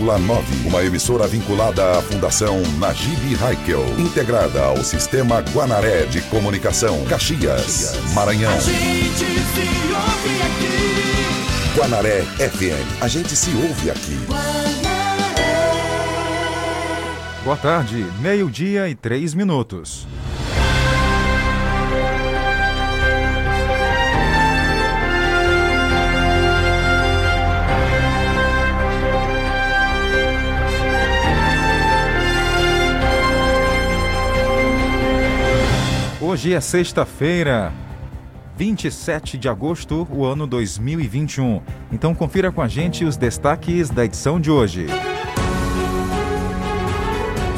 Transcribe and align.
uma 0.00 0.84
emissora 0.84 1.26
vinculada 1.26 1.98
à 1.98 2.02
Fundação 2.02 2.62
Najib 2.78 3.36
Haikel, 3.42 3.84
integrada 3.98 4.62
ao 4.62 4.76
Sistema 4.84 5.40
Guanaré 5.40 6.06
de 6.06 6.20
Comunicação, 6.22 7.04
Caxias, 7.06 7.98
Maranhão. 8.14 8.52
A 8.52 8.60
gente 8.60 9.24
se 9.24 9.60
ouve 9.92 10.40
aqui. 10.42 11.78
Guanaré 11.78 12.22
FM, 12.22 13.02
a 13.02 13.08
gente 13.08 13.34
se 13.34 13.50
ouve 13.50 13.90
aqui. 13.90 14.18
Boa 17.42 17.56
tarde, 17.56 18.06
meio-dia 18.20 18.88
e 18.88 18.94
três 18.94 19.34
minutos. 19.34 20.06
Hoje 36.28 36.52
é 36.52 36.60
sexta-feira, 36.60 37.72
27 38.54 39.38
de 39.38 39.48
agosto, 39.48 40.06
o 40.10 40.26
ano 40.26 40.46
2021. 40.46 41.62
Então 41.90 42.14
confira 42.14 42.52
com 42.52 42.60
a 42.60 42.68
gente 42.68 43.02
os 43.02 43.16
destaques 43.16 43.88
da 43.88 44.04
edição 44.04 44.38
de 44.38 44.50
hoje. 44.50 44.88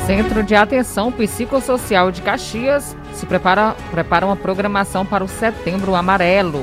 Centro 0.06 0.44
de 0.44 0.54
Atenção 0.54 1.10
Psicossocial 1.10 2.12
de 2.12 2.22
Caxias 2.22 2.96
se 3.12 3.26
prepara, 3.26 3.74
prepara 3.90 4.24
uma 4.24 4.36
programação 4.36 5.04
para 5.04 5.24
o 5.24 5.28
Setembro 5.28 5.96
Amarelo. 5.96 6.62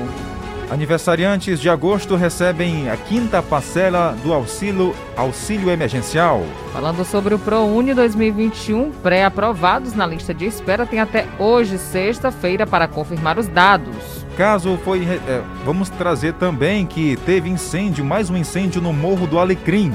Aniversariantes 0.70 1.60
de 1.60 1.70
agosto 1.70 2.14
recebem 2.14 2.90
a 2.90 2.96
quinta 2.96 3.42
parcela 3.42 4.14
do 4.22 4.34
auxílio, 4.34 4.94
auxílio 5.16 5.70
emergencial. 5.70 6.42
Falando 6.74 7.06
sobre 7.06 7.34
o 7.34 7.38
ProUni 7.38 7.94
2021, 7.94 8.90
pré-aprovados 9.02 9.94
na 9.94 10.06
lista 10.06 10.34
de 10.34 10.44
espera 10.44 10.84
tem 10.84 11.00
até 11.00 11.26
hoje, 11.38 11.78
sexta-feira, 11.78 12.66
para 12.66 12.86
confirmar 12.86 13.38
os 13.38 13.48
dados. 13.48 14.26
Caso 14.36 14.78
foi. 14.84 15.04
É, 15.04 15.42
vamos 15.64 15.88
trazer 15.88 16.34
também 16.34 16.84
que 16.84 17.16
teve 17.24 17.48
incêndio, 17.48 18.04
mais 18.04 18.28
um 18.28 18.36
incêndio 18.36 18.82
no 18.82 18.92
Morro 18.92 19.26
do 19.26 19.38
Alecrim. 19.38 19.90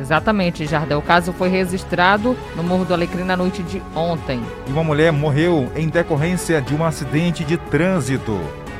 Exatamente, 0.00 0.66
Jardel. 0.66 0.98
O 0.98 1.02
caso 1.02 1.32
foi 1.32 1.48
registrado 1.48 2.36
no 2.56 2.64
Morro 2.64 2.84
do 2.84 2.92
Alecrim 2.92 3.22
na 3.22 3.36
noite 3.36 3.62
de 3.62 3.80
ontem. 3.94 4.42
E 4.66 4.70
uma 4.72 4.82
mulher 4.82 5.12
morreu 5.12 5.70
em 5.76 5.88
decorrência 5.88 6.60
de 6.60 6.74
um 6.74 6.84
acidente 6.84 7.44
de 7.44 7.56
trânsito. 7.56 8.38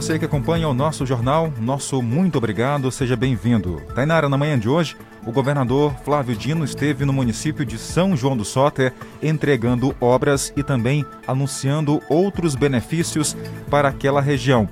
Você 0.00 0.16
que 0.16 0.24
acompanha 0.24 0.68
o 0.68 0.74
nosso 0.74 1.04
jornal, 1.04 1.52
nosso 1.60 2.00
muito 2.00 2.38
obrigado, 2.38 2.88
seja 2.88 3.16
bem-vindo. 3.16 3.82
Tainara, 3.96 4.28
na 4.28 4.38
manhã 4.38 4.56
de 4.56 4.68
hoje, 4.68 4.96
o 5.26 5.32
governador 5.32 5.92
Flávio 6.04 6.36
Dino 6.36 6.64
esteve 6.64 7.04
no 7.04 7.12
município 7.12 7.66
de 7.66 7.76
São 7.76 8.16
João 8.16 8.36
do 8.36 8.44
Soter 8.44 8.94
entregando 9.20 9.92
obras 10.00 10.52
e 10.56 10.62
também 10.62 11.04
anunciando 11.26 12.00
outros 12.08 12.54
benefícios 12.54 13.36
para 13.68 13.88
aquela 13.88 14.20
região. 14.20 14.68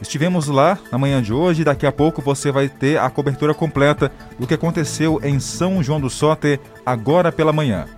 Estivemos 0.00 0.48
lá 0.48 0.78
na 0.90 0.96
manhã 0.96 1.20
de 1.20 1.34
hoje 1.34 1.60
e 1.60 1.66
daqui 1.66 1.84
a 1.84 1.92
pouco 1.92 2.22
você 2.22 2.50
vai 2.50 2.66
ter 2.66 2.98
a 2.98 3.10
cobertura 3.10 3.52
completa 3.52 4.10
do 4.38 4.46
que 4.46 4.54
aconteceu 4.54 5.20
em 5.22 5.38
São 5.38 5.82
João 5.82 6.00
do 6.00 6.08
Soter 6.08 6.58
agora 6.86 7.30
pela 7.30 7.52
manhã. 7.52 7.88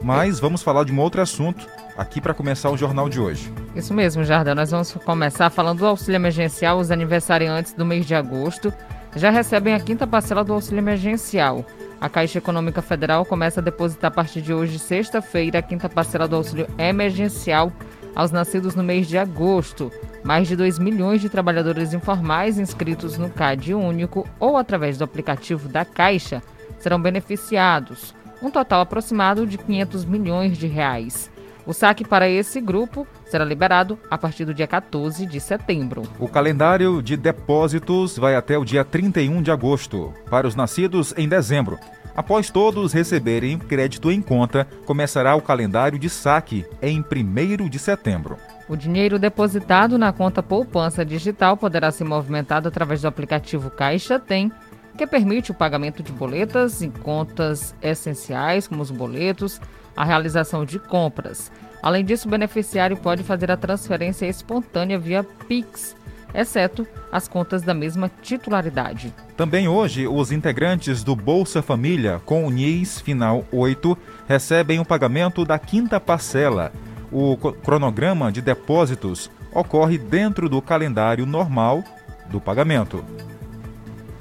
Mas 0.00 0.38
vamos 0.38 0.62
falar 0.62 0.84
de 0.84 0.92
um 0.92 1.00
outro 1.00 1.20
assunto 1.20 1.66
aqui 2.00 2.18
para 2.18 2.32
começar 2.32 2.70
o 2.70 2.78
jornal 2.78 3.10
de 3.10 3.20
hoje. 3.20 3.52
Isso 3.76 3.92
mesmo, 3.92 4.24
Jardel. 4.24 4.54
Nós 4.54 4.70
vamos 4.70 4.90
começar 5.04 5.50
falando 5.50 5.80
do 5.80 5.86
auxílio 5.86 6.16
emergencial. 6.16 6.78
Os 6.78 6.90
aniversariantes 6.90 7.74
do 7.74 7.84
mês 7.84 8.06
de 8.06 8.14
agosto 8.14 8.72
já 9.14 9.28
recebem 9.28 9.74
a 9.74 9.80
quinta 9.80 10.06
parcela 10.06 10.42
do 10.42 10.54
auxílio 10.54 10.78
emergencial. 10.78 11.62
A 12.00 12.08
Caixa 12.08 12.38
Econômica 12.38 12.80
Federal 12.80 13.26
começa 13.26 13.60
a 13.60 13.62
depositar 13.62 14.10
a 14.10 14.14
partir 14.14 14.40
de 14.40 14.54
hoje, 14.54 14.78
sexta-feira, 14.78 15.58
a 15.58 15.62
quinta 15.62 15.90
parcela 15.90 16.26
do 16.26 16.36
auxílio 16.36 16.66
emergencial 16.78 17.70
aos 18.16 18.30
nascidos 18.30 18.74
no 18.74 18.82
mês 18.82 19.06
de 19.06 19.18
agosto. 19.18 19.92
Mais 20.24 20.48
de 20.48 20.56
2 20.56 20.78
milhões 20.78 21.20
de 21.20 21.28
trabalhadores 21.28 21.92
informais 21.92 22.58
inscritos 22.58 23.18
no 23.18 23.28
CAD 23.28 23.74
único 23.74 24.26
ou 24.38 24.56
através 24.56 24.96
do 24.96 25.04
aplicativo 25.04 25.68
da 25.68 25.84
Caixa 25.84 26.42
serão 26.78 27.00
beneficiados. 27.00 28.14
Um 28.42 28.50
total 28.50 28.80
aproximado 28.80 29.46
de 29.46 29.58
500 29.58 30.06
milhões 30.06 30.56
de 30.56 30.66
reais. 30.66 31.30
O 31.70 31.72
saque 31.72 32.04
para 32.04 32.28
esse 32.28 32.60
grupo 32.60 33.06
será 33.26 33.44
liberado 33.44 33.96
a 34.10 34.18
partir 34.18 34.44
do 34.44 34.52
dia 34.52 34.66
14 34.66 35.24
de 35.24 35.38
setembro. 35.38 36.02
O 36.18 36.26
calendário 36.26 37.00
de 37.00 37.16
depósitos 37.16 38.18
vai 38.18 38.34
até 38.34 38.58
o 38.58 38.64
dia 38.64 38.84
31 38.84 39.40
de 39.40 39.52
agosto, 39.52 40.12
para 40.28 40.48
os 40.48 40.56
nascidos 40.56 41.14
em 41.16 41.28
dezembro. 41.28 41.78
Após 42.16 42.50
todos 42.50 42.92
receberem 42.92 43.56
crédito 43.56 44.10
em 44.10 44.20
conta, 44.20 44.66
começará 44.84 45.36
o 45.36 45.40
calendário 45.40 45.96
de 45.96 46.10
saque 46.10 46.66
em 46.82 47.04
1 47.08 47.68
de 47.68 47.78
setembro. 47.78 48.36
O 48.68 48.74
dinheiro 48.74 49.16
depositado 49.16 49.96
na 49.96 50.12
conta 50.12 50.42
poupança 50.42 51.04
digital 51.04 51.56
poderá 51.56 51.92
ser 51.92 52.02
movimentado 52.02 52.66
através 52.66 53.02
do 53.02 53.06
aplicativo 53.06 53.70
Caixa 53.70 54.18
Tem, 54.18 54.50
que 54.98 55.06
permite 55.06 55.52
o 55.52 55.54
pagamento 55.54 56.02
de 56.02 56.10
boletas 56.10 56.82
em 56.82 56.90
contas 56.90 57.76
essenciais, 57.80 58.66
como 58.66 58.82
os 58.82 58.90
boletos, 58.90 59.60
a 59.96 60.04
realização 60.04 60.64
de 60.64 60.78
compras. 60.78 61.50
Além 61.82 62.04
disso, 62.04 62.28
o 62.28 62.30
beneficiário 62.30 62.96
pode 62.96 63.22
fazer 63.22 63.50
a 63.50 63.56
transferência 63.56 64.26
espontânea 64.26 64.98
via 64.98 65.24
Pix, 65.48 65.96
exceto 66.34 66.86
as 67.10 67.26
contas 67.26 67.62
da 67.62 67.74
mesma 67.74 68.10
titularidade. 68.22 69.14
Também 69.36 69.66
hoje, 69.66 70.06
os 70.06 70.30
integrantes 70.30 71.02
do 71.02 71.16
Bolsa 71.16 71.62
Família 71.62 72.20
com 72.24 72.46
o 72.46 72.50
NIS 72.50 73.00
final 73.00 73.44
8 73.50 73.96
recebem 74.28 74.78
o 74.78 74.84
pagamento 74.84 75.44
da 75.44 75.58
quinta 75.58 75.98
parcela. 75.98 76.72
O 77.10 77.36
cronograma 77.36 78.30
de 78.30 78.40
depósitos 78.40 79.30
ocorre 79.52 79.98
dentro 79.98 80.48
do 80.48 80.62
calendário 80.62 81.26
normal 81.26 81.82
do 82.30 82.40
pagamento. 82.40 83.04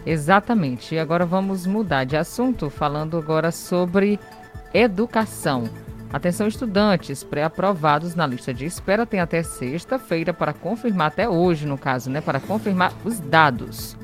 Exatamente. 0.06 0.96
E 0.96 1.00
agora 1.00 1.26
vamos 1.26 1.68
mudar 1.68 2.04
de 2.04 2.18
assunto, 2.18 2.70
falando 2.70 3.18
agora 3.18 3.52
sobre 3.52 4.20
Educação. 4.74 5.70
Atenção, 6.12 6.48
estudantes 6.48 7.24
pré-aprovados 7.24 8.16
na 8.16 8.26
lista 8.26 8.54
de 8.54 8.66
espera 8.66 9.06
tem 9.06 9.20
até 9.20 9.44
sexta-feira 9.44 10.34
para 10.34 10.54
confirmar, 10.54 11.08
até 11.08 11.30
hoje 11.30 11.68
no 11.68 11.78
caso, 11.78 12.10
né? 12.10 12.20
Para 12.22 12.40
confirmar 12.40 12.94
os 13.06 13.20
dados. 13.20 13.96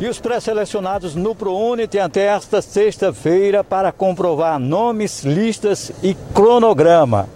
E 0.00 0.06
os 0.06 0.18
pré-selecionados 0.18 1.14
no 1.14 1.34
ProUni 1.34 1.86
têm 1.86 2.00
até 2.00 2.26
esta 2.26 2.62
sexta-feira 2.62 3.62
para 3.62 3.92
comprovar 3.92 4.58
nomes, 4.58 5.24
listas 5.24 5.92
e 6.02 6.14
cronograma. 6.34 7.28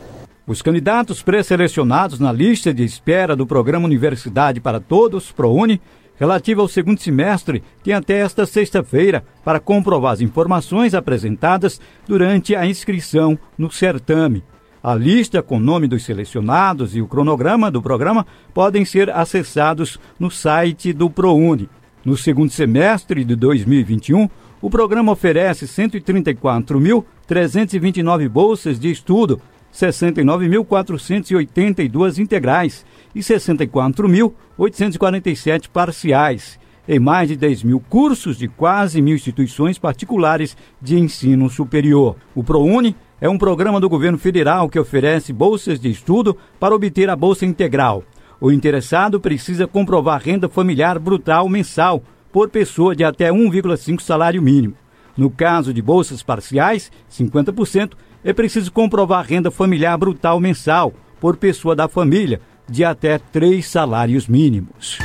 Os 0.47 0.63
candidatos 0.63 1.23
pré-selecionados 1.23 2.19
na 2.19 2.33
lista 2.33 2.73
de 2.73 2.85
espera 2.85 3.35
do 3.35 3.47
programa 3.47 3.87
Universidade 3.87 4.61
para 4.61 4.81
Todos, 4.81 5.33
ProUni, 5.33 5.81
relativa 6.17 6.61
ao 6.61 6.69
segundo 6.69 7.01
semestre 7.01 7.63
tem 7.83 7.95
até 7.95 8.19
esta 8.19 8.47
sexta-feira 8.47 9.25
para 9.45 9.61
comprovar 9.61 10.13
as 10.13 10.21
informações 10.21 10.95
apresentadas 10.95 11.81
durante 12.07 12.55
a 12.55 12.67
inscrição 12.67 13.39
no 13.57 13.71
certame. 13.71 14.45
A 14.83 14.95
lista 14.95 15.43
com 15.43 15.57
o 15.57 15.61
nome 15.61 15.89
dos 15.89 16.05
selecionados 16.05 16.95
e 16.95 17.01
o 17.01 17.07
cronograma 17.07 17.71
do 17.71 17.81
programa 17.81 18.27
podem 18.53 18.85
ser 18.85 19.09
acessados 19.09 19.99
no 20.19 20.31
site 20.31 20.93
do 20.93 21.09
ProUni. 21.09 21.71
No 22.05 22.19
segundo 22.19 22.51
semestre 22.51 23.25
de 23.25 23.35
2021, 23.35 24.29
o 24.61 24.69
programa 24.69 25.13
oferece 25.13 25.65
134.329 25.65 28.29
bolsas 28.29 28.79
de 28.79 28.91
estudo, 28.91 29.41
69.482 29.75 32.19
integrais 32.19 32.87
e 33.15 33.21
64.847 33.21 35.69
parciais, 35.69 36.59
em 36.87 37.01
mais 37.01 37.29
de 37.29 37.37
10 37.37 37.63
mil 37.65 37.81
cursos 37.81 38.37
de 38.39 38.47
quase 38.47 39.03
mil 39.03 39.17
instituições 39.17 39.79
particulares 39.79 40.57
de 40.81 40.97
ensino 40.99 41.51
superior. 41.51 42.17
O 42.35 42.45
ProUni 42.45 42.95
é 43.21 43.29
um 43.29 43.39
programa 43.39 43.81
do 43.81 43.89
governo 43.89 44.19
federal 44.19 44.69
que 44.69 44.79
oferece 44.79 45.33
bolsas 45.33 45.81
de 45.81 45.91
estudo 45.91 46.37
para 46.61 46.75
obter 46.75 47.11
a 47.11 47.17
bolsa 47.17 47.45
integral. 47.45 48.05
O 48.41 48.53
interessado 48.53 49.19
precisa 49.19 49.67
comprovar 49.67 50.23
renda 50.23 50.49
familiar 50.49 50.97
brutal 50.99 51.49
mensal 51.49 52.03
por 52.31 52.51
pessoa 52.51 52.95
de 52.95 53.03
até 53.03 53.31
1,5 53.31 54.01
salário 54.01 54.43
mínimo. 54.43 54.75
No 55.17 55.31
caso 55.31 55.73
de 55.73 55.81
bolsas 55.81 56.23
parciais, 56.23 56.93
50%, 57.11 57.93
é 58.25 58.33
preciso 58.33 58.73
comprovar 58.73 59.27
renda 59.27 59.51
familiar 59.51 59.97
brutal 59.99 60.41
mensal 60.41 60.95
por 61.21 61.37
pessoa 61.37 61.77
da 61.77 61.87
família 61.87 62.41
de 62.67 62.83
até 62.83 63.19
três 63.19 63.69
salários 63.69 64.27
mínimos. 64.27 64.99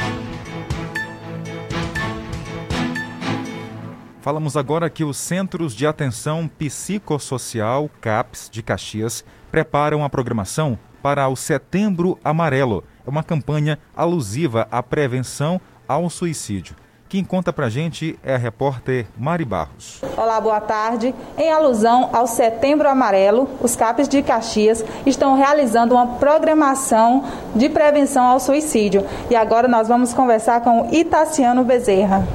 Falamos 4.21 4.56
agora 4.56 4.89
que 4.89 5.04
os 5.04 5.18
Centros 5.18 5.75
de 5.75 5.86
Atenção 5.86 6.48
Psicossocial, 6.48 7.89
CAPS, 8.00 8.50
de 8.51 8.62
Caxias, 8.63 9.25
preparam 9.51 10.04
a 10.04 10.10
programação 10.10 10.77
para 11.01 11.27
o 11.27 11.36
Setembro 11.36 12.18
Amarelo. 12.24 12.83
É 13.06 13.10
uma 13.10 13.24
campanha 13.24 13.80
alusiva 13.95 14.68
à 14.71 14.83
prevenção 14.83 15.60
ao 15.88 16.10
suicídio. 16.10 16.75
Quem 17.09 17.23
conta 17.23 17.51
pra 17.51 17.69
gente 17.69 18.19
é 18.23 18.35
a 18.35 18.38
repórter 18.38 19.07
Mari 19.17 19.44
Barros. 19.44 20.00
Olá, 20.15 20.39
boa 20.39 20.61
tarde. 20.61 21.15
Em 21.39 21.51
alusão 21.51 22.07
ao 22.13 22.27
Setembro 22.27 22.88
Amarelo, 22.88 23.50
os 23.63 23.75
CAPs 23.75 24.07
de 24.07 24.21
Caxias 24.21 24.85
estão 25.07 25.35
realizando 25.35 25.95
uma 25.95 26.06
programação 26.06 27.23
de 27.56 27.67
prevenção 27.67 28.25
ao 28.25 28.39
suicídio. 28.39 29.03
E 29.27 29.35
agora 29.35 29.67
nós 29.67 29.88
vamos 29.88 30.13
conversar 30.13 30.61
com 30.61 30.83
o 30.83 30.94
Itaciano 30.94 31.63
Bezerra. 31.63 32.27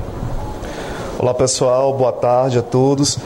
Olá 1.21 1.32
pessoal, 1.32 1.97
boa 1.97 2.11
tarde 2.11 2.59
a 2.59 2.62
todos. 2.62 3.17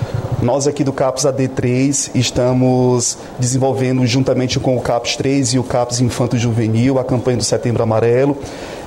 Nós 0.42 0.68
aqui 0.68 0.84
do 0.84 0.92
CAPS 0.92 1.24
AD3 1.24 2.10
estamos 2.14 3.16
desenvolvendo 3.38 4.06
juntamente 4.06 4.60
com 4.60 4.76
o 4.76 4.82
CAPS 4.82 5.16
3 5.16 5.54
e 5.54 5.58
o 5.58 5.64
CAPS 5.64 6.00
Infanto 6.00 6.36
Juvenil 6.36 6.98
a 6.98 7.04
campanha 7.04 7.38
do 7.38 7.42
Setembro 7.42 7.82
Amarelo 7.82 8.36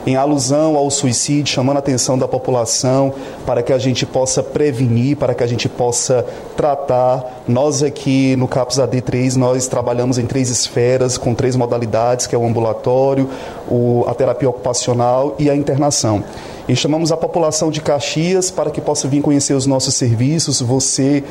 em 0.06 0.16
alusão 0.16 0.76
ao 0.76 0.90
suicídio, 0.90 1.54
chamando 1.54 1.78
a 1.78 1.80
atenção 1.80 2.18
da 2.18 2.28
população 2.28 3.14
para 3.46 3.62
que 3.62 3.72
a 3.72 3.78
gente 3.78 4.06
possa 4.06 4.42
prevenir, 4.42 5.18
para 5.18 5.34
que 5.34 5.44
a 5.44 5.48
gente 5.48 5.70
possa 5.70 6.26
tratar. 6.56 7.44
Nós 7.48 7.84
aqui 7.84 8.36
no 8.36 8.48
CAPS 8.48 8.78
AD3, 8.78 9.36
nós 9.36 9.68
trabalhamos 9.68 10.18
em 10.18 10.26
três 10.26 10.50
esferas, 10.50 11.18
com 11.18 11.34
três 11.34 11.56
modalidades, 11.56 12.28
que 12.28 12.36
é 12.36 12.38
o 12.38 12.46
ambulatório, 12.46 13.30
o, 13.70 14.04
a 14.08 14.14
terapia 14.14 14.50
ocupacional 14.50 15.36
e 15.38 15.50
a 15.50 15.56
internação. 15.56 16.24
E 16.68 16.76
chamamos 16.76 17.12
a 17.12 17.18
população 17.18 17.70
de 17.70 17.82
Caxias 17.82 18.50
para 18.50 18.70
que 18.70 18.80
possa 18.80 19.08
vir 19.08 19.22
conhecer 19.22 19.54
os 19.54 19.66
nossos 19.66 19.96
serviços. 19.96 20.62
Você 20.62 21.24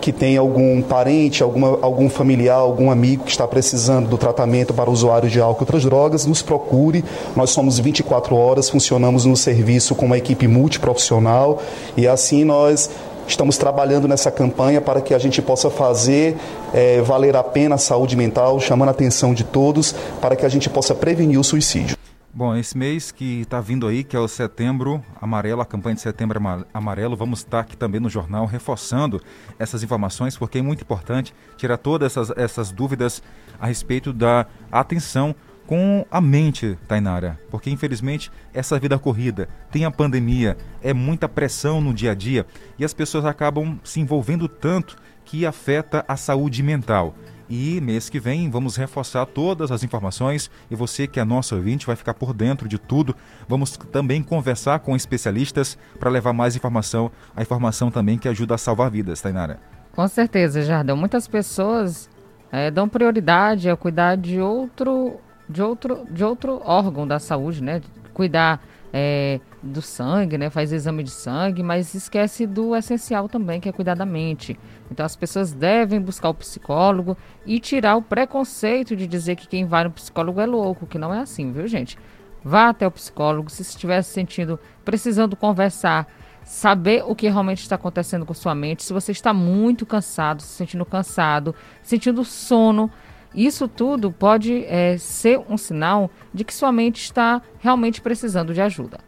que 0.00 0.12
tem 0.12 0.36
algum 0.36 0.80
parente, 0.82 1.42
alguma, 1.42 1.78
algum 1.82 2.08
familiar, 2.08 2.56
algum 2.56 2.90
amigo 2.90 3.24
que 3.24 3.30
está 3.30 3.46
precisando 3.46 4.08
do 4.08 4.16
tratamento 4.16 4.72
para 4.72 4.90
usuário 4.90 5.28
de 5.28 5.40
álcool 5.40 5.62
e 5.62 5.64
outras 5.64 5.84
drogas, 5.84 6.26
nos 6.26 6.42
procure. 6.42 7.04
Nós 7.36 7.50
somos 7.50 7.78
24 7.78 8.34
horas, 8.36 8.70
funcionamos 8.70 9.24
no 9.24 9.36
serviço 9.36 9.94
com 9.94 10.06
uma 10.06 10.18
equipe 10.18 10.46
multiprofissional 10.46 11.60
e 11.96 12.06
assim 12.06 12.44
nós 12.44 12.90
estamos 13.26 13.58
trabalhando 13.58 14.08
nessa 14.08 14.30
campanha 14.30 14.80
para 14.80 15.00
que 15.00 15.12
a 15.12 15.18
gente 15.18 15.42
possa 15.42 15.68
fazer 15.68 16.36
é, 16.72 17.00
valer 17.02 17.36
a 17.36 17.42
pena 17.44 17.74
a 17.74 17.78
saúde 17.78 18.16
mental, 18.16 18.58
chamando 18.58 18.88
a 18.88 18.92
atenção 18.92 19.34
de 19.34 19.44
todos 19.44 19.94
para 20.20 20.34
que 20.34 20.46
a 20.46 20.48
gente 20.48 20.70
possa 20.70 20.94
prevenir 20.94 21.38
o 21.38 21.44
suicídio. 21.44 21.96
Bom, 22.38 22.54
esse 22.54 22.78
mês 22.78 23.10
que 23.10 23.40
está 23.40 23.60
vindo 23.60 23.84
aí, 23.84 24.04
que 24.04 24.14
é 24.14 24.20
o 24.20 24.28
Setembro 24.28 25.04
Amarelo, 25.20 25.60
a 25.60 25.66
campanha 25.66 25.96
de 25.96 26.02
Setembro 26.02 26.40
Amarelo, 26.72 27.16
vamos 27.16 27.40
estar 27.40 27.58
aqui 27.58 27.76
também 27.76 28.00
no 28.00 28.08
jornal 28.08 28.46
reforçando 28.46 29.20
essas 29.58 29.82
informações, 29.82 30.36
porque 30.36 30.58
é 30.58 30.62
muito 30.62 30.82
importante 30.82 31.34
tirar 31.56 31.78
todas 31.78 32.12
essas, 32.16 32.38
essas 32.38 32.70
dúvidas 32.70 33.20
a 33.58 33.66
respeito 33.66 34.12
da 34.12 34.46
atenção 34.70 35.34
com 35.66 36.06
a 36.08 36.20
mente, 36.20 36.78
Tainara, 36.86 37.40
porque 37.50 37.70
infelizmente 37.70 38.30
essa 38.54 38.78
vida 38.78 38.96
corrida, 39.00 39.48
tem 39.72 39.84
a 39.84 39.90
pandemia, 39.90 40.56
é 40.80 40.94
muita 40.94 41.28
pressão 41.28 41.80
no 41.80 41.92
dia 41.92 42.12
a 42.12 42.14
dia 42.14 42.46
e 42.78 42.84
as 42.84 42.94
pessoas 42.94 43.24
acabam 43.24 43.80
se 43.82 43.98
envolvendo 43.98 44.46
tanto 44.46 44.96
que 45.24 45.44
afeta 45.44 46.04
a 46.06 46.16
saúde 46.16 46.62
mental. 46.62 47.16
E 47.50 47.80
mês 47.80 48.10
que 48.10 48.20
vem 48.20 48.50
vamos 48.50 48.76
reforçar 48.76 49.24
todas 49.24 49.72
as 49.72 49.82
informações 49.82 50.50
e 50.70 50.76
você 50.76 51.06
que 51.06 51.18
é 51.18 51.24
nosso 51.24 51.56
ouvinte 51.56 51.86
vai 51.86 51.96
ficar 51.96 52.12
por 52.12 52.34
dentro 52.34 52.68
de 52.68 52.78
tudo. 52.78 53.16
Vamos 53.48 53.76
também 53.76 54.22
conversar 54.22 54.80
com 54.80 54.94
especialistas 54.94 55.78
para 55.98 56.10
levar 56.10 56.34
mais 56.34 56.54
informação, 56.54 57.10
a 57.34 57.40
informação 57.40 57.90
também 57.90 58.18
que 58.18 58.28
ajuda 58.28 58.54
a 58.54 58.58
salvar 58.58 58.90
vidas, 58.90 59.20
Tainara. 59.20 59.58
Com 59.92 60.06
certeza, 60.06 60.62
Jardão. 60.62 60.96
Muitas 60.96 61.26
pessoas 61.26 62.10
é, 62.52 62.70
dão 62.70 62.88
prioridade 62.88 63.70
a 63.70 63.76
cuidar 63.76 64.16
de 64.16 64.38
outro, 64.38 65.16
de 65.48 65.62
outro, 65.62 66.06
de 66.10 66.22
outro 66.22 66.60
órgão 66.64 67.06
da 67.06 67.18
saúde, 67.18 67.62
né? 67.62 67.80
Cuidar 68.12 68.60
é, 68.92 69.40
do 69.62 69.82
sangue, 69.82 70.38
né? 70.38 70.50
Faz 70.50 70.72
exame 70.72 71.02
de 71.02 71.10
sangue, 71.10 71.62
mas 71.62 71.94
esquece 71.94 72.46
do 72.46 72.74
essencial 72.74 73.28
também, 73.28 73.60
que 73.60 73.68
é 73.68 73.72
cuidar 73.72 73.94
da 73.94 74.06
mente. 74.06 74.58
Então 74.90 75.04
as 75.04 75.16
pessoas 75.16 75.52
devem 75.52 76.00
buscar 76.00 76.28
o 76.30 76.34
psicólogo 76.34 77.16
e 77.44 77.60
tirar 77.60 77.96
o 77.96 78.02
preconceito 78.02 78.96
de 78.96 79.06
dizer 79.06 79.36
que 79.36 79.48
quem 79.48 79.64
vai 79.66 79.84
no 79.84 79.90
psicólogo 79.90 80.40
é 80.40 80.46
louco, 80.46 80.86
que 80.86 80.98
não 80.98 81.12
é 81.12 81.20
assim, 81.20 81.52
viu, 81.52 81.66
gente? 81.66 81.98
Vá 82.42 82.68
até 82.68 82.86
o 82.86 82.90
psicólogo 82.90 83.50
se 83.50 83.62
estiver 83.62 84.00
se 84.02 84.12
sentindo 84.12 84.58
precisando 84.84 85.36
conversar, 85.36 86.06
saber 86.44 87.04
o 87.06 87.14
que 87.14 87.28
realmente 87.28 87.60
está 87.60 87.74
acontecendo 87.74 88.24
com 88.24 88.32
sua 88.32 88.54
mente, 88.54 88.82
se 88.82 88.92
você 88.92 89.12
está 89.12 89.34
muito 89.34 89.84
cansado, 89.84 90.40
se 90.40 90.48
sentindo 90.48 90.86
cansado, 90.86 91.54
sentindo 91.82 92.24
sono, 92.24 92.90
isso 93.34 93.68
tudo 93.68 94.10
pode 94.10 94.64
é, 94.64 94.96
ser 94.98 95.40
um 95.48 95.56
sinal 95.56 96.10
de 96.32 96.44
que 96.44 96.54
sua 96.54 96.72
mente 96.72 97.02
está 97.02 97.42
realmente 97.58 98.00
precisando 98.00 98.54
de 98.54 98.60
ajuda. 98.60 98.98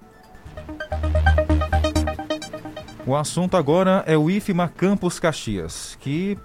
O 3.06 3.16
assunto 3.16 3.56
agora 3.56 4.04
é 4.06 4.16
o 4.16 4.30
IFMA 4.30 4.68
Campus 4.68 5.18
Caxias, 5.18 5.96
que 6.00 6.38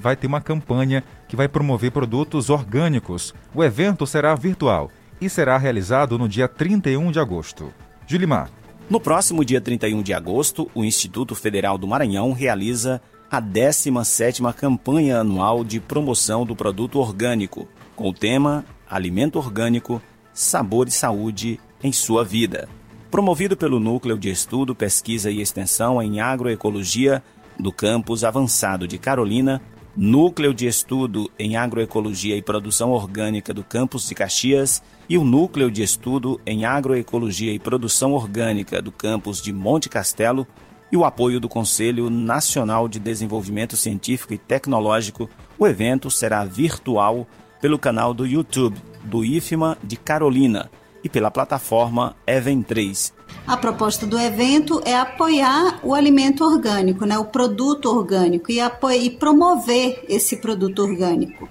vai 0.00 0.16
ter 0.16 0.26
uma 0.26 0.40
campanha 0.40 1.04
que 1.28 1.36
vai 1.36 1.48
promover 1.48 1.90
produtos 1.90 2.50
orgânicos. 2.50 3.34
O 3.54 3.62
evento 3.62 4.06
será 4.06 4.34
virtual 4.34 4.90
e 5.20 5.28
será 5.28 5.58
realizado 5.58 6.18
no 6.18 6.28
dia 6.28 6.48
31 6.48 7.12
de 7.12 7.20
agosto. 7.20 7.72
Gilimar. 8.06 8.50
No 8.88 8.98
próximo 8.98 9.44
dia 9.44 9.60
31 9.60 10.02
de 10.02 10.14
agosto, 10.14 10.70
o 10.74 10.82
Instituto 10.82 11.34
Federal 11.34 11.76
do 11.76 11.86
Maranhão 11.86 12.32
realiza 12.32 13.02
a 13.30 13.42
17ª 13.42 14.52
campanha 14.54 15.20
anual 15.20 15.62
de 15.62 15.80
promoção 15.80 16.46
do 16.46 16.56
produto 16.56 16.98
orgânico, 16.98 17.68
com 17.94 18.08
o 18.08 18.12
tema 18.12 18.64
Alimento 18.88 19.38
Orgânico, 19.38 20.00
Sabor 20.32 20.88
e 20.88 20.90
Saúde 20.90 21.60
em 21.82 21.92
Sua 21.92 22.24
Vida. 22.24 22.68
Promovido 23.10 23.56
pelo 23.56 23.78
Núcleo 23.78 24.18
de 24.18 24.30
Estudo, 24.30 24.74
Pesquisa 24.74 25.30
e 25.30 25.40
Extensão 25.40 26.02
em 26.02 26.20
Agroecologia 26.20 27.22
do 27.58 27.72
Campus 27.72 28.24
Avançado 28.24 28.86
de 28.86 28.98
Carolina, 28.98 29.60
Núcleo 29.96 30.54
de 30.54 30.66
Estudo 30.66 31.30
em 31.38 31.56
Agroecologia 31.56 32.36
e 32.36 32.42
Produção 32.42 32.92
Orgânica 32.92 33.52
do 33.52 33.64
Campus 33.64 34.08
de 34.08 34.14
Caxias 34.14 34.82
e 35.08 35.18
o 35.18 35.24
Núcleo 35.24 35.70
de 35.70 35.82
Estudo 35.82 36.40
em 36.46 36.64
Agroecologia 36.64 37.52
e 37.52 37.58
Produção 37.58 38.12
Orgânica 38.12 38.80
do 38.80 38.92
Campus 38.92 39.42
de 39.42 39.52
Monte 39.52 39.88
Castelo 39.88 40.46
e 40.90 40.96
o 40.96 41.04
apoio 41.04 41.38
do 41.38 41.48
Conselho 41.48 42.08
Nacional 42.10 42.88
de 42.88 42.98
Desenvolvimento 42.98 43.76
Científico 43.76 44.32
e 44.32 44.38
Tecnológico, 44.38 45.28
o 45.58 45.66
evento 45.66 46.10
será 46.10 46.44
virtual 46.44 47.26
pelo 47.60 47.78
canal 47.78 48.14
do 48.14 48.26
YouTube 48.26 48.80
do 49.04 49.24
IFMA 49.24 49.76
de 49.82 49.96
Carolina 49.96 50.70
e 51.02 51.08
pela 51.08 51.30
plataforma 51.30 52.16
Even 52.26 52.62
3. 52.62 53.12
A 53.46 53.56
proposta 53.56 54.06
do 54.06 54.18
evento 54.18 54.82
é 54.84 54.96
apoiar 54.96 55.80
o 55.82 55.94
alimento 55.94 56.44
orgânico, 56.44 57.04
né, 57.04 57.18
o 57.18 57.24
produto 57.24 57.86
orgânico 57.86 58.50
e, 58.50 58.58
e 58.60 59.10
promover 59.10 60.04
esse 60.08 60.36
produto 60.36 60.80
orgânico 60.80 61.48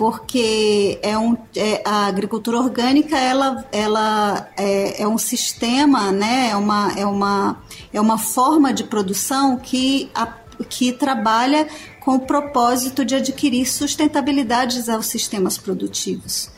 porque 0.00 0.98
é 1.02 1.18
um, 1.18 1.36
é, 1.54 1.82
a 1.84 2.06
agricultura 2.06 2.56
orgânica 2.56 3.18
ela, 3.18 3.66
ela 3.70 4.48
é, 4.56 5.02
é, 5.02 5.06
um 5.06 5.18
sistema, 5.18 6.10
né? 6.10 6.48
é, 6.52 6.56
uma, 6.56 6.92
é, 6.98 7.04
uma, 7.04 7.62
é 7.92 8.00
uma 8.00 8.16
forma 8.16 8.72
de 8.72 8.82
produção 8.82 9.58
que, 9.58 10.10
a, 10.14 10.26
que 10.70 10.90
trabalha 10.90 11.68
com 12.00 12.14
o 12.14 12.20
propósito 12.20 13.04
de 13.04 13.14
adquirir 13.14 13.66
sustentabilidade 13.66 14.90
aos 14.90 15.04
sistemas 15.04 15.58
produtivos. 15.58 16.50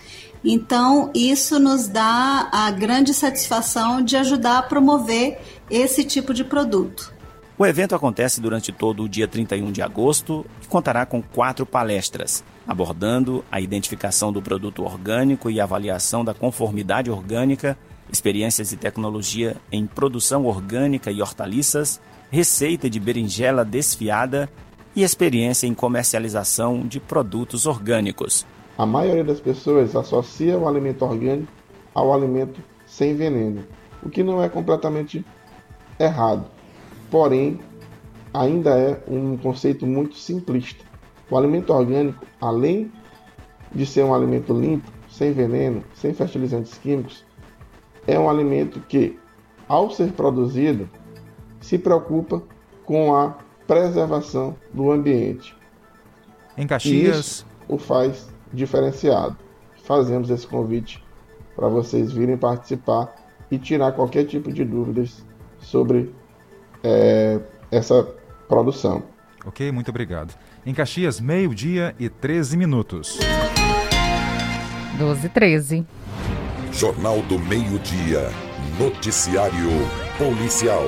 Então, 0.44 1.10
isso 1.12 1.58
nos 1.58 1.88
dá 1.88 2.48
a 2.52 2.70
grande 2.70 3.12
satisfação 3.12 4.00
de 4.02 4.16
ajudar 4.16 4.58
a 4.58 4.62
promover 4.62 5.40
esse 5.68 6.04
tipo 6.04 6.32
de 6.32 6.44
produto. 6.44 7.11
O 7.62 7.66
evento 7.66 7.94
acontece 7.94 8.40
durante 8.40 8.72
todo 8.72 9.04
o 9.04 9.08
dia 9.08 9.28
31 9.28 9.70
de 9.70 9.80
agosto 9.80 10.44
e 10.60 10.66
contará 10.66 11.06
com 11.06 11.22
quatro 11.22 11.64
palestras, 11.64 12.42
abordando 12.66 13.44
a 13.52 13.60
identificação 13.60 14.32
do 14.32 14.42
produto 14.42 14.82
orgânico 14.82 15.48
e 15.48 15.60
avaliação 15.60 16.24
da 16.24 16.34
conformidade 16.34 17.08
orgânica, 17.08 17.78
experiências 18.10 18.72
e 18.72 18.76
tecnologia 18.76 19.56
em 19.70 19.86
produção 19.86 20.44
orgânica 20.44 21.12
e 21.12 21.22
hortaliças, 21.22 22.00
receita 22.32 22.90
de 22.90 22.98
berinjela 22.98 23.64
desfiada 23.64 24.50
e 24.96 25.04
experiência 25.04 25.68
em 25.68 25.72
comercialização 25.72 26.80
de 26.80 26.98
produtos 26.98 27.64
orgânicos. 27.64 28.44
A 28.76 28.84
maioria 28.84 29.22
das 29.22 29.38
pessoas 29.38 29.94
associa 29.94 30.58
o 30.58 30.66
alimento 30.66 31.04
orgânico 31.04 31.52
ao 31.94 32.12
alimento 32.12 32.60
sem 32.86 33.14
veneno, 33.14 33.64
o 34.02 34.10
que 34.10 34.24
não 34.24 34.42
é 34.42 34.48
completamente 34.48 35.24
errado. 35.96 36.51
Porém, 37.12 37.60
ainda 38.32 38.70
é 38.70 39.04
um 39.06 39.36
conceito 39.36 39.86
muito 39.86 40.16
simplista. 40.16 40.82
O 41.30 41.36
alimento 41.36 41.70
orgânico, 41.70 42.24
além 42.40 42.90
de 43.70 43.84
ser 43.84 44.02
um 44.02 44.14
alimento 44.14 44.58
limpo, 44.58 44.90
sem 45.10 45.30
veneno, 45.30 45.84
sem 45.94 46.14
fertilizantes 46.14 46.78
químicos, 46.78 47.22
é 48.06 48.18
um 48.18 48.30
alimento 48.30 48.80
que, 48.88 49.18
ao 49.68 49.90
ser 49.90 50.12
produzido, 50.12 50.88
se 51.60 51.78
preocupa 51.78 52.42
com 52.86 53.14
a 53.14 53.36
preservação 53.66 54.56
do 54.72 54.90
ambiente. 54.90 55.54
Em 56.56 56.66
Caxias. 56.66 57.18
Isso 57.18 57.46
o 57.68 57.76
faz 57.76 58.30
diferenciado. 58.50 59.36
Fazemos 59.84 60.30
esse 60.30 60.46
convite 60.46 61.04
para 61.54 61.68
vocês 61.68 62.10
virem 62.10 62.38
participar 62.38 63.14
e 63.50 63.58
tirar 63.58 63.92
qualquer 63.92 64.24
tipo 64.24 64.50
de 64.50 64.64
dúvidas 64.64 65.22
sobre 65.58 66.10
é, 66.82 67.38
essa 67.70 68.06
produção. 68.48 69.02
Ok, 69.44 69.70
muito 69.72 69.90
obrigado. 69.90 70.34
Em 70.64 70.72
Caxias, 70.72 71.20
meio-dia 71.20 71.94
e 71.98 72.08
13 72.08 72.56
minutos. 72.56 73.18
12 74.98 75.26
e 75.26 75.28
13. 75.28 75.86
Jornal 76.72 77.20
do 77.22 77.38
Meio-Dia. 77.38 78.30
Noticiário 78.78 79.70
Policial. 80.16 80.84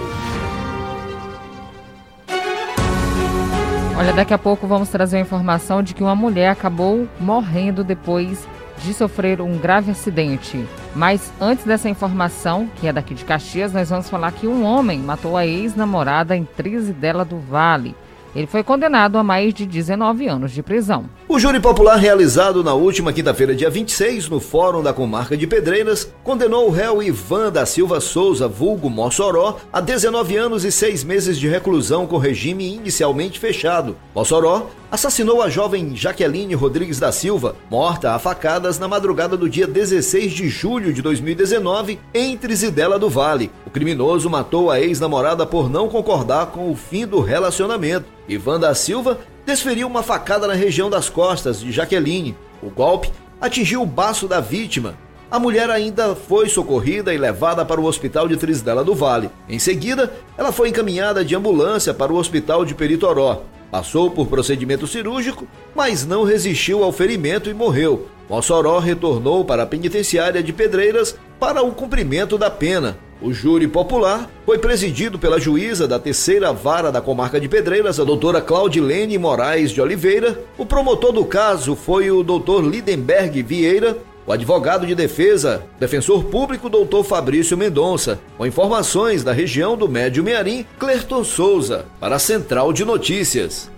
Olha, 3.97 4.13
daqui 4.13 4.35
a 4.35 4.39
pouco 4.39 4.67
vamos 4.67 4.89
trazer 4.89 5.19
a 5.19 5.21
informação 5.21 5.83
de 5.83 5.95
que 5.95 6.03
uma 6.03 6.15
mulher 6.15 6.49
acabou 6.49 7.09
morrendo 7.21 7.85
depois 7.85 8.47
de 8.79 8.93
sofrer 8.93 9.41
um 9.41 9.57
grave 9.59 9.91
acidente. 9.91 10.65
Mas 10.95 11.33
antes 11.41 11.65
dessa 11.65 11.89
informação, 11.89 12.69
que 12.77 12.87
é 12.87 12.93
daqui 12.93 13.15
de 13.15 13.25
Caxias, 13.25 13.73
nós 13.73 13.91
vamos 13.91 14.09
falar 14.09 14.31
que 14.31 14.47
um 14.47 14.65
homem 14.65 15.01
matou 15.01 15.37
a 15.37 15.45
ex-namorada 15.45 16.37
em 16.37 16.45
Trizidela 16.45 17.25
do 17.25 17.39
Vale. 17.39 17.97
Ele 18.35 18.47
foi 18.47 18.63
condenado 18.63 19.19
a 19.19 19.23
mais 19.23 19.53
de 19.53 19.67
19 19.67 20.29
anos 20.29 20.53
de 20.53 20.63
prisão. 20.63 21.07
O 21.35 21.39
júri 21.41 21.59
popular 21.59 21.97
realizado 21.97 22.63
na 22.63 22.75
última 22.75 23.13
quinta-feira, 23.13 23.57
dia 23.57 23.69
26, 23.69 24.29
no 24.29 24.39
Fórum 24.39 24.85
da 24.85 24.93
Comarca 24.93 25.37
de 25.37 25.49
Pedreiras, 25.49 26.09
condenou 26.23 26.69
o 26.69 26.71
réu 26.71 27.03
Ivan 27.03 27.51
da 27.51 27.67
Silva 27.67 28.01
Souza, 28.01 28.47
vulgo 28.47 28.89
Mossoró, 28.89 29.57
a 29.73 29.81
19 29.81 30.37
anos 30.37 30.65
e 30.65 30.71
6 30.71 31.03
meses 31.03 31.37
de 31.37 31.49
reclusão 31.49 32.07
com 32.07 32.19
regime 32.19 32.73
inicialmente 32.73 33.41
fechado. 33.41 33.97
Mossoró 34.15 34.69
assassinou 34.93 35.43
a 35.43 35.49
jovem 35.49 35.97
Jaqueline 35.97 36.55
Rodrigues 36.55 37.01
da 37.01 37.11
Silva, 37.11 37.57
morta 37.69 38.13
a 38.13 38.19
facadas 38.21 38.79
na 38.79 38.87
madrugada 38.87 39.37
do 39.37 39.51
dia 39.51 39.67
16 39.67 40.33
de 40.33 40.49
julho 40.49 40.93
de 40.93 41.03
2019, 41.03 41.99
em 42.15 42.37
Trizidela 42.37 42.97
do 42.97 43.11
Vale. 43.11 43.51
O 43.67 43.71
criminoso 43.71 44.31
matou 44.31 44.71
a 44.71 44.81
ex-namorada 44.81 45.45
por 45.45 45.69
não 45.69 45.89
concordar 45.89 46.53
com 46.53 46.71
o 46.71 46.77
fim 46.77 47.05
do 47.05 47.19
relacionamento. 47.19 48.07
Ivan 48.29 48.59
da 48.59 48.75
Silva 48.75 49.19
desferiu 49.45 49.87
uma 49.87 50.03
facada 50.03 50.47
na 50.47 50.55
região 50.55 50.89
das 50.89 51.09
costas 51.09 51.61
de 51.61 51.71
Jaqueline. 51.71 52.37
O 52.63 52.71
golpe 52.71 53.11
atingiu 53.41 53.83
o 53.83 53.87
baço 53.87 54.27
da 54.27 54.41
vítima. 54.41 54.95
A 55.31 55.39
mulher 55.39 55.69
ainda 55.69 56.15
foi 56.15 56.49
socorrida 56.49 57.13
e 57.13 57.19
levada 57.19 57.65
para 57.65 57.81
o 57.81 57.85
hospital 57.85 58.29
de 58.29 58.37
Trisdela 58.37 58.85
do 58.85 58.95
Vale. 58.95 59.31
Em 59.49 59.59
seguida, 59.59 60.13
ela 60.39 60.53
foi 60.53 60.69
encaminhada 60.69 61.25
de 61.25 61.35
ambulância 61.35 61.93
para 61.93 62.13
o 62.13 62.17
hospital 62.17 62.65
de 62.65 62.75
Peritoró. 62.75 63.43
Passou 63.71 64.11
por 64.11 64.29
procedimento 64.29 64.87
cirúrgico, 64.87 65.49
mas 65.75 66.07
não 66.07 66.23
resistiu 66.23 66.85
ao 66.85 66.93
ferimento 66.93 67.51
e 67.51 67.55
morreu. 67.55 68.07
Mossoró 68.29 68.79
retornou 68.79 69.45
para 69.45 69.65
a 69.65 69.67
penitenciária 69.67 70.43
de 70.43 70.53
Pedreiras 70.53 71.17
para 71.41 71.63
o 71.63 71.73
cumprimento 71.73 72.39
da 72.39 72.49
pena. 72.49 72.97
O 73.25 73.33
júri 73.33 73.67
popular 73.67 74.29
foi 74.45 74.59
presidido 74.59 75.19
pela 75.19 75.41
juíza 75.41 75.89
da 75.89 75.99
terceira 75.99 76.53
vara 76.53 76.93
da 76.93 77.01
comarca 77.01 77.41
de 77.41 77.49
Pedreiras, 77.49 77.99
a 77.99 78.05
doutora 78.05 78.39
Claudilene 78.39 79.17
Moraes 79.17 79.71
de 79.71 79.81
Oliveira. 79.81 80.39
O 80.59 80.67
promotor 80.67 81.11
do 81.11 81.25
caso 81.25 81.75
foi 81.75 82.11
o 82.11 82.23
doutor 82.23 82.63
Lidenberg 82.63 83.43
Vieira. 83.43 83.97
O 84.27 84.33
advogado 84.33 84.87
de 84.87 84.95
defesa, 84.95 85.65
defensor 85.81 86.25
público 86.25 86.69
doutor 86.69 87.03
Fabrício 87.03 87.57
Mendonça, 87.57 88.21
com 88.37 88.45
informações 88.45 89.25
da 89.25 89.33
região 89.33 89.75
do 89.75 89.89
Médio 89.89 90.23
Mearim, 90.23 90.67
Clerton 90.79 91.25
Souza, 91.25 91.87
para 91.99 92.17
a 92.17 92.19
Central 92.19 92.75
de 92.75 92.85
Notícias. 92.85 93.71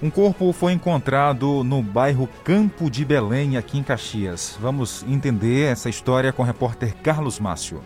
Um 0.00 0.10
corpo 0.10 0.52
foi 0.52 0.74
encontrado 0.74 1.64
no 1.64 1.82
bairro 1.82 2.28
Campo 2.44 2.88
de 2.88 3.04
Belém, 3.04 3.56
aqui 3.56 3.78
em 3.78 3.82
Caxias. 3.82 4.56
Vamos 4.60 5.04
entender 5.08 5.72
essa 5.72 5.90
história 5.90 6.32
com 6.32 6.42
o 6.44 6.46
repórter 6.46 6.94
Carlos 7.02 7.40
Márcio. 7.40 7.80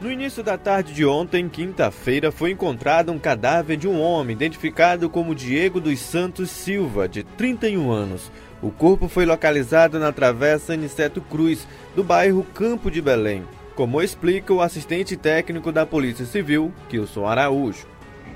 No 0.00 0.12
início 0.12 0.44
da 0.44 0.56
tarde 0.56 0.94
de 0.94 1.04
ontem, 1.04 1.48
quinta-feira, 1.48 2.30
foi 2.30 2.52
encontrado 2.52 3.10
um 3.10 3.18
cadáver 3.18 3.76
de 3.76 3.88
um 3.88 4.00
homem 4.00 4.36
identificado 4.36 5.10
como 5.10 5.34
Diego 5.34 5.80
dos 5.80 5.98
Santos 5.98 6.50
Silva, 6.50 7.08
de 7.08 7.24
31 7.24 7.90
anos. 7.90 8.30
O 8.62 8.70
corpo 8.70 9.08
foi 9.08 9.26
localizado 9.26 9.98
na 9.98 10.12
travessa 10.12 10.74
Aniceto 10.74 11.20
Cruz, 11.20 11.66
do 11.96 12.04
bairro 12.04 12.46
Campo 12.54 12.92
de 12.92 13.02
Belém, 13.02 13.42
como 13.74 14.00
explica 14.00 14.54
o 14.54 14.60
assistente 14.62 15.16
técnico 15.16 15.72
da 15.72 15.84
Polícia 15.84 16.24
Civil, 16.24 16.72
Kilson 16.88 17.26
Araújo. 17.26 17.84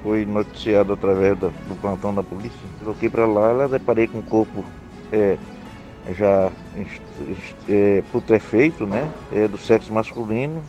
Foi 0.02 0.26
noticiado 0.26 0.92
através 0.92 1.38
do, 1.38 1.52
plantão 1.80 2.12
da 2.12 2.24
polícia. 2.24 2.58
Coloquei 2.80 3.08
para 3.08 3.24
lá, 3.24 3.50
ela 3.50 3.68
deparei 3.68 4.08
com 4.08 4.18
o 4.18 4.22
corpo 4.24 4.64
é, 5.12 5.38
já 6.18 6.50
é, 7.68 8.02
putrefeito, 8.10 8.84
né? 8.84 9.08
É, 9.32 9.46
do 9.46 9.56
sexo 9.56 9.92
masculino, 9.92 10.60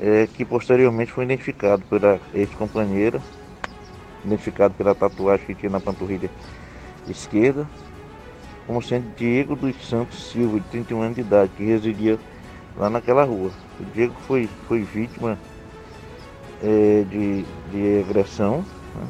é, 0.00 0.26
que 0.26 0.44
posteriormente 0.44 1.12
foi 1.12 1.24
identificado 1.24 1.82
pela 1.84 2.18
ex-companheira, 2.32 3.20
identificado 4.24 4.74
pela 4.74 4.94
tatuagem 4.94 5.46
que 5.46 5.54
tinha 5.54 5.70
na 5.70 5.80
panturrilha 5.80 6.30
esquerda, 7.06 7.68
como 8.66 8.82
sendo 8.82 9.14
Diego 9.14 9.54
dos 9.54 9.76
Santos 9.88 10.30
Silva, 10.30 10.58
de 10.58 10.66
31 10.68 11.02
anos 11.02 11.14
de 11.16 11.20
idade, 11.20 11.52
que 11.56 11.64
residia 11.64 12.18
lá 12.76 12.88
naquela 12.88 13.24
rua. 13.24 13.50
O 13.78 13.84
Diego 13.92 14.14
foi, 14.26 14.48
foi 14.66 14.82
vítima 14.82 15.38
é, 16.62 17.04
de, 17.08 17.44
de 17.70 18.00
agressão, 18.00 18.64
né? 18.94 19.06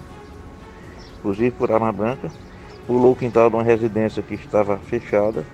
inclusive 1.19 1.51
por 1.53 1.71
arma 1.71 1.93
branca, 1.93 2.31
pulou 2.87 3.13
o 3.13 3.17
quintal 3.17 3.49
de 3.49 3.57
uma 3.57 3.63
residência 3.63 4.23
que 4.23 4.35
estava 4.35 4.79
fechada 4.79 5.45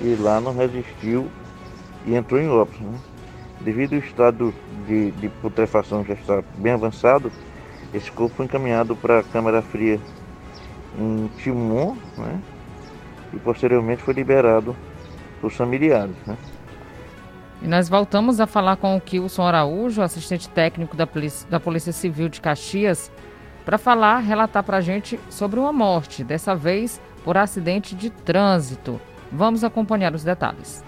e 0.00 0.16
lá 0.16 0.40
não 0.40 0.54
resistiu 0.54 1.28
e 2.06 2.14
entrou 2.14 2.40
em 2.40 2.48
óbito. 2.48 2.82
Né? 2.82 2.98
Devido 3.64 3.94
ao 3.94 3.98
estado 3.98 4.54
de, 4.86 5.10
de 5.12 5.28
putrefação 5.28 6.04
já 6.04 6.12
estar 6.12 6.44
bem 6.58 6.72
avançado, 6.72 7.32
esse 7.94 8.12
corpo 8.12 8.36
foi 8.36 8.44
encaminhado 8.44 8.94
para 8.94 9.20
a 9.20 9.22
câmara 9.22 9.62
fria 9.62 9.98
em 10.98 11.30
Timon, 11.38 11.96
né? 12.18 12.40
e 13.32 13.38
posteriormente 13.38 14.02
foi 14.02 14.12
liberado 14.12 14.76
para 15.40 15.46
os 15.46 15.54
familiares. 15.54 16.14
Né? 16.26 16.36
E 17.62 17.66
nós 17.66 17.88
voltamos 17.88 18.38
a 18.38 18.46
falar 18.46 18.76
com 18.76 18.94
o 18.94 19.00
Kilson 19.00 19.42
Araújo, 19.42 20.02
assistente 20.02 20.46
técnico 20.50 20.94
da 20.94 21.06
Polícia, 21.06 21.48
da 21.48 21.58
Polícia 21.58 21.92
Civil 21.92 22.28
de 22.28 22.42
Caxias, 22.42 23.10
para 23.64 23.78
falar, 23.78 24.18
relatar 24.18 24.62
para 24.62 24.76
a 24.76 24.82
gente 24.82 25.18
sobre 25.30 25.58
uma 25.58 25.72
morte, 25.72 26.22
dessa 26.22 26.54
vez 26.54 27.00
por 27.24 27.38
acidente 27.38 27.94
de 27.94 28.10
trânsito. 28.10 29.00
Vamos 29.32 29.64
acompanhar 29.64 30.14
os 30.14 30.22
detalhes. 30.22 30.84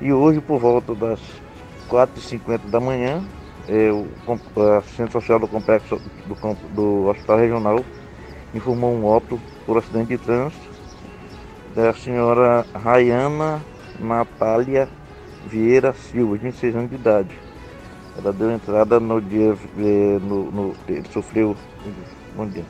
E 0.00 0.12
hoje, 0.12 0.40
por 0.40 0.58
volta 0.58 0.92
das 0.92 1.20
4h50 1.88 2.70
da 2.70 2.80
manhã, 2.80 3.22
o, 3.68 4.60
a 4.60 4.78
assistente 4.78 5.12
social 5.12 5.38
do 5.38 5.48
complexo 5.48 6.00
do, 6.26 6.54
do 6.74 7.08
Hospital 7.08 7.38
Regional 7.38 7.84
informou 8.54 8.94
um 8.94 9.04
óbito 9.04 9.40
por 9.64 9.76
acidente 9.78 10.08
de 10.08 10.18
trânsito 10.18 10.66
da 11.74 11.92
senhora 11.92 12.64
Rayana 12.74 13.62
Natália 13.98 14.88
Vieira 15.46 15.92
Silva, 15.92 16.36
26 16.36 16.74
anos 16.74 16.90
de 16.90 16.96
idade. 16.96 17.30
Ela 18.18 18.32
deu 18.32 18.50
entrada 18.50 18.98
no 18.98 19.20
dia. 19.20 19.54
É, 19.78 20.18
no, 20.20 20.50
no, 20.50 20.74
ele 20.88 21.06
sofreu 21.12 21.54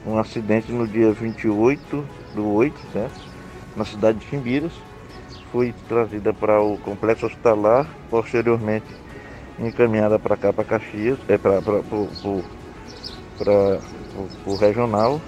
um, 0.05 0.19
acidente 0.19 0.73
no 0.73 0.87
dia 0.87 1.13
28 1.13 2.05
do 2.35 2.53
8, 2.53 2.75
certo? 2.93 3.21
Na 3.77 3.85
cidade 3.85 4.19
de 4.19 4.27
Chimbiras. 4.27 4.73
Foi 5.53 5.73
trazida 5.89 6.35
para 6.35 6.61
o 6.61 6.77
complexo 6.79 7.27
hospitalar, 7.27 7.89
posteriormente 8.11 8.87
encaminhada 9.59 10.19
para 10.19 10.37
cá, 10.37 10.53
para 10.53 10.65
Caxias, 10.65 11.19
é, 11.29 11.39
para 11.39 11.61
o 14.45 14.57
regional. 14.57 15.21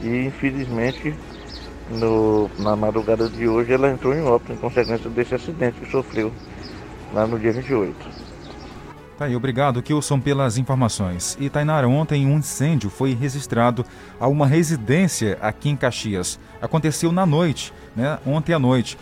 E 0.00 0.26
infelizmente, 0.26 1.14
no, 1.90 2.50
na 2.58 2.76
madrugada 2.76 3.28
de 3.28 3.48
hoje, 3.48 3.72
ela 3.72 3.90
entrou 3.90 4.14
em 4.14 4.22
óbito 4.22 4.52
em 4.52 4.56
consequência 4.56 5.10
desse 5.10 5.34
acidente 5.34 5.80
que 5.80 5.90
sofreu 5.90 6.32
lá 7.12 7.26
no 7.26 7.38
dia 7.38 7.52
28. 7.52 8.28
Tá 9.18 9.24
aí, 9.24 9.34
obrigado, 9.34 9.82
Kilson, 9.82 10.20
pelas 10.20 10.58
informações. 10.58 11.36
E 11.40 11.50
Tainara, 11.50 11.88
ontem 11.88 12.24
um 12.24 12.38
incêndio 12.38 12.88
foi 12.88 13.14
registrado 13.14 13.84
a 14.20 14.28
uma 14.28 14.46
residência 14.46 15.36
aqui 15.40 15.68
em 15.68 15.74
Caxias. 15.74 16.38
Aconteceu 16.62 17.10
na 17.10 17.26
noite 17.26 17.72
né, 17.94 18.18
ontem 18.26 18.52
à 18.52 18.58
noite. 18.58 18.98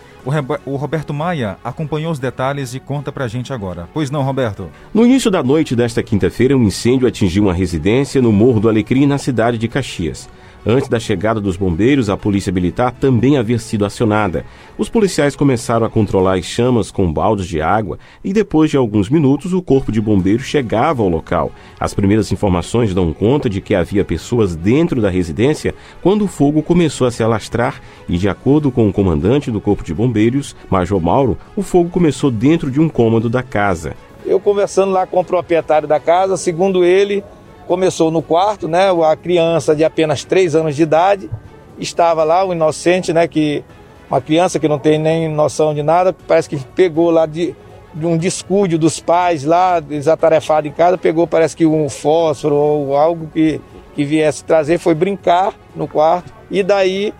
O, 0.64 0.76
Roberto 0.76 1.14
Maia 1.14 1.56
acompanhou 1.62 2.10
os 2.10 2.18
detalhes 2.18 2.74
e 2.74 2.80
conta 2.80 3.12
pra 3.12 3.28
gente 3.28 3.52
agora. 3.52 3.88
Pois 3.94 4.10
não, 4.10 4.22
Roberto? 4.22 4.68
No 4.92 5.04
início 5.04 5.30
da 5.30 5.42
noite 5.42 5.76
desta 5.76 6.02
quinta-feira, 6.02 6.56
um 6.56 6.62
incêndio 6.64 7.06
atingiu 7.06 7.44
uma 7.44 7.54
residência 7.54 8.20
no 8.20 8.32
Morro 8.32 8.60
do 8.60 8.68
Alecrim, 8.68 9.06
na 9.06 9.18
cidade 9.18 9.58
de 9.58 9.68
Caxias. 9.68 10.28
Antes 10.68 10.88
da 10.88 10.98
chegada 10.98 11.40
dos 11.40 11.56
bombeiros, 11.56 12.10
a 12.10 12.16
polícia 12.16 12.52
militar 12.52 12.90
também 12.90 13.36
havia 13.36 13.56
sido 13.56 13.84
acionada. 13.84 14.44
Os 14.76 14.88
policiais 14.88 15.36
começaram 15.36 15.86
a 15.86 15.88
controlar 15.88 16.38
as 16.38 16.44
chamas 16.44 16.90
com 16.90 17.12
baldes 17.12 17.46
de 17.46 17.62
água 17.62 18.00
e 18.24 18.32
depois 18.32 18.68
de 18.68 18.76
alguns 18.76 19.08
minutos 19.08 19.52
o 19.52 19.62
corpo 19.62 19.92
de 19.92 20.00
bombeiros 20.00 20.44
chegava 20.44 21.04
ao 21.04 21.08
local. 21.08 21.52
As 21.78 21.94
primeiras 21.94 22.32
informações 22.32 22.92
dão 22.92 23.12
conta 23.12 23.48
de 23.48 23.60
que 23.60 23.76
havia 23.76 24.04
pessoas 24.04 24.56
dentro 24.56 25.00
da 25.00 25.08
residência 25.08 25.72
quando 26.02 26.24
o 26.24 26.28
fogo 26.28 26.60
começou 26.64 27.06
a 27.06 27.12
se 27.12 27.22
alastrar 27.22 27.80
e, 28.08 28.18
de 28.18 28.28
acordo 28.28 28.72
com 28.72 28.88
o 28.88 28.92
comandante 28.92 29.52
do 29.52 29.60
corpo 29.60 29.84
de 29.84 29.94
bombeiros, 29.94 30.56
Major 30.68 31.00
Mauro, 31.00 31.38
o 31.54 31.62
fogo 31.62 31.90
começou 31.90 32.28
dentro 32.28 32.72
de 32.72 32.80
um 32.80 32.88
cômodo 32.88 33.30
da 33.30 33.42
casa. 33.42 33.94
Eu 34.24 34.40
conversando 34.40 34.90
lá 34.90 35.06
com 35.06 35.20
o 35.20 35.24
proprietário 35.24 35.86
da 35.86 36.00
casa, 36.00 36.36
segundo 36.36 36.84
ele, 36.84 37.22
Começou 37.66 38.10
no 38.10 38.22
quarto, 38.22 38.68
né? 38.68 38.90
A 39.04 39.16
criança 39.16 39.74
de 39.74 39.84
apenas 39.84 40.24
3 40.24 40.54
anos 40.54 40.76
de 40.76 40.82
idade 40.82 41.30
estava 41.78 42.22
lá, 42.22 42.44
o 42.44 42.52
inocente, 42.52 43.12
né? 43.12 43.26
Que 43.26 43.64
uma 44.08 44.20
criança 44.20 44.58
que 44.58 44.68
não 44.68 44.78
tem 44.78 44.98
nem 44.98 45.28
noção 45.28 45.74
de 45.74 45.82
nada, 45.82 46.12
parece 46.12 46.48
que 46.48 46.56
pegou 46.76 47.10
lá 47.10 47.26
de, 47.26 47.54
de 47.92 48.06
um 48.06 48.16
descuido 48.16 48.78
dos 48.78 49.00
pais 49.00 49.42
lá, 49.42 49.80
desatarefado 49.80 50.68
em 50.68 50.72
casa, 50.72 50.96
pegou 50.96 51.26
parece 51.26 51.56
que 51.56 51.66
um 51.66 51.88
fósforo 51.88 52.54
ou 52.54 52.96
algo 52.96 53.28
que, 53.32 53.60
que 53.94 54.04
viesse 54.04 54.44
trazer, 54.44 54.78
foi 54.78 54.94
brincar 54.94 55.54
no 55.74 55.88
quarto 55.88 56.32
e 56.48 56.62
daí 56.62 57.12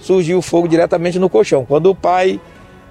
surgiu 0.00 0.38
o 0.38 0.42
fogo 0.42 0.66
diretamente 0.66 1.18
no 1.18 1.30
colchão. 1.30 1.64
Quando 1.64 1.86
o 1.90 1.94
pai 1.94 2.40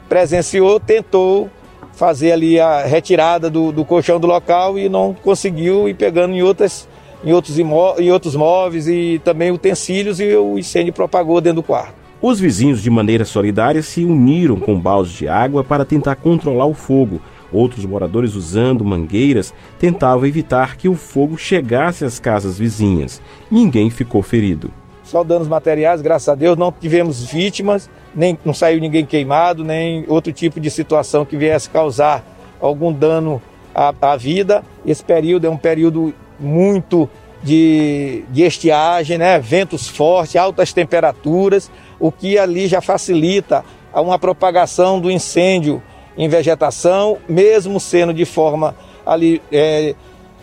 presenciou, 0.08 0.80
tentou 0.80 1.50
fazer 1.91 2.32
ali 2.32 2.60
a 2.60 2.86
retirada 2.86 3.50
do, 3.50 3.72
do 3.72 3.84
colchão 3.84 4.18
do 4.18 4.27
local 4.27 4.80
e 4.80 4.88
não 4.88 5.13
conseguiu 5.13 5.89
ir 5.89 5.94
pegando 5.94 6.34
em 6.34 6.41
outras 6.41 6.88
em 7.23 7.33
outros, 7.33 7.57
em 7.57 8.11
outros 8.11 8.35
móveis 8.35 8.87
e 8.87 9.21
também 9.23 9.51
utensílios 9.51 10.19
e 10.19 10.35
o 10.35 10.57
incêndio 10.57 10.93
propagou 10.93 11.39
dentro 11.39 11.61
do 11.61 11.63
quarto. 11.63 12.01
Os 12.21 12.39
vizinhos, 12.39 12.83
de 12.83 12.89
maneira 12.89 13.25
solidária, 13.25 13.81
se 13.81 14.05
uniram 14.05 14.59
com 14.59 14.79
baldes 14.79 15.13
de 15.13 15.27
água 15.27 15.63
para 15.63 15.83
tentar 15.83 16.15
controlar 16.15 16.67
o 16.67 16.73
fogo. 16.73 17.19
Outros 17.51 17.83
moradores, 17.83 18.35
usando 18.35 18.85
mangueiras, 18.85 19.53
tentavam 19.79 20.25
evitar 20.25 20.77
que 20.77 20.87
o 20.87 20.95
fogo 20.95 21.35
chegasse 21.35 22.05
às 22.05 22.19
casas 22.19 22.59
vizinhas. 22.59 23.19
Ninguém 23.49 23.89
ficou 23.89 24.21
ferido. 24.21 24.71
Só 25.03 25.23
danos 25.23 25.47
materiais, 25.47 25.99
graças 25.99 26.29
a 26.29 26.35
Deus, 26.35 26.55
não 26.55 26.71
tivemos 26.71 27.25
vítimas, 27.25 27.89
nem 28.15 28.37
não 28.45 28.53
saiu 28.53 28.79
ninguém 28.79 29.05
queimado, 29.05 29.63
nem 29.63 30.05
outro 30.07 30.31
tipo 30.31 30.59
de 30.59 30.69
situação 30.69 31.25
que 31.25 31.35
viesse 31.35 31.69
causar 31.69 32.23
algum 32.61 32.93
dano 32.93 33.41
à, 33.73 33.93
à 33.99 34.15
vida. 34.15 34.63
Esse 34.85 35.03
período 35.03 35.47
é 35.47 35.49
um 35.49 35.57
período 35.57 36.13
muito 36.41 37.07
de, 37.43 38.24
de 38.29 38.43
estiagem, 38.43 39.17
né? 39.17 39.39
ventos 39.39 39.88
fortes, 39.88 40.36
altas 40.36 40.74
temperaturas, 40.74 41.71
o 42.00 42.12
que 42.12 42.38
ali 42.38 42.67
já 42.67 42.81
facilita 42.81 43.63
uma 43.93 44.17
propagação 44.17 45.00
do 45.00 45.12
incêndio 45.12 45.81
em 46.17 46.27
vegetação, 46.27 47.17
mesmo 47.27 47.79
sendo 47.79 48.13
de 48.13 48.25
forma 48.25 48.75
ali 49.05 49.41
é, 49.51 49.95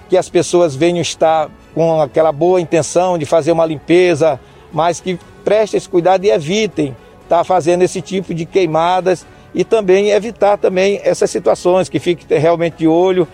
que 0.08 0.16
as 0.16 0.28
pessoas 0.28 0.74
venham 0.74 1.00
estar 1.00 1.50
com 1.74 2.00
aquela 2.00 2.32
boa 2.32 2.60
intenção 2.60 3.18
de 3.18 3.26
fazer 3.26 3.52
uma 3.52 3.66
limpeza, 3.66 4.40
mas 4.72 5.00
que 5.00 5.18
prestem 5.44 5.78
esse 5.78 5.88
cuidado 5.88 6.24
e 6.24 6.30
evitem 6.30 6.96
estar 7.22 7.44
fazendo 7.44 7.82
esse 7.82 8.00
tipo 8.00 8.34
de 8.34 8.44
queimadas 8.44 9.26
e 9.54 9.64
também 9.64 10.10
evitar 10.10 10.56
também 10.56 11.00
essas 11.02 11.30
situações 11.30 11.88
que 11.88 11.98
fiquem 11.98 12.38
realmente 12.38 12.78
de 12.78 12.88
olho 12.88 13.28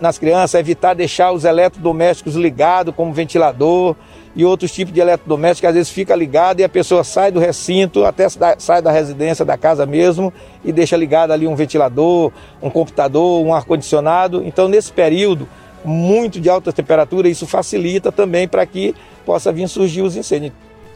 nas 0.00 0.18
crianças, 0.18 0.58
evitar 0.58 0.94
deixar 0.94 1.32
os 1.32 1.44
eletrodomésticos 1.44 2.34
ligados, 2.34 2.94
como 2.94 3.12
ventilador 3.12 3.96
e 4.34 4.44
outros 4.44 4.72
tipos 4.72 4.92
de 4.92 5.00
eletrodomésticos, 5.00 5.60
que 5.60 5.66
às 5.66 5.74
vezes 5.74 5.90
fica 5.90 6.14
ligado 6.14 6.60
e 6.60 6.64
a 6.64 6.68
pessoa 6.68 7.04
sai 7.04 7.30
do 7.30 7.38
recinto, 7.38 8.04
até 8.04 8.26
sai 8.58 8.82
da 8.82 8.90
residência, 8.90 9.44
da 9.44 9.56
casa 9.56 9.86
mesmo, 9.86 10.32
e 10.64 10.72
deixa 10.72 10.96
ligado 10.96 11.32
ali 11.32 11.46
um 11.46 11.54
ventilador, 11.54 12.32
um 12.62 12.70
computador, 12.70 13.44
um 13.44 13.54
ar-condicionado. 13.54 14.42
Então, 14.44 14.68
nesse 14.68 14.92
período 14.92 15.48
muito 15.84 16.40
de 16.40 16.48
alta 16.48 16.72
temperatura, 16.72 17.28
isso 17.28 17.46
facilita 17.46 18.12
também 18.12 18.46
para 18.46 18.64
que 18.64 18.94
possa 19.26 19.52
vir 19.52 19.68
surgir 19.68 20.02
os 20.02 20.16
incêndios. 20.16 20.52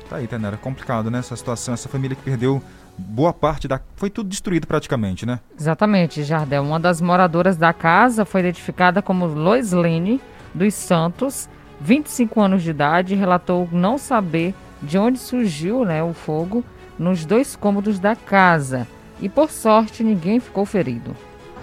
Tá 0.09 0.17
aí, 0.17 0.27
Tenera, 0.27 0.57
complicado, 0.57 1.11
né? 1.11 1.19
Essa 1.19 1.35
situação, 1.35 1.75
essa 1.75 1.89
família 1.89 2.17
que 2.17 2.23
perdeu 2.23 2.63
boa 2.99 3.33
parte 3.33 3.69
da. 3.69 3.81
Foi 3.97 4.11
tudo 4.11 4.29
destruído 4.29 4.67
praticamente, 4.67 5.27
né? 5.27 5.41
Exatamente, 5.59 6.23
Jardel. 6.23 6.63
Uma 6.63 6.81
das 6.81 7.01
moradoras 7.01 7.57
da 7.57 7.73
casa 7.73 8.25
foi 8.25 8.41
identificada 8.41 9.03
como 9.03 9.27
Loislene 9.27 10.21
dos 10.55 10.75
Santos, 10.75 11.49
25 11.81 12.41
anos 12.41 12.63
de 12.63 12.71
idade, 12.71 13.15
relatou 13.15 13.69
não 13.71 13.99
saber 13.99 14.55
de 14.83 14.99
onde 14.99 15.19
surgiu 15.19 15.85
né, 15.85 16.03
o 16.03 16.13
fogo 16.13 16.65
nos 16.99 17.25
dois 17.25 17.55
cômodos 17.57 17.99
da 17.99 18.17
casa. 18.17 18.87
E 19.21 19.29
por 19.29 19.51
sorte 19.51 20.03
ninguém 20.03 20.41
ficou 20.41 20.65
ferido. 20.65 21.17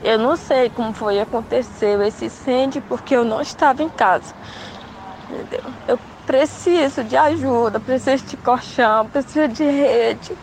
Eu 0.03 0.19
não 0.19 0.35
sei 0.35 0.69
como 0.69 0.93
foi 0.93 1.19
aconteceu 1.19 2.01
esse 2.03 2.25
incêndio 2.25 2.83
porque 2.87 3.15
eu 3.15 3.23
não 3.23 3.41
estava 3.41 3.81
em 3.81 3.89
casa. 3.89 4.33
Entendeu? 5.29 5.71
Eu 5.87 5.99
preciso 6.25 7.03
de 7.03 7.15
ajuda, 7.15 7.79
preciso 7.79 8.25
de 8.25 8.37
colchão, 8.37 9.07
preciso 9.07 9.47
de 9.47 9.63
rede, 9.63 10.33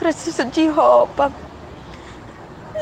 preciso 0.00 0.46
de 0.46 0.66
roupa. 0.66 1.30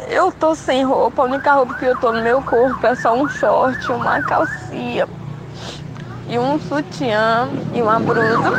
Eu 0.09 0.31
tô 0.31 0.54
sem 0.54 0.85
roupa, 0.85 1.22
a 1.22 1.24
única 1.24 1.52
roupa 1.52 1.74
que 1.74 1.85
eu 1.85 1.96
tô 1.96 2.12
no 2.12 2.22
meu 2.22 2.40
corpo 2.40 2.87
é 2.87 2.94
só 2.94 3.12
um 3.12 3.28
short, 3.28 3.90
uma 3.90 4.22
calcinha 4.22 5.09
e 6.28 6.38
um 6.38 6.61
sutiã 6.61 7.48
e 7.74 7.83
uma 7.83 7.98
blusa. 7.98 8.52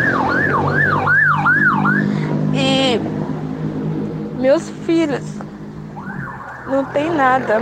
E 2.53 2.99
meus 4.37 4.69
filhos 4.85 5.23
não 6.67 6.83
tem 6.83 7.09
nada. 7.09 7.61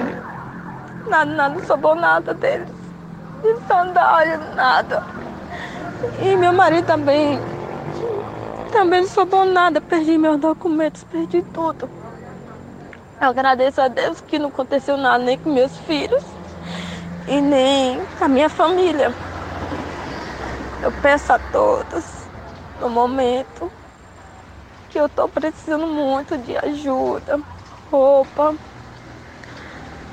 Nada, 1.07 1.31
nada, 1.31 1.65
sobrou 1.65 1.93
nada 1.93 2.33
deles. 2.33 2.67
De 3.43 3.55
sandália, 3.67 4.39
nada. 4.55 5.03
E 6.19 6.35
meu 6.35 6.53
marido 6.53 6.85
também 6.85 7.39
também 8.67 9.01
não 9.01 9.07
sobrou 9.07 9.45
nada, 9.45 9.81
perdi 9.81 10.17
meus 10.17 10.39
documentos, 10.39 11.03
perdi 11.03 11.41
tudo. 11.53 11.89
Eu 13.19 13.29
agradeço 13.29 13.81
a 13.81 13.87
Deus 13.87 14.21
que 14.21 14.37
não 14.37 14.49
aconteceu 14.49 14.95
nada 14.97 15.23
nem 15.23 15.37
com 15.37 15.51
meus 15.51 15.75
filhos 15.79 16.23
e 17.27 17.41
nem 17.41 17.99
com 18.17 18.25
a 18.25 18.27
minha 18.27 18.49
família. 18.49 19.11
Eu 20.83 20.91
peço 21.01 21.33
a 21.33 21.39
todos, 21.39 22.05
no 22.79 22.89
momento, 22.89 23.71
que 24.89 24.99
eu 24.99 25.07
estou 25.07 25.27
precisando 25.27 25.87
muito 25.87 26.37
de 26.37 26.55
ajuda, 26.57 27.39
roupa, 27.91 28.55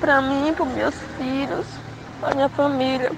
para 0.01 0.21
mim, 0.23 0.55
para 0.55 0.65
meus 0.65 0.95
filhos, 1.19 1.67
para 2.21 2.35
minha 2.35 2.49
família. 2.49 3.13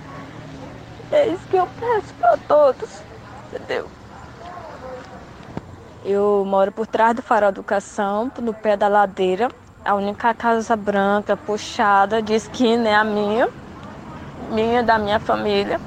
É 1.13 1.29
isso 1.29 1.47
que 1.49 1.57
eu 1.57 1.69
peço 1.79 2.13
para 2.15 2.37
todos, 2.49 3.03
entendeu? 3.53 3.96
Eu 6.09 6.45
moro 6.47 6.71
por 6.71 6.87
trás 6.87 7.17
do 7.17 7.21
Farol 7.21 7.49
Educação, 7.49 8.31
no 8.41 8.55
pé 8.55 8.77
da 8.77 8.87
ladeira. 8.87 9.49
A 9.85 9.93
única 9.97 10.33
casa 10.33 10.77
branca 10.77 11.37
puxada 11.37 12.23
de 12.23 12.33
esquina 12.33 12.89
é 12.89 12.95
a 12.95 13.03
minha, 13.03 13.49
minha 14.53 14.85
da 14.85 15.01
minha 15.01 15.19
família. 15.19 15.81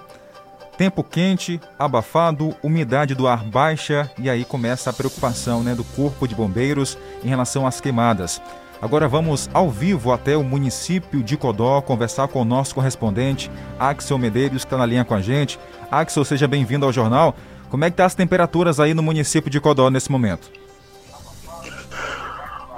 Tempo 0.77 1.03
quente, 1.03 1.59
abafado, 1.79 2.55
umidade 2.63 3.15
do 3.15 3.27
ar 3.27 3.43
baixa 3.43 4.11
e 4.19 4.29
aí 4.29 4.45
começa 4.45 4.91
a 4.91 4.93
preocupação 4.93 5.63
né, 5.63 5.75
do 5.75 5.83
Corpo 5.83 6.29
de 6.29 6.35
Bombeiros 6.35 6.99
em 7.25 7.29
relação 7.29 7.67
às 7.67 7.81
queimadas. 7.81 8.43
Agora 8.81 9.09
vamos 9.09 9.49
ao 9.55 9.71
vivo 9.71 10.13
até 10.13 10.37
o 10.37 10.43
município 10.43 11.23
de 11.23 11.37
Codó 11.37 11.81
conversar 11.81 12.29
com 12.29 12.43
o 12.43 12.45
nosso 12.45 12.75
correspondente, 12.75 13.51
Axel 13.79 14.19
Medeiros, 14.19 14.65
que 14.65 14.67
está 14.67 14.77
na 14.77 14.85
linha 14.85 15.05
com 15.05 15.15
a 15.15 15.21
gente. 15.21 15.59
Axel, 15.91 16.25
seja 16.25 16.47
bem-vindo 16.47 16.85
ao 16.85 16.93
jornal. 16.93 17.35
Como 17.71 17.85
é 17.85 17.89
que 17.89 17.95
estão 17.95 18.05
tá 18.05 18.07
as 18.07 18.15
temperaturas 18.15 18.79
aí 18.79 18.95
no 18.95 19.03
município 19.03 19.51
de 19.51 19.61
Codó 19.61 19.91
nesse 19.91 20.13
momento? 20.13 20.51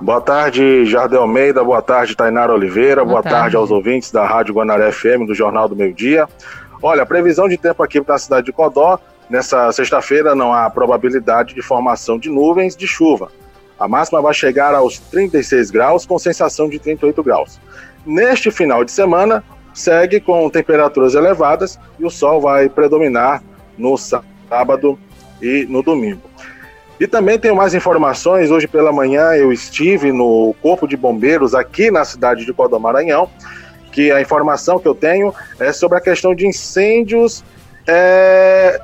Boa 0.01 0.21
tarde, 0.21 0.85
Jardel 0.85 1.23
Almeida. 1.23 1.65
Boa 1.65 1.83
tarde, 1.83 2.17
Tainara 2.17 2.53
Oliveira. 2.55 3.03
Boa, 3.03 3.15
Boa 3.15 3.23
tarde. 3.23 3.39
tarde. 3.39 3.57
aos 3.57 3.71
ouvintes 3.71 4.13
da 4.13 4.25
Rádio 4.25 4.55
Guanaré 4.55 4.93
FM, 4.93 5.27
do 5.27 5.35
Jornal 5.35 5.69
do 5.69 5.75
Meio 5.75 5.93
Dia. 5.93 6.29
Olha, 6.81 7.03
a 7.03 7.07
previsão 7.07 7.49
de 7.49 7.57
tempo 7.59 7.83
aqui 7.83 8.01
para 8.01 8.15
a 8.15 8.19
cidade 8.19 8.47
de 8.47 8.53
Codó, 8.53 9.01
nessa 9.29 9.73
sexta-feira 9.73 10.37
não 10.37 10.55
há 10.55 10.71
probabilidade 10.71 11.53
de 11.53 11.61
formação 11.61 12.17
de 12.17 12.31
nuvens 12.31 12.77
de 12.77 12.87
chuva. 12.87 13.33
A 13.79 13.87
máxima 13.87 14.21
vai 14.21 14.35
chegar 14.35 14.75
aos 14.75 14.99
36 14.99 15.71
graus, 15.71 16.05
com 16.05 16.19
sensação 16.19 16.69
de 16.69 16.79
38 16.79 17.23
graus. 17.23 17.61
Neste 18.05 18.51
final 18.51 18.85
de 18.85 18.91
semana, 18.91 19.45
segue 19.73 20.21
com 20.21 20.49
temperaturas 20.51 21.15
elevadas 21.15 21.79
e 21.99 22.05
o 22.05 22.11
sol 22.11 22.41
vai 22.41 22.69
predominar 22.69 23.43
no 23.77 23.97
sábado 23.97 24.99
e 25.41 25.67
no 25.69 25.83
domingo. 25.83 26.23
E 26.99 27.07
também 27.07 27.39
tenho 27.39 27.55
mais 27.55 27.75
informações. 27.75 28.51
Hoje 28.51 28.67
pela 28.67 28.93
manhã 28.93 29.33
eu 29.35 29.53
estive 29.53 30.11
no 30.11 30.55
Corpo 30.61 30.89
de 30.89 30.97
Bombeiros 30.97 31.55
aqui 31.55 31.91
na 31.91 32.05
cidade 32.05 32.45
de 32.45 32.53
Codó 32.53 32.79
Maranhão, 32.79 33.31
que 33.93 34.11
a 34.11 34.21
informação 34.21 34.81
que 34.81 34.89
eu 34.89 34.95
tenho 34.95 35.33
é 35.61 35.73
sobre 35.73 35.99
a 35.99 36.01
questão 36.01 36.35
de 36.35 36.47
incêndios 36.47 37.45
é, 37.87 38.81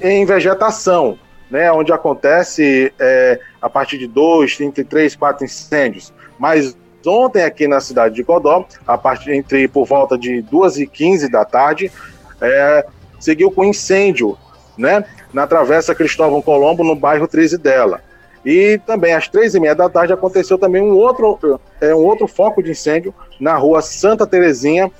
em 0.00 0.24
vegetação, 0.24 1.16
né, 1.50 1.70
onde 1.72 1.92
acontece 1.92 2.92
é, 2.98 3.40
a 3.60 3.68
partir 3.68 3.98
de 3.98 4.06
dois, 4.06 4.56
33, 4.56 5.16
quatro 5.16 5.44
incêndios. 5.44 6.12
Mas 6.38 6.76
ontem 7.04 7.42
aqui 7.42 7.66
na 7.66 7.80
cidade 7.80 8.14
de 8.14 8.24
Codó, 8.24 8.64
a 8.86 8.96
partir 8.96 9.32
entre 9.32 9.66
por 9.66 9.86
volta 9.86 10.16
de 10.16 10.42
2 10.42 10.78
e 10.78 10.86
15 10.86 11.30
da 11.30 11.44
tarde, 11.44 11.90
é, 12.40 12.86
seguiu 13.18 13.50
com 13.50 13.64
incêndio, 13.64 14.38
né? 14.78 15.04
na 15.32 15.46
Travessa 15.46 15.94
Cristóvão 15.94 16.42
Colombo, 16.42 16.84
no 16.84 16.94
bairro 16.94 17.28
Trizidela. 17.28 18.00
E 18.44 18.80
também 18.86 19.12
às 19.12 19.28
três 19.28 19.54
e 19.54 19.60
meia 19.60 19.74
da 19.74 19.88
tarde 19.88 20.12
aconteceu 20.12 20.58
também 20.58 20.82
um 20.82 20.96
outro, 20.96 21.60
é, 21.80 21.94
um 21.94 22.04
outro 22.04 22.26
foco 22.26 22.62
de 22.62 22.70
incêndio 22.70 23.14
na 23.38 23.54
rua 23.56 23.82
Santa 23.82 24.26
Terezinha, 24.26 24.90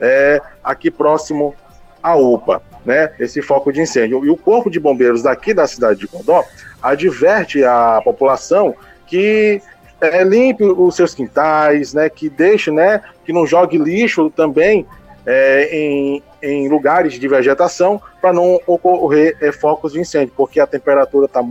é, 0.00 0.40
aqui 0.62 0.90
próximo 0.90 1.54
à 2.02 2.16
UPA, 2.16 2.62
né? 2.84 3.12
Esse 3.18 3.42
foco 3.42 3.72
de 3.72 3.80
incêndio. 3.80 4.24
E 4.24 4.30
o 4.30 4.36
Corpo 4.36 4.70
de 4.70 4.80
Bombeiros 4.80 5.22
daqui 5.22 5.52
da 5.52 5.66
cidade 5.66 6.00
de 6.00 6.08
Condó 6.08 6.44
adverte 6.82 7.64
a 7.64 8.00
população 8.02 8.74
que 9.06 9.60
é, 10.00 10.22
limpe 10.22 10.64
os 10.64 10.94
seus 10.94 11.14
quintais, 11.14 11.92
né? 11.94 12.08
Que 12.08 12.28
deixe, 12.28 12.70
né? 12.70 13.02
Que 13.24 13.32
não 13.32 13.46
jogue 13.46 13.78
lixo 13.78 14.30
também 14.30 14.86
é, 15.26 15.76
em, 15.76 16.22
em 16.42 16.68
lugares 16.68 17.14
de 17.14 17.28
vegetação 17.28 18.00
para 18.20 18.32
não 18.32 18.60
ocorrer 18.66 19.36
é, 19.40 19.52
focos 19.52 19.92
de 19.92 20.00
incêndio, 20.00 20.32
porque 20.36 20.60
a 20.60 20.66
temperatura 20.66 21.26
está 21.26 21.42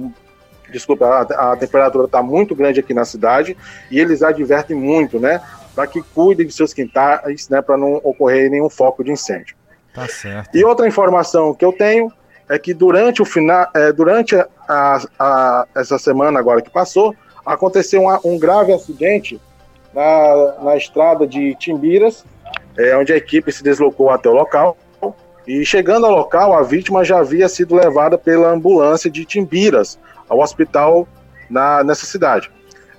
desculpa, 0.71 1.05
a, 1.05 1.53
a 1.53 1.55
temperatura 1.55 2.05
está 2.05 2.21
muito 2.21 2.55
grande 2.55 2.79
aqui 2.79 2.93
na 2.93 3.05
cidade 3.05 3.55
e 3.89 3.99
eles 3.99 4.21
advertem 4.21 4.75
muito, 4.75 5.19
né, 5.19 5.41
para 5.75 5.87
que 5.87 6.01
cuidem 6.01 6.47
de 6.47 6.53
seus 6.53 6.73
quintais, 6.73 7.47
né, 7.49 7.61
para 7.61 7.77
não 7.77 7.95
ocorrer 8.03 8.49
nenhum 8.49 8.69
foco 8.69 9.03
de 9.03 9.11
incêndio. 9.11 9.55
Tá 9.97 10.07
certo. 10.07 10.55
E 10.55 10.63
outra 10.63 10.87
informação 10.87 11.55
que 11.55 11.65
eu 11.65 11.73
tenho 11.73 12.13
é 12.47 12.59
que 12.59 12.71
durante 12.71 13.19
o 13.19 13.25
final, 13.25 13.67
é, 13.73 13.91
durante 13.91 14.35
a, 14.35 15.01
a, 15.17 15.65
essa 15.75 15.97
semana 15.97 16.37
agora 16.39 16.61
que 16.61 16.69
passou, 16.69 17.15
aconteceu 17.43 18.03
um, 18.23 18.37
grave 18.37 18.71
acidente 18.71 19.41
na, 19.91 20.55
na 20.61 20.77
estrada 20.77 21.25
de 21.25 21.55
Timbiras, 21.55 22.23
é, 22.77 22.95
onde 22.95 23.11
a 23.11 23.17
equipe 23.17 23.51
se 23.51 23.63
deslocou 23.63 24.11
até 24.11 24.29
o 24.29 24.33
local. 24.33 24.77
E 25.47 25.65
chegando 25.65 26.05
ao 26.05 26.11
local, 26.11 26.53
a 26.53 26.61
vítima 26.61 27.03
já 27.03 27.17
havia 27.17 27.49
sido 27.49 27.73
levada 27.73 28.19
pela 28.19 28.51
ambulância 28.51 29.09
de 29.09 29.25
Timbiras 29.25 29.97
ao 30.29 30.41
hospital 30.41 31.07
na, 31.49 31.83
nessa 31.83 32.05
cidade. 32.05 32.51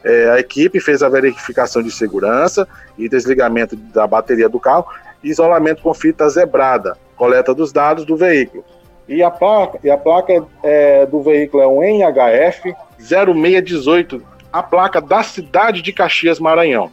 É, 0.03 0.31
a 0.31 0.41
equipe 0.41 0.81
fez 0.81 1.01
a 1.01 1.09
verificação 1.09 1.81
de 1.81 1.93
segurança 1.93 2.67
e 2.97 3.09
desligamento 3.09 3.77
da 3.77 4.05
bateria 4.05 4.49
do 4.49 4.59
carro, 4.59 4.87
isolamento 5.23 5.83
com 5.83 5.93
fita 5.95 6.29
zebrada, 6.29 6.97
coleta 7.17 7.55
dos 7.55 7.73
dados 7.73 8.05
do 8.05 8.17
veículo. 8.17 8.65
E 9.09 9.23
a 9.23 9.31
placa, 9.31 9.79
e 9.83 9.91
a 9.91 9.97
placa 9.97 10.45
é, 10.63 11.07
do 11.07 11.23
veículo 11.23 11.63
é 11.63 11.67
um 11.67 11.83
NHF 11.83 12.75
0618, 12.99 14.23
a 14.53 14.63
placa 14.63 15.01
da 15.01 15.23
cidade 15.23 15.81
de 15.81 15.93
Caxias, 15.93 16.39
Maranhão. 16.39 16.93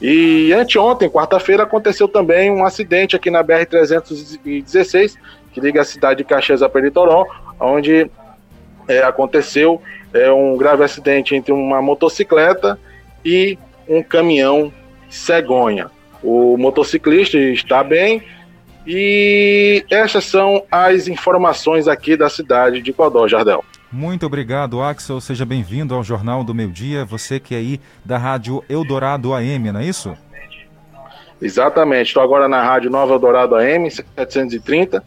E 0.00 0.52
anteontem, 0.52 1.08
quarta-feira, 1.08 1.62
aconteceu 1.62 2.06
também 2.06 2.50
um 2.50 2.64
acidente 2.64 3.16
aqui 3.16 3.30
na 3.30 3.42
BR-316, 3.42 5.16
que 5.52 5.60
liga 5.60 5.80
a 5.80 5.84
cidade 5.84 6.18
de 6.18 6.24
Caxias 6.24 6.62
a 6.62 6.68
Peritoró, 6.68 7.24
onde 7.58 8.10
é, 8.88 8.98
aconteceu 9.02 9.80
é, 10.12 10.30
um 10.30 10.56
grave 10.56 10.84
acidente 10.84 11.34
entre 11.34 11.52
uma 11.52 11.80
motocicleta 11.80 12.78
e 13.24 13.58
um 13.88 14.02
caminhão 14.02 14.72
cegonha. 15.08 15.90
O 16.22 16.56
motociclista 16.56 17.38
está 17.38 17.82
bem 17.84 18.22
e 18.86 19.84
essas 19.90 20.24
são 20.24 20.62
as 20.70 21.08
informações 21.08 21.88
aqui 21.88 22.16
da 22.16 22.28
cidade 22.28 22.80
de 22.80 22.92
Codó, 22.92 23.26
Jardel. 23.26 23.64
Muito 23.90 24.26
obrigado, 24.26 24.82
Axel. 24.82 25.20
Seja 25.20 25.44
bem-vindo 25.44 25.94
ao 25.94 26.04
Jornal 26.04 26.44
do 26.44 26.54
Meio 26.54 26.70
Dia. 26.70 27.04
Você 27.04 27.40
que 27.40 27.54
é 27.54 27.58
aí 27.58 27.80
da 28.04 28.18
Rádio 28.18 28.62
Eldorado 28.68 29.32
AM, 29.34 29.72
não 29.72 29.80
é 29.80 29.84
isso? 29.84 30.16
Exatamente. 31.40 32.08
Estou 32.08 32.22
agora 32.22 32.48
na 32.48 32.62
Rádio 32.62 32.90
Nova 32.90 33.14
Eldorado 33.14 33.56
AM 33.56 33.90
730. 33.90 35.02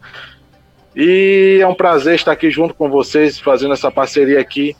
E 0.94 1.58
é 1.60 1.66
um 1.66 1.74
prazer 1.74 2.16
estar 2.16 2.32
aqui 2.32 2.50
junto 2.50 2.74
com 2.74 2.90
vocês, 2.90 3.38
fazendo 3.38 3.72
essa 3.72 3.90
parceria 3.90 4.40
aqui 4.40 4.76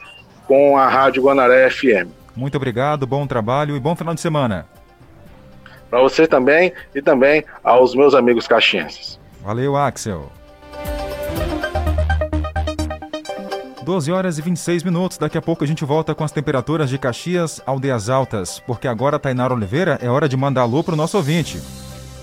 com 0.47 0.77
a 0.77 0.89
Rádio 0.89 1.23
Guanaré 1.23 1.71
FM. 1.71 2.09
Muito 2.35 2.57
obrigado, 2.57 3.07
bom 3.07 3.27
trabalho 3.27 3.77
e 3.77 3.81
bom 3.81 3.95
final 3.95 4.15
de 4.15 4.21
semana. 4.21 4.67
Para 5.91 6.01
você 6.01 6.27
também 6.27 6.73
e 6.95 7.03
também 7.03 7.45
aos 7.65 7.95
meus 7.95 8.15
amigos 8.15 8.47
caxienses. 8.47 9.19
Valeu, 9.43 9.77
Axel. 9.77 10.31
12 13.83 14.13
horas 14.13 14.39
e 14.39 14.43
26 14.43 14.85
minutos. 14.85 15.19
Daqui 15.19 15.37
a 15.37 15.43
pouco 15.43 15.65
a 15.65 15.67
gente 15.67 15.85
volta 15.85 16.15
com 16.15 16.23
as 16.23 16.31
temperaturas 16.31 16.89
de 16.89 16.97
Caxias, 16.97 17.61
Aldeias 17.67 18.09
Altas. 18.09 18.61
Porque 18.61 18.87
agora, 18.87 19.19
Tainara 19.19 19.53
Oliveira, 19.53 19.99
é 20.01 20.09
hora 20.09 20.29
de 20.29 20.37
mandar 20.37 20.61
alô 20.61 20.85
para 20.85 20.95
o 20.95 20.97
nosso 20.97 21.17
ouvinte. 21.17 21.61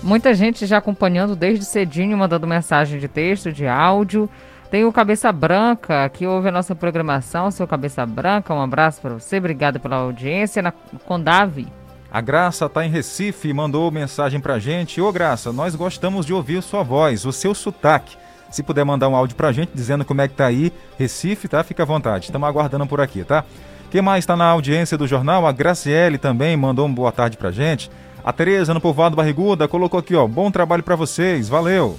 Muita 0.02 0.32
gente 0.32 0.64
já 0.64 0.78
acompanhando 0.78 1.36
desde 1.36 1.66
cedinho, 1.66 2.16
mandando 2.16 2.46
mensagem 2.46 2.98
de 2.98 3.06
texto, 3.06 3.52
de 3.52 3.66
áudio. 3.66 4.30
Tem 4.70 4.84
o 4.84 4.92
Cabeça 4.92 5.30
Branca, 5.30 6.08
que 6.08 6.26
ouve 6.26 6.48
a 6.48 6.52
nossa 6.52 6.74
programação. 6.74 7.50
Seu 7.50 7.66
Cabeça 7.66 8.06
Branca, 8.06 8.54
um 8.54 8.62
abraço 8.62 9.02
para 9.02 9.14
você. 9.14 9.36
Obrigada 9.38 9.78
pela 9.78 9.96
audiência. 9.96 10.62
Na 10.62 10.72
Condave. 11.04 11.66
A 12.10 12.22
Graça 12.22 12.64
está 12.64 12.86
em 12.86 12.90
Recife 12.90 13.48
e 13.48 13.52
mandou 13.52 13.90
mensagem 13.90 14.40
para 14.40 14.58
gente. 14.58 14.98
Ô 14.98 15.12
Graça, 15.12 15.52
nós 15.52 15.74
gostamos 15.74 16.24
de 16.24 16.32
ouvir 16.32 16.62
sua 16.62 16.82
voz, 16.82 17.26
o 17.26 17.32
seu 17.32 17.54
sotaque. 17.54 18.16
Se 18.50 18.62
puder 18.62 18.82
mandar 18.82 19.10
um 19.10 19.14
áudio 19.14 19.36
pra 19.36 19.52
gente 19.52 19.72
dizendo 19.74 20.06
como 20.06 20.22
é 20.22 20.28
que 20.28 20.34
tá 20.34 20.46
aí, 20.46 20.72
Recife, 20.98 21.48
tá? 21.48 21.62
Fica 21.62 21.82
à 21.82 21.86
vontade. 21.86 22.24
Estamos 22.24 22.48
aguardando 22.48 22.86
por 22.86 22.98
aqui, 22.98 23.24
tá? 23.24 23.44
Quem 23.90 24.00
mais 24.00 24.20
está 24.22 24.34
na 24.34 24.46
audiência 24.46 24.96
do 24.96 25.06
jornal? 25.06 25.46
A 25.46 25.52
Graciele 25.52 26.16
também 26.16 26.56
mandou 26.56 26.86
uma 26.86 26.94
boa 26.94 27.12
tarde 27.12 27.36
pra 27.36 27.50
gente. 27.50 27.90
A 28.24 28.32
Tereza, 28.32 28.72
no 28.72 28.80
Povoado 28.80 29.14
Barriguda, 29.14 29.68
colocou 29.68 30.00
aqui, 30.00 30.14
ó, 30.14 30.26
bom 30.26 30.50
trabalho 30.50 30.82
para 30.82 30.96
vocês, 30.96 31.46
valeu. 31.46 31.98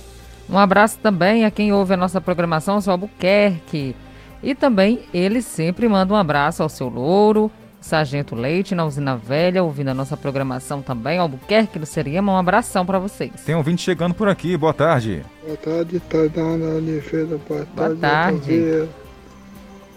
Um 0.50 0.58
abraço 0.58 0.98
também 0.98 1.46
a 1.46 1.52
quem 1.52 1.72
ouve 1.72 1.94
a 1.94 1.98
nossa 1.98 2.20
programação, 2.20 2.82
seu 2.82 2.94
Albuquerque. 2.94 3.96
E 4.42 4.56
também 4.56 5.02
ele 5.14 5.44
sempre 5.44 5.88
manda 5.88 6.14
um 6.14 6.18
abraço 6.18 6.64
ao 6.64 6.70
seu 6.70 6.90
Louro, 6.90 7.52
Sargento 7.82 8.36
Leite, 8.36 8.76
na 8.76 8.86
Usina 8.86 9.16
Velha, 9.16 9.64
ouvindo 9.64 9.90
a 9.90 9.94
nossa 9.94 10.18
programação 10.18 10.82
também. 10.82 11.18
Albuquerque 11.18 11.80
do 11.80 11.86
Seriema, 11.86 12.34
um 12.34 12.38
abração 12.38 12.86
para 12.86 13.00
vocês. 13.00 13.32
Tem 13.46 13.56
um 13.56 13.60
ouvinte 13.60 13.82
chegando 13.82 14.14
por 14.14 14.28
aqui, 14.28 14.56
boa 14.58 14.74
tarde. 14.74 15.24
Boa 15.44 15.58
tarde, 15.58 16.00
Tadana 16.02 16.76
Oliveira, 16.76 17.40
boa 17.48 17.66
tarde. 17.66 17.96
Boa 17.96 17.96
tarde. 17.96 18.90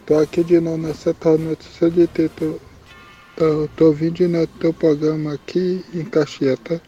Tô 0.06 0.18
aqui 0.18 0.42
de 0.42 0.60
novo 0.60 0.78
na 0.78 0.94
Central 0.94 1.38
Notícia 1.38 1.90
de 1.90 2.06
T. 2.06 2.30
Tô, 3.36 3.84
ouvindo 3.84 4.14
de 4.14 4.28
novo 4.28 4.46
teu 4.60 4.72
programa 4.72 5.34
aqui 5.34 5.84
em 5.94 6.04
Caxias, 6.04 6.58
tá? 6.60 6.80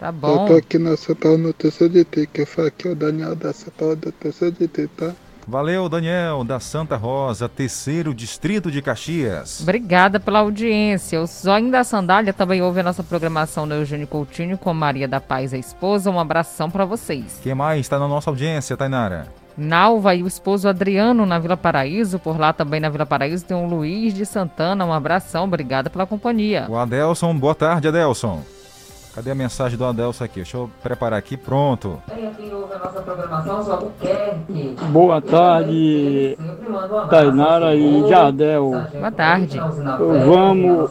Tá 0.00 0.10
bom. 0.10 0.42
Eu 0.42 0.48
tô 0.48 0.56
aqui 0.56 0.78
na 0.78 0.96
Central 0.96 1.38
Notícia 1.38 1.88
de 1.88 2.04
T, 2.04 2.26
que 2.26 2.44
fala 2.44 2.68
aqui 2.68 2.88
é 2.88 2.90
o 2.90 2.94
Daniel 2.94 3.36
da 3.36 3.52
Central 3.52 3.96
Notícia 4.04 4.50
de 4.50 4.66
T, 4.66 4.88
tá? 4.88 5.14
Valeu, 5.46 5.88
Daniel, 5.88 6.44
da 6.44 6.60
Santa 6.60 6.96
Rosa, 6.96 7.48
terceiro 7.48 8.14
distrito 8.14 8.70
de 8.70 8.80
Caxias. 8.80 9.60
Obrigada 9.60 10.20
pela 10.20 10.38
audiência. 10.38 11.20
O 11.20 11.26
Zóio 11.26 11.70
da 11.70 11.82
Sandália 11.82 12.32
também 12.32 12.62
ouve 12.62 12.80
a 12.80 12.82
nossa 12.82 13.02
programação 13.02 13.66
no 13.66 13.74
Eugênio 13.74 14.06
Coutinho 14.06 14.56
com 14.56 14.72
Maria 14.72 15.08
da 15.08 15.20
Paz, 15.20 15.52
a 15.52 15.58
esposa. 15.58 16.10
Um 16.10 16.20
abração 16.20 16.70
para 16.70 16.84
vocês. 16.84 17.40
Quem 17.42 17.54
mais 17.54 17.80
está 17.80 17.98
na 17.98 18.06
nossa 18.06 18.30
audiência, 18.30 18.76
Tainara? 18.76 19.26
Nalva 19.56 20.14
e 20.14 20.22
o 20.22 20.26
esposo 20.26 20.68
Adriano 20.68 21.26
na 21.26 21.38
Vila 21.38 21.56
Paraíso. 21.56 22.18
Por 22.18 22.38
lá 22.38 22.52
também 22.52 22.80
na 22.80 22.88
Vila 22.88 23.04
Paraíso 23.04 23.44
tem 23.44 23.56
o 23.56 23.66
Luiz 23.66 24.14
de 24.14 24.24
Santana. 24.24 24.86
Um 24.86 24.92
abração, 24.92 25.44
obrigada 25.44 25.90
pela 25.90 26.06
companhia. 26.06 26.66
O 26.68 26.76
Adelson, 26.76 27.36
boa 27.36 27.54
tarde, 27.54 27.88
Adelson. 27.88 28.42
Cadê 29.14 29.30
a 29.30 29.34
mensagem 29.34 29.76
do 29.76 29.84
Adelson 29.84 30.24
aqui? 30.24 30.36
Deixa 30.36 30.56
eu 30.56 30.70
preparar 30.82 31.18
aqui, 31.18 31.36
pronto. 31.36 32.02
Boa 34.88 35.20
tarde, 35.20 36.38
Tainara 37.10 37.74
e 37.74 38.08
Jardel. 38.08 38.70
Boa 38.94 39.12
tarde. 39.12 39.60
Vamos 40.26 40.90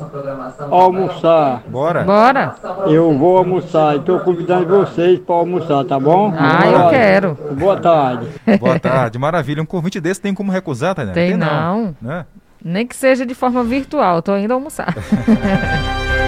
almoçar. 0.70 1.64
Bora. 1.68 2.04
Bora. 2.04 2.56
Eu 2.86 3.18
vou 3.18 3.38
almoçar 3.38 3.96
e 3.96 4.00
estou 4.00 4.20
convidando 4.20 4.68
vocês 4.68 5.20
para 5.20 5.36
almoçar, 5.36 5.84
tá 5.86 6.00
bom? 6.00 6.32
Ah, 6.38 6.68
eu 6.68 6.90
quero. 6.90 7.38
Boa 7.58 7.78
tarde. 7.78 8.28
Boa 8.60 8.80
tarde, 8.80 9.18
maravilha. 9.18 9.64
Um 9.64 9.66
convite 9.66 10.00
desse 10.00 10.22
tem 10.22 10.34
como 10.34 10.52
recusar, 10.52 10.94
Tainara? 10.94 11.16
Tem, 11.16 11.30
tem 11.30 11.38
não. 11.38 11.86
não. 11.86 11.96
Né? 12.00 12.26
Nem 12.64 12.86
que 12.86 12.96
seja 12.96 13.26
de 13.26 13.34
forma 13.34 13.64
virtual, 13.64 14.22
tô 14.22 14.38
indo 14.38 14.54
almoçar. 14.54 14.94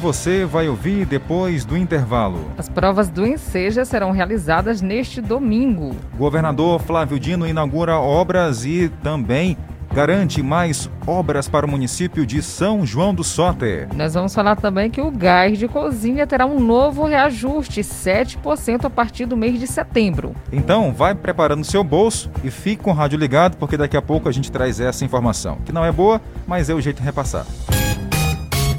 você 0.00 0.46
vai 0.46 0.66
ouvir 0.66 1.04
depois 1.04 1.64
do 1.64 1.76
intervalo. 1.76 2.50
As 2.56 2.68
provas 2.68 3.10
do 3.10 3.26
Enseja 3.26 3.84
serão 3.84 4.10
realizadas 4.10 4.80
neste 4.80 5.20
domingo. 5.20 5.94
Governador 6.16 6.80
Flávio 6.80 7.20
Dino 7.20 7.46
inaugura 7.46 7.98
obras 7.98 8.64
e 8.64 8.88
também 9.02 9.58
garante 9.92 10.42
mais 10.42 10.88
obras 11.06 11.48
para 11.48 11.66
o 11.66 11.68
município 11.68 12.24
de 12.24 12.40
São 12.40 12.86
João 12.86 13.12
do 13.12 13.22
Soter. 13.22 13.88
Nós 13.94 14.14
vamos 14.14 14.34
falar 14.34 14.56
também 14.56 14.88
que 14.88 15.00
o 15.00 15.10
gás 15.10 15.58
de 15.58 15.68
cozinha 15.68 16.26
terá 16.26 16.46
um 16.46 16.60
novo 16.60 17.04
reajuste, 17.04 17.82
7% 17.82 18.84
a 18.84 18.90
partir 18.90 19.26
do 19.26 19.36
mês 19.36 19.58
de 19.58 19.66
setembro. 19.66 20.34
Então, 20.50 20.92
vai 20.92 21.14
preparando 21.14 21.64
seu 21.64 21.84
bolso 21.84 22.30
e 22.42 22.50
fique 22.50 22.84
com 22.84 22.90
o 22.90 22.94
rádio 22.94 23.18
ligado, 23.18 23.56
porque 23.56 23.76
daqui 23.76 23.96
a 23.96 24.02
pouco 24.02 24.28
a 24.28 24.32
gente 24.32 24.50
traz 24.50 24.80
essa 24.80 25.04
informação, 25.04 25.58
que 25.64 25.72
não 25.72 25.84
é 25.84 25.92
boa, 25.92 26.20
mas 26.46 26.70
é 26.70 26.74
o 26.74 26.80
jeito 26.80 26.98
de 26.98 27.02
repassar. 27.02 27.44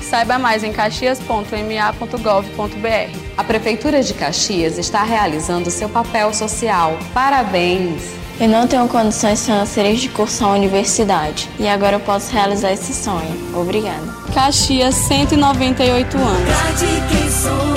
Saiba 0.00 0.38
mais 0.38 0.64
em 0.64 0.72
caxias.ma.gov.br. 0.72 3.18
A 3.36 3.44
Prefeitura 3.44 4.02
de 4.02 4.14
Caxias 4.14 4.78
está 4.78 5.02
realizando 5.02 5.70
seu 5.70 5.88
papel 5.88 6.32
social. 6.32 6.96
Parabéns! 7.12 8.16
Eu 8.40 8.48
não 8.48 8.68
tenho 8.68 8.86
condições 8.86 9.44
financeiras 9.44 9.98
de 9.98 10.08
cursar 10.10 10.50
a 10.50 10.52
universidade 10.52 11.48
e 11.58 11.66
agora 11.66 11.96
eu 11.96 12.00
posso 12.00 12.32
realizar 12.32 12.72
esse 12.72 12.94
sonho. 12.94 13.36
Obrigada. 13.52 14.06
Caxias, 14.32 14.94
198 14.94 16.16
anos. 16.16 17.67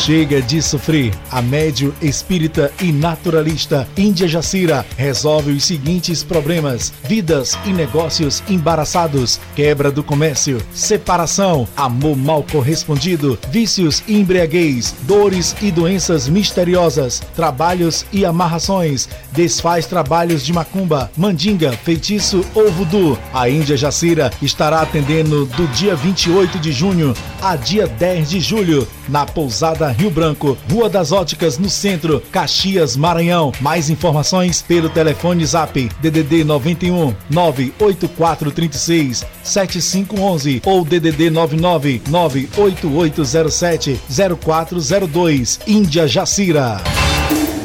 Chega 0.00 0.40
de 0.40 0.62
sofrer. 0.62 1.12
A 1.30 1.42
médio 1.42 1.94
espírita 2.00 2.72
e 2.80 2.90
naturalista 2.90 3.86
Índia 3.98 4.26
Jacira 4.26 4.84
resolve 4.96 5.52
os 5.52 5.62
seguintes 5.62 6.22
problemas: 6.24 6.90
vidas 7.04 7.58
e 7.66 7.68
negócios 7.68 8.42
embaraçados, 8.48 9.38
quebra 9.54 9.92
do 9.92 10.02
comércio, 10.02 10.58
separação, 10.72 11.68
amor 11.76 12.16
mal 12.16 12.42
correspondido, 12.50 13.38
vícios 13.50 14.02
e 14.08 14.18
embriaguez, 14.18 14.94
dores 15.02 15.54
e 15.60 15.70
doenças 15.70 16.26
misteriosas, 16.30 17.20
trabalhos 17.36 18.06
e 18.10 18.24
amarrações, 18.24 19.06
desfaz 19.32 19.84
trabalhos 19.84 20.42
de 20.42 20.52
macumba, 20.54 21.10
mandinga, 21.14 21.72
feitiço 21.72 22.42
ou 22.54 22.72
voodoo. 22.72 23.18
A 23.34 23.50
Índia 23.50 23.76
Jacira 23.76 24.30
estará 24.40 24.80
atendendo 24.80 25.44
do 25.44 25.66
dia 25.68 25.94
28 25.94 26.58
de 26.58 26.72
junho 26.72 27.14
a 27.42 27.54
dia 27.54 27.86
10 27.86 28.30
de 28.30 28.40
julho 28.40 28.88
na 29.06 29.26
pousada 29.26 29.90
Rio 30.00 30.10
Branco, 30.10 30.56
Rua 30.72 30.88
das 30.88 31.12
Óticas, 31.12 31.58
no 31.58 31.68
centro, 31.68 32.22
Caxias, 32.32 32.96
Maranhão. 32.96 33.52
Mais 33.60 33.90
informações 33.90 34.62
pelo 34.62 34.88
telefone 34.88 35.44
Zap 35.44 35.78
DDD 36.00 36.42
91 36.42 37.14
98436 37.28 39.26
7511 39.42 40.62
ou 40.64 40.86
DDD 40.86 41.28
99 41.28 42.00
98807 42.08 44.00
0402. 44.40 45.60
Índia 45.66 46.08
Jacira. 46.08 46.80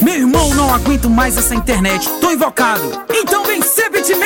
Meu 0.02 0.16
irmão, 0.16 0.54
não 0.56 0.74
aguento 0.74 1.10
mais 1.10 1.38
essa 1.38 1.56
internet. 1.56 2.06
Tô 2.20 2.32
invocado. 2.32 3.02
Então 3.12 3.46
vem 3.46 3.62
ser 3.62 3.90
bitmail! 3.90 4.26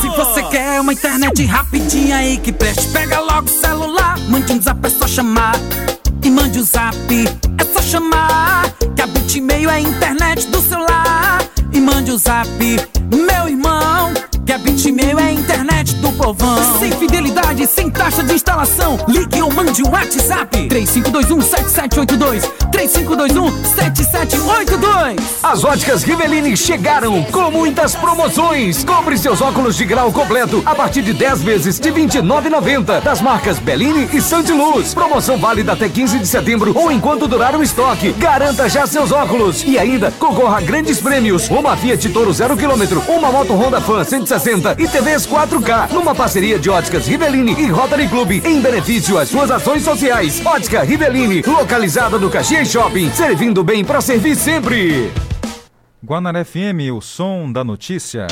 Se 0.00 0.08
você 0.08 0.42
quer 0.50 0.80
uma 0.80 0.92
internet 0.92 1.44
rapidinha 1.44 2.16
aí 2.16 2.38
que 2.38 2.50
preste, 2.52 2.88
pega 2.88 3.20
logo 3.20 3.46
o 3.46 3.48
celular. 3.48 4.18
Mande 4.28 4.52
um 4.52 4.60
zap, 4.60 4.84
é 4.84 4.90
só 4.90 5.06
chamar. 5.06 5.54
E 6.24 6.30
mande 6.30 6.58
o 6.58 6.62
um 6.62 6.64
zap, 6.64 6.96
é 7.58 7.64
só 7.64 7.82
chamar. 7.82 8.74
Que 8.96 9.02
a 9.02 9.06
Bitmail 9.06 9.68
é 9.68 9.74
a 9.74 9.80
internet 9.80 10.46
do 10.46 10.58
celular. 10.62 11.46
E 11.70 11.78
mande 11.78 12.10
o 12.10 12.14
um 12.14 12.18
zap, 12.18 12.48
meu 13.10 13.48
irmão. 13.48 14.10
Que 14.44 14.52
a 14.52 14.58
Bitmail 14.58 15.18
é 15.18 15.22
a 15.22 15.32
internet 15.32 15.94
do 15.96 16.12
povão. 16.12 16.78
Sem 16.78 16.92
fidelidade, 16.92 17.66
sem 17.66 17.88
taxa 17.88 18.22
de 18.22 18.34
instalação. 18.34 18.98
Ligue 19.08 19.40
ou 19.40 19.50
mande 19.50 19.82
um 19.82 19.90
WhatsApp. 19.90 20.68
3521-7782. 20.68 22.42
3521-7782. 22.70 25.22
As 25.42 25.64
óticas 25.64 26.02
Riveline 26.02 26.54
chegaram 26.56 27.22
com 27.24 27.50
muitas 27.50 27.94
promoções. 27.94 28.84
Compre 28.84 29.16
seus 29.16 29.40
óculos 29.40 29.76
de 29.76 29.86
grau 29.86 30.12
completo 30.12 30.62
a 30.66 30.74
partir 30.74 31.00
de 31.00 31.14
10 31.14 31.42
vezes 31.42 31.80
de 31.80 31.90
R$ 31.90 32.02
29,90 32.02 33.00
das 33.00 33.22
marcas 33.22 33.58
Bellini 33.58 34.10
e 34.12 34.20
Santiluz. 34.20 34.92
Promoção 34.92 35.38
válida 35.38 35.72
até 35.72 35.88
15 35.88 36.18
de 36.18 36.26
setembro 36.26 36.76
ou 36.76 36.92
enquanto 36.92 37.26
durar 37.26 37.56
o 37.56 37.62
estoque. 37.62 38.12
Garanta 38.12 38.68
já 38.68 38.86
seus 38.86 39.10
óculos 39.10 39.64
e 39.64 39.78
ainda 39.78 40.10
concorra 40.10 40.58
a 40.58 40.60
grandes 40.60 41.00
prêmios. 41.00 41.48
Uma 41.48 41.74
Fiat 41.76 42.10
Toro 42.10 42.32
0 42.32 42.56
km, 42.56 42.98
uma 43.08 43.32
moto 43.32 43.54
Honda 43.54 43.80
Fan 43.80 44.04
160 44.38 44.76
e 44.78 44.88
TVs 44.88 45.26
4K 45.26 45.92
numa 45.92 46.14
parceria 46.14 46.58
de 46.58 46.68
Óticas 46.68 47.06
Riveline 47.06 47.52
e 47.52 47.66
Rotary 47.66 48.08
Club 48.08 48.32
em 48.44 48.60
benefício 48.60 49.18
às 49.18 49.28
suas 49.28 49.50
ações 49.50 49.82
sociais. 49.84 50.44
Ótica 50.44 50.82
Riveline, 50.82 51.42
localizada 51.46 52.18
no 52.18 52.28
Caxias 52.28 52.68
Shopping, 52.68 53.10
servindo 53.12 53.62
bem 53.62 53.84
para 53.84 54.00
servir 54.00 54.34
sempre. 54.34 55.12
Guanaré 56.04 56.44
FM, 56.44 56.92
o 56.92 57.00
som 57.00 57.50
da 57.50 57.62
notícia. 57.62 58.26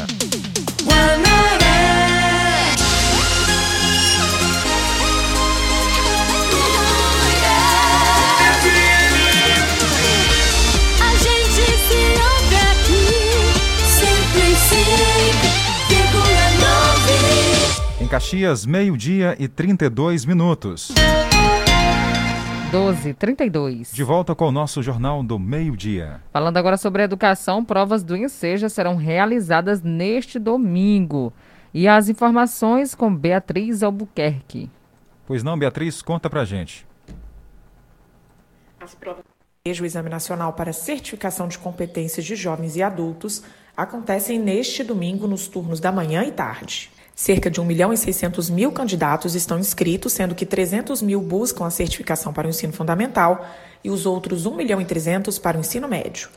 Caxias, 18.13 18.67
meio-dia 18.67 19.35
e 19.39 19.49
32 19.49 20.27
minutos. 20.27 20.93
12, 22.71 23.15
32. 23.15 23.91
De 23.91 24.05
volta 24.05 24.35
com 24.35 24.49
o 24.49 24.53
nosso 24.53 24.83
Jornal 24.83 25.23
do 25.23 25.39
Meio-Dia. 25.39 26.21
Falando 26.31 26.59
agora 26.59 26.77
sobre 26.77 27.03
educação, 27.03 27.65
provas 27.65 28.05
do 28.05 28.15
Enseja 28.15 28.69
serão 28.69 28.97
realizadas 28.97 29.81
neste 29.81 30.39
domingo. 30.39 31.33
E 31.73 31.89
as 31.89 32.11
informações 32.11 32.95
com 32.95 33.17
Beatriz 33.17 33.83
Albuquerque. 33.83 34.69
Pois 35.27 35.43
não, 35.43 35.59
Beatriz, 35.59 36.03
conta 36.03 36.29
pra 36.29 36.45
gente. 36.45 36.87
As 38.79 38.95
provas 38.95 39.25
o 39.65 39.87
Exame 39.87 40.11
Nacional 40.11 40.53
para 40.53 40.75
Certificação 40.75 41.49
de 41.49 41.57
Competências 41.57 42.27
de 42.27 42.37
Jovens 42.37 42.77
e 42.77 42.83
Adultos, 42.83 43.43
acontecem 43.75 44.39
neste 44.39 44.85
domingo 44.85 45.27
nos 45.27 45.49
turnos 45.49 45.81
da 45.81 45.91
manhã 45.91 46.25
e 46.25 46.31
tarde. 46.31 46.91
Cerca 47.23 47.49
de 47.49 47.61
1 47.61 47.65
milhão 47.65 47.93
e 47.93 47.97
600 47.97 48.51
mil 48.51 48.73
candidatos 48.73 49.37
estão 49.37 49.57
inscritos, 49.57 50.13
sendo 50.13 50.35
que 50.35 50.45
300 50.45 51.01
mil 51.01 51.21
buscam 51.21 51.65
a 51.65 51.71
certificação 51.71 52.33
para 52.33 52.49
o 52.49 52.51
ensino 52.51 52.73
fundamental 52.73 53.47
e 53.85 53.91
os 53.91 54.07
outros 54.07 54.45
1 54.45 54.57
milhão 54.57 54.81
e 54.81 54.85
300 54.85 55.39
para 55.39 55.57
o 55.57 55.61
ensino 55.61 55.87
médio. 55.87 56.29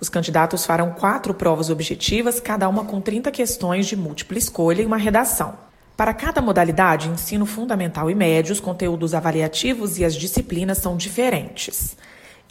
Os 0.00 0.08
candidatos 0.08 0.64
farão 0.64 0.92
quatro 0.92 1.34
provas 1.34 1.68
objetivas, 1.68 2.40
cada 2.40 2.66
uma 2.66 2.82
com 2.82 2.98
30 2.98 3.30
questões 3.30 3.86
de 3.86 3.94
múltipla 3.94 4.38
escolha 4.38 4.80
e 4.80 4.86
uma 4.86 4.96
redação. 4.96 5.52
Para 5.98 6.14
cada 6.14 6.40
modalidade, 6.40 7.10
ensino 7.10 7.44
fundamental 7.44 8.10
e 8.10 8.14
médio, 8.14 8.54
os 8.54 8.60
conteúdos 8.60 9.12
avaliativos 9.12 9.98
e 9.98 10.04
as 10.06 10.14
disciplinas 10.14 10.78
são 10.78 10.96
diferentes. 10.96 11.94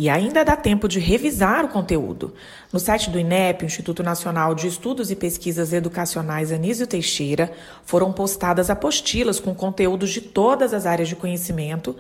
E 0.02 0.10
ainda 0.10 0.44
dá 0.44 0.56
tempo 0.56 0.88
de 0.88 1.00
revisar 1.00 1.64
o 1.64 1.68
conteúdo. 1.68 2.34
No 2.74 2.80
site 2.80 3.12
do 3.12 3.20
INEP, 3.20 3.64
Instituto 3.64 4.02
Nacional 4.02 4.56
de 4.56 4.66
Estudos 4.66 5.12
e 5.12 5.16
Pesquisas 5.16 5.74
Educacionais 5.74 6.52
Anísio 6.52 6.88
Teixeira, 6.88 7.52
foram 7.86 8.12
postadas 8.12 8.72
apostilas 8.72 9.40
com 9.40 9.54
conteúdos 9.54 10.10
de 10.10 10.20
todas 10.20 10.74
as 10.74 10.88
áreas 10.88 11.08
de 11.08 11.16
conhecimento, 11.16 11.96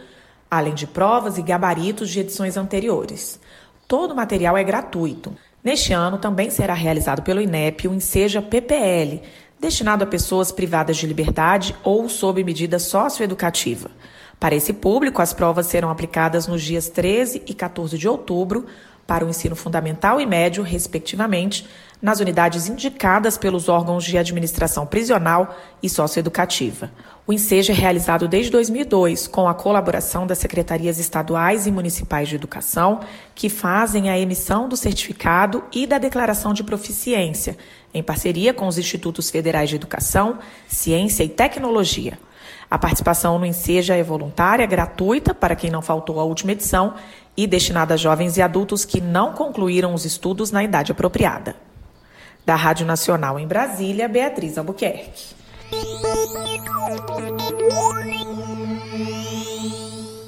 além 0.49 0.73
de 0.73 0.87
provas 0.87 1.37
e 1.37 1.43
gabaritos 1.43 2.09
de 2.09 2.21
edições 2.21 2.57
anteriores. 2.57 3.39
Todo 3.87 4.13
o 4.13 4.15
material 4.15 4.57
é 4.57 4.63
gratuito. 4.63 5.37
Neste 5.63 5.93
ano 5.93 6.17
também 6.17 6.49
será 6.49 6.73
realizado 6.73 7.21
pelo 7.21 7.39
INEP 7.39 7.87
o 7.87 7.93
Enseja 7.93 8.41
PPL, 8.41 9.21
destinado 9.59 10.03
a 10.03 10.07
pessoas 10.07 10.51
privadas 10.51 10.97
de 10.97 11.05
liberdade 11.05 11.75
ou 11.83 12.09
sob 12.09 12.43
medida 12.43 12.79
socioeducativa. 12.79 13.91
Para 14.41 14.55
esse 14.55 14.73
público, 14.73 15.21
as 15.21 15.33
provas 15.33 15.67
serão 15.67 15.91
aplicadas 15.91 16.47
nos 16.47 16.63
dias 16.63 16.89
13 16.89 17.43
e 17.45 17.53
14 17.53 17.95
de 17.95 18.07
outubro, 18.07 18.65
para 19.05 19.23
o 19.23 19.29
ensino 19.29 19.55
fundamental 19.55 20.19
e 20.19 20.25
médio, 20.25 20.63
respectivamente, 20.63 21.67
nas 22.01 22.19
unidades 22.19 22.67
indicadas 22.67 23.37
pelos 23.37 23.69
órgãos 23.69 24.03
de 24.03 24.17
administração 24.17 24.87
prisional 24.87 25.55
e 25.83 25.87
socioeducativa. 25.87 26.91
O 27.27 27.31
ensejo 27.31 27.71
é 27.71 27.75
realizado 27.75 28.27
desde 28.27 28.51
2002, 28.51 29.27
com 29.27 29.47
a 29.47 29.53
colaboração 29.53 30.25
das 30.25 30.39
secretarias 30.39 30.97
estaduais 30.97 31.67
e 31.67 31.71
municipais 31.71 32.27
de 32.27 32.33
educação, 32.33 33.01
que 33.35 33.47
fazem 33.47 34.09
a 34.09 34.17
emissão 34.17 34.67
do 34.67 34.75
certificado 34.75 35.63
e 35.71 35.85
da 35.85 35.99
declaração 35.99 36.51
de 36.51 36.63
proficiência, 36.63 37.55
em 37.93 38.01
parceria 38.01 38.55
com 38.55 38.65
os 38.65 38.79
Institutos 38.79 39.29
Federais 39.29 39.69
de 39.69 39.75
Educação, 39.75 40.39
Ciência 40.67 41.23
e 41.23 41.29
Tecnologia. 41.29 42.17
A 42.71 42.79
participação 42.79 43.37
no 43.37 43.45
Enseja 43.45 43.97
é 43.97 44.01
voluntária, 44.01 44.65
gratuita 44.65 45.33
para 45.35 45.57
quem 45.57 45.69
não 45.69 45.81
faltou 45.81 46.21
à 46.21 46.23
última 46.23 46.53
edição 46.53 46.93
e 47.35 47.45
destinada 47.45 47.95
a 47.95 47.97
jovens 47.97 48.37
e 48.37 48.41
adultos 48.41 48.85
que 48.85 49.01
não 49.01 49.33
concluíram 49.33 49.93
os 49.93 50.05
estudos 50.05 50.51
na 50.51 50.63
idade 50.63 50.89
apropriada. 50.89 51.53
Da 52.45 52.55
Rádio 52.55 52.85
Nacional 52.85 53.37
em 53.37 53.45
Brasília, 53.45 54.07
Beatriz 54.07 54.57
Albuquerque. 54.57 55.35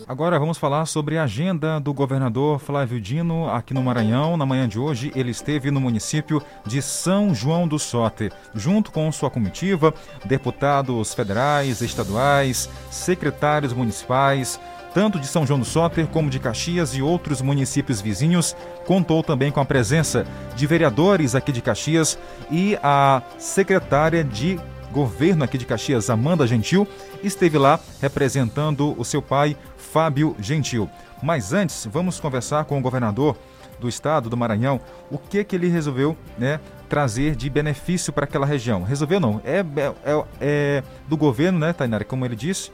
Agora 0.08 0.38
vamos 0.38 0.58
falar 0.58 0.86
sobre 0.86 1.18
a 1.18 1.24
agenda 1.24 1.80
do 1.80 1.94
governador 1.94 2.60
Flávio 2.60 3.00
Dino 3.00 3.50
aqui 3.50 3.74
no 3.74 3.82
Maranhão. 3.82 4.36
Na 4.36 4.46
manhã 4.46 4.68
de 4.68 4.78
hoje, 4.78 5.12
ele 5.16 5.32
esteve 5.32 5.72
no 5.72 5.80
município 5.80 6.42
de 6.66 6.82
São 6.82 7.34
João 7.34 7.68
do 7.68 7.80
Soter, 7.80 8.34
junto 8.54 8.92
com 8.92 9.10
sua 9.14 9.30
comitiva, 9.30 9.94
deputados 10.26 11.14
federais, 11.14 11.82
estaduais, 11.82 12.70
secretários 12.92 13.72
municipais, 13.72 14.60
tanto 14.94 15.20
de 15.20 15.28
São 15.28 15.46
João 15.46 15.60
do 15.60 15.66
Soter 15.66 16.08
como 16.08 16.30
de 16.30 16.40
Caxias 16.40 16.94
e 16.96 17.02
outros 17.02 17.42
municípios 17.42 18.02
vizinhos. 18.02 18.58
Contou 18.86 19.24
também 19.24 19.52
com 19.52 19.62
a 19.62 19.66
presença 19.66 20.28
de 20.54 20.68
vereadores 20.68 21.34
aqui 21.34 21.52
de 21.52 21.62
Caxias 21.62 22.20
e 22.52 22.78
a 22.84 23.22
secretária 23.38 24.24
de 24.24 24.60
governo 24.94 25.44
aqui 25.44 25.58
de 25.58 25.66
Caxias, 25.66 26.10
Amanda 26.10 26.46
Gentil, 26.46 26.88
esteve 27.24 27.58
lá 27.58 27.80
representando 28.00 28.96
o 28.98 29.04
seu 29.04 29.22
pai, 29.22 29.58
Fábio 29.94 30.36
Gentil. 30.40 30.90
Mas 31.22 31.54
antes, 31.54 31.88
vamos 31.90 32.20
conversar 32.20 32.66
com 32.66 32.80
o 32.80 32.82
governador 32.82 33.38
do 33.80 33.88
estado 33.88 34.28
do 34.28 34.36
Maranhão, 34.36 34.82
o 35.12 35.20
que 35.20 35.44
que 35.44 35.56
ele 35.56 35.68
resolveu, 35.68 36.18
né, 36.36 36.60
trazer 36.90 37.36
de 37.36 37.48
benefício 37.48 38.12
para 38.12 38.24
aquela 38.24 38.44
região. 38.44 38.82
Resolveu 38.82 39.20
não, 39.20 39.40
é, 39.46 39.60
é, 40.04 40.26
é 40.42 40.84
do 41.08 41.16
governo, 41.16 41.60
né, 41.60 41.74
Tainara, 41.74 42.04
como 42.04 42.26
ele 42.26 42.36
disse, 42.36 42.72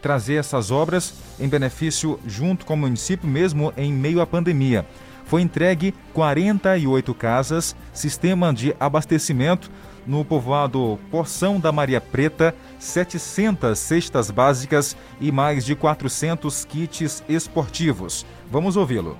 trazer 0.00 0.36
essas 0.36 0.70
obras 0.70 1.12
em 1.38 1.46
benefício 1.46 2.18
junto 2.26 2.64
com 2.64 2.72
o 2.72 2.78
município, 2.78 3.28
mesmo 3.28 3.70
em 3.76 3.92
meio 3.92 4.22
à 4.22 4.26
pandemia. 4.26 4.86
Foi 5.26 5.42
entregue 5.42 5.94
48 6.14 7.14
casas, 7.14 7.76
sistema 7.92 8.52
de 8.52 8.74
abastecimento 8.80 9.70
no 10.06 10.24
povoado 10.24 10.98
Porção 11.10 11.60
da 11.60 11.70
Maria 11.70 12.00
Preta, 12.00 12.54
700 12.78 13.78
cestas 13.78 14.30
básicas 14.30 14.96
e 15.20 15.30
mais 15.30 15.64
de 15.64 15.74
400 15.74 16.64
kits 16.64 17.22
esportivos. 17.28 18.26
Vamos 18.50 18.76
ouvi-lo. 18.76 19.16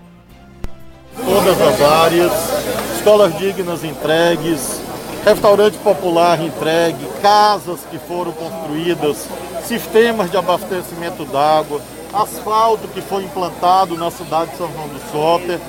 Todas 1.16 1.60
as 1.60 1.80
áreas, 1.80 2.32
escolas 2.96 3.36
dignas 3.38 3.84
entregues, 3.84 4.80
restaurante 5.24 5.78
popular 5.78 6.40
entregue, 6.40 7.06
casas 7.20 7.80
que 7.90 7.98
foram 7.98 8.32
construídas, 8.32 9.28
sistemas 9.64 10.30
de 10.30 10.36
abastecimento 10.36 11.24
d'água, 11.24 11.80
asfalto 12.12 12.88
que 12.88 13.00
foi 13.00 13.24
implantado 13.24 13.96
na 13.96 14.10
cidade 14.10 14.50
de 14.50 14.56
São 14.56 14.70
João 14.72 14.88
do 14.88 15.00
Soter. 15.10 15.60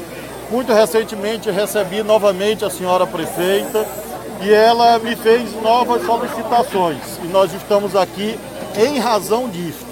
Muito 0.50 0.74
recentemente 0.74 1.50
recebi 1.50 2.04
novamente 2.04 2.66
a 2.66 2.70
senhora 2.70 3.08
prefeita 3.08 3.86
e 4.42 4.54
ela 4.54 5.00
me 5.00 5.16
fez 5.16 5.54
novas 5.62 6.06
solicitações. 6.06 7.00
E 7.24 7.28
nós 7.28 7.54
estamos 7.54 7.96
aqui 7.96 8.38
em 8.76 9.00
razão 9.00 9.50
disso, 9.50 9.86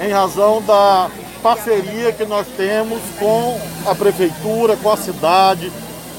em 0.00 0.10
razão 0.10 0.60
da 0.62 1.08
parceria 1.42 2.12
que 2.12 2.24
nós 2.24 2.46
temos 2.56 3.00
com 3.18 3.60
a 3.86 3.94
prefeitura, 3.94 4.76
com 4.76 4.90
a 4.90 4.96
cidade, 4.96 5.70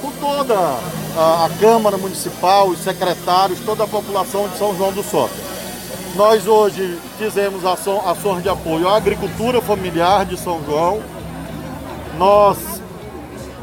com 0.02 0.12
toda 0.12 0.56
a, 1.18 1.46
a 1.46 1.50
Câmara 1.60 1.98
Municipal, 1.98 2.68
os 2.68 2.80
secretários, 2.80 3.60
toda 3.60 3.84
a 3.84 3.88
população 3.88 4.48
de 4.48 4.58
São 4.58 4.76
João 4.78 4.92
do 4.92 5.04
Soter. 5.04 5.44
Nós 6.16 6.48
hoje 6.48 6.98
fizemos 7.18 7.66
ação, 7.66 8.08
ações 8.08 8.42
de 8.42 8.50
apoio 8.50 8.88
à 8.88 8.96
agricultura 8.96 9.62
familiar 9.62 10.26
de 10.26 10.38
São 10.38 10.64
João. 10.64 11.02
Nós 12.18 12.58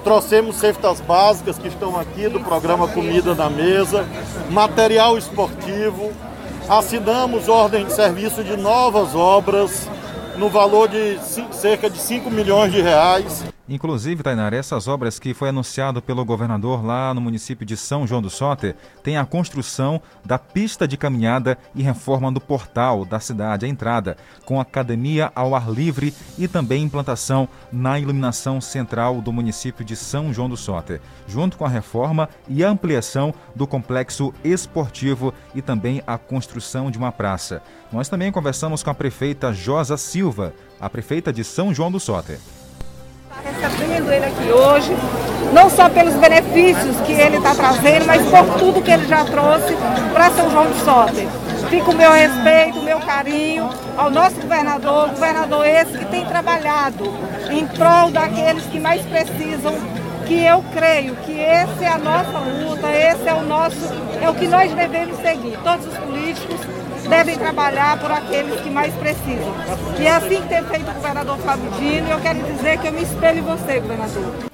trouxemos 0.02 0.56
cestas 0.56 1.00
básicas 1.00 1.58
que 1.58 1.68
estão 1.68 1.98
aqui 1.98 2.28
do 2.28 2.40
programa 2.40 2.88
Comida 2.88 3.34
na 3.34 3.48
Mesa, 3.48 4.06
material 4.50 5.16
esportivo, 5.16 6.12
assinamos 6.68 7.48
ordem 7.48 7.86
de 7.86 7.92
serviço 7.92 8.42
de 8.42 8.56
novas 8.56 9.14
obras 9.14 9.88
no 10.36 10.48
valor 10.48 10.88
de 10.88 11.18
cerca 11.52 11.88
de 11.88 11.98
5 11.98 12.30
milhões 12.30 12.72
de 12.72 12.80
reais. 12.80 13.44
Inclusive, 13.68 14.24
Tainara, 14.24 14.56
essas 14.56 14.88
obras 14.88 15.20
que 15.20 15.32
foi 15.32 15.50
anunciado 15.50 16.02
pelo 16.02 16.24
governador 16.24 16.84
lá 16.84 17.14
no 17.14 17.20
município 17.20 17.64
de 17.64 17.76
São 17.76 18.04
João 18.04 18.20
do 18.20 18.28
Soter 18.28 18.74
tem 19.04 19.16
a 19.16 19.24
construção 19.24 20.02
da 20.24 20.36
pista 20.36 20.86
de 20.86 20.96
caminhada 20.96 21.56
e 21.72 21.80
reforma 21.80 22.32
do 22.32 22.40
portal 22.40 23.04
da 23.04 23.20
cidade, 23.20 23.64
a 23.64 23.68
entrada, 23.68 24.16
com 24.44 24.60
academia 24.60 25.30
ao 25.32 25.54
ar 25.54 25.70
livre 25.70 26.12
e 26.36 26.48
também 26.48 26.82
implantação 26.82 27.48
na 27.72 28.00
iluminação 28.00 28.60
central 28.60 29.20
do 29.20 29.32
município 29.32 29.84
de 29.84 29.94
São 29.94 30.34
João 30.34 30.48
do 30.48 30.56
Soter, 30.56 31.00
junto 31.28 31.56
com 31.56 31.64
a 31.64 31.68
reforma 31.68 32.28
e 32.48 32.64
ampliação 32.64 33.32
do 33.54 33.64
complexo 33.64 34.34
esportivo 34.42 35.32
e 35.54 35.62
também 35.62 36.02
a 36.04 36.18
construção 36.18 36.90
de 36.90 36.98
uma 36.98 37.12
praça. 37.12 37.62
Nós 37.92 38.08
também 38.08 38.32
conversamos 38.32 38.82
com 38.82 38.90
a 38.90 38.94
prefeita 38.94 39.52
Josa 39.52 39.96
Silva, 39.96 40.52
a 40.80 40.90
prefeita 40.90 41.32
de 41.32 41.44
São 41.44 41.72
João 41.72 41.92
do 41.92 42.00
Soter 42.00 42.40
recebendo 43.62 44.12
ele 44.12 44.24
aqui 44.26 44.50
hoje, 44.50 44.96
não 45.52 45.70
só 45.70 45.88
pelos 45.88 46.14
benefícios 46.14 46.96
que 47.06 47.12
ele 47.12 47.36
está 47.36 47.54
trazendo, 47.54 48.06
mas 48.06 48.22
por 48.22 48.58
tudo 48.58 48.82
que 48.82 48.90
ele 48.90 49.06
já 49.06 49.24
trouxe 49.24 49.76
para 50.12 50.30
São 50.30 50.50
João 50.50 50.66
do 50.66 50.84
Soter. 50.84 51.26
Fica 51.70 51.90
o 51.90 51.94
meu 51.94 52.10
respeito, 52.10 52.80
o 52.80 52.82
meu 52.82 52.98
carinho 53.00 53.70
ao 53.96 54.10
nosso 54.10 54.36
governador, 54.36 55.08
governador 55.10 55.66
esse 55.66 55.96
que 55.96 56.04
tem 56.06 56.24
trabalhado 56.26 57.04
em 57.50 57.66
prol 57.66 58.10
daqueles 58.10 58.64
que 58.64 58.78
mais 58.80 59.00
precisam, 59.02 59.74
que 60.26 60.44
eu 60.44 60.62
creio 60.74 61.14
que 61.24 61.38
essa 61.40 61.84
é 61.84 61.88
a 61.88 61.98
nossa 61.98 62.38
luta, 62.38 62.88
esse 62.90 63.28
é 63.28 63.34
o 63.34 63.42
nosso, 63.42 63.76
é 64.20 64.28
o 64.28 64.34
que 64.34 64.46
nós 64.48 64.72
devemos 64.72 65.16
seguir. 65.18 65.58
Todos 65.62 65.86
os 65.86 65.96
políticos 65.98 66.60
devem 67.08 67.38
trabalhar 67.38 67.98
por 68.00 68.10
aqueles 68.10 68.60
que 68.60 68.70
mais 68.70 68.94
precisam. 68.94 69.54
E 70.00 70.06
é 70.06 70.10
assim 70.10 70.42
que 70.42 70.48
tem 70.48 70.64
feito 70.64 70.90
o 70.90 70.94
governador 70.94 71.38
Fábio 71.38 71.70
Dino, 71.72 72.08
e 72.08 72.10
eu 72.10 72.20
quero 72.20 72.42
dizer 72.42 72.78
que 72.78 72.88
eu 72.88 72.92
me 72.92 73.02
espelho 73.02 73.38
em 73.38 73.42
você, 73.42 73.80
governador. 73.80 74.52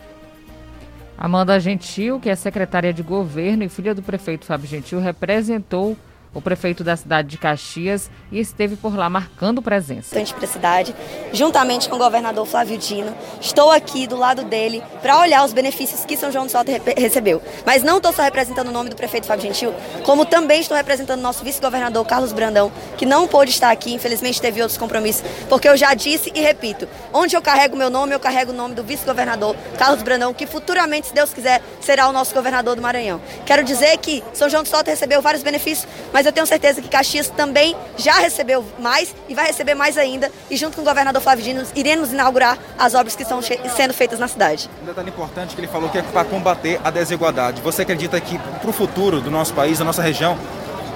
Amanda 1.17 1.59
Gentil, 1.59 2.21
que 2.21 2.31
é 2.31 2.37
secretária 2.37 2.93
de 2.93 3.03
governo 3.03 3.65
e 3.65 3.69
filha 3.69 3.95
do 3.95 4.03
prefeito 4.03 4.47
Fábio 4.47 4.69
Gentil, 4.69 5.01
representou 5.01 5.97
o 6.35 6.41
prefeito 6.41 6.85
da 6.85 6.97
cidade 6.97 7.29
de 7.29 7.39
Caxias 7.39 8.11
e 8.31 8.39
esteve 8.39 8.77
por 8.77 8.95
lá 8.97 9.09
marcando 9.09 9.63
presença. 9.63 10.09
importante 10.19 10.35
para 10.35 10.45
a 10.45 10.49
cidade, 10.49 10.95
juntamente 11.33 11.89
com 11.89 11.97
o 11.97 11.99
governador 11.99 12.47
Flávio 12.47 12.77
Dino. 12.79 13.15
Estou 13.41 13.71
aqui 13.71 14.07
do 14.07 14.17
lado 14.17 14.45
dele 14.45 14.83
para 15.01 15.19
olhar 15.19 15.45
os 15.45 15.53
benefícios 15.53 16.05
que 16.05 16.17
São 16.17 16.31
João 16.31 16.47
do 16.47 16.53
Salto 16.53 16.71
re- 16.71 16.81
recebeu. 16.97 17.43
Mas 17.65 17.83
não 17.83 17.97
estou 17.97 18.13
só 18.13 18.23
representando 18.23 18.69
o 18.69 18.73
nome 18.73 18.91
do 18.91 18.97
prefeito 18.97 19.27
Fábio 19.27 19.43
Gentil, 19.43 19.75
como 20.05 20.25
também 20.25 20.61
estou 20.61 20.77
representando 20.77 21.19
o 21.21 21.23
nosso 21.23 21.43
vice-governador 21.45 22.05
Carlos 22.07 22.33
Brandão, 22.33 22.71
que 22.97 23.07
não 23.07 23.27
pôde 23.27 23.51
estar 23.51 23.71
aqui, 23.71 23.93
infelizmente 23.95 24.41
teve 24.41 24.61
outros 24.61 24.79
compromissos, 24.79 25.23
porque 25.49 25.69
eu 25.69 25.77
já 25.77 25.95
disse 25.95 26.31
e 26.35 26.41
repito, 26.41 26.87
onde 27.13 27.35
eu 27.37 27.43
carrego 27.43 27.77
meu 27.77 27.91
nome, 27.91 28.15
eu 28.15 28.21
carrego 28.21 28.53
o 28.53 28.55
nome 28.55 28.75
do 28.75 28.83
vice-governador 28.83 29.57
Carlos 29.79 30.03
Brandão, 30.03 30.35
que 30.35 30.47
futuramente, 30.47 31.09
se 31.09 31.15
Deus 31.15 31.33
quiser, 31.33 31.63
será 31.81 32.09
o 32.09 32.13
nosso 32.13 32.35
governador 32.35 32.77
do 32.77 32.83
Maranhão. 32.83 33.21
Quero 33.47 33.65
dizer 33.65 33.97
que 33.99 34.23
São 34.35 34.49
João 34.49 34.63
do 34.63 34.69
Salto 34.69 34.89
recebeu 34.89 35.23
vários 35.23 35.43
benefícios, 35.43 35.89
mas 36.13 36.18
eu 36.27 36.33
tenho 36.33 36.47
certeza 36.47 36.81
que 36.81 36.89
Caxias 36.89 37.29
também 37.29 37.77
já 37.97 38.15
recebeu 38.19 38.65
mais 38.79 39.15
e 39.29 39.35
vai 39.35 39.47
receber 39.47 39.75
mais 39.75 39.99
ainda. 39.99 40.31
E 40.51 40.57
junto 40.57 40.77
com 40.77 40.83
o 40.83 40.85
governador 40.85 41.21
Flávio 41.23 41.45
Dino, 41.45 41.63
iremos 41.75 42.13
inaugurar 42.13 42.59
as 42.79 42.95
obras 42.95 43.15
que 43.15 43.23
estão 43.23 43.41
sendo 43.43 43.95
feitas 43.95 44.19
na 44.19 44.29
cidade. 44.29 44.71
Um 44.83 44.87
detalhe 44.87 45.11
importante 45.11 45.55
que 45.55 45.61
ele 45.61 45.69
falou 45.69 45.89
que 45.89 45.99
é 45.99 46.03
para 46.03 46.25
combater 46.25 46.81
a 46.83 46.91
desigualdade. 46.91 47.61
Você 47.63 47.83
acredita 47.83 48.21
que 48.21 48.39
para 48.39 48.71
o 48.71 48.73
futuro 48.73 49.21
do 49.21 49.31
nosso 49.31 49.55
país, 49.55 49.79
da 49.79 49.85
nossa 49.85 50.03
região, 50.03 50.39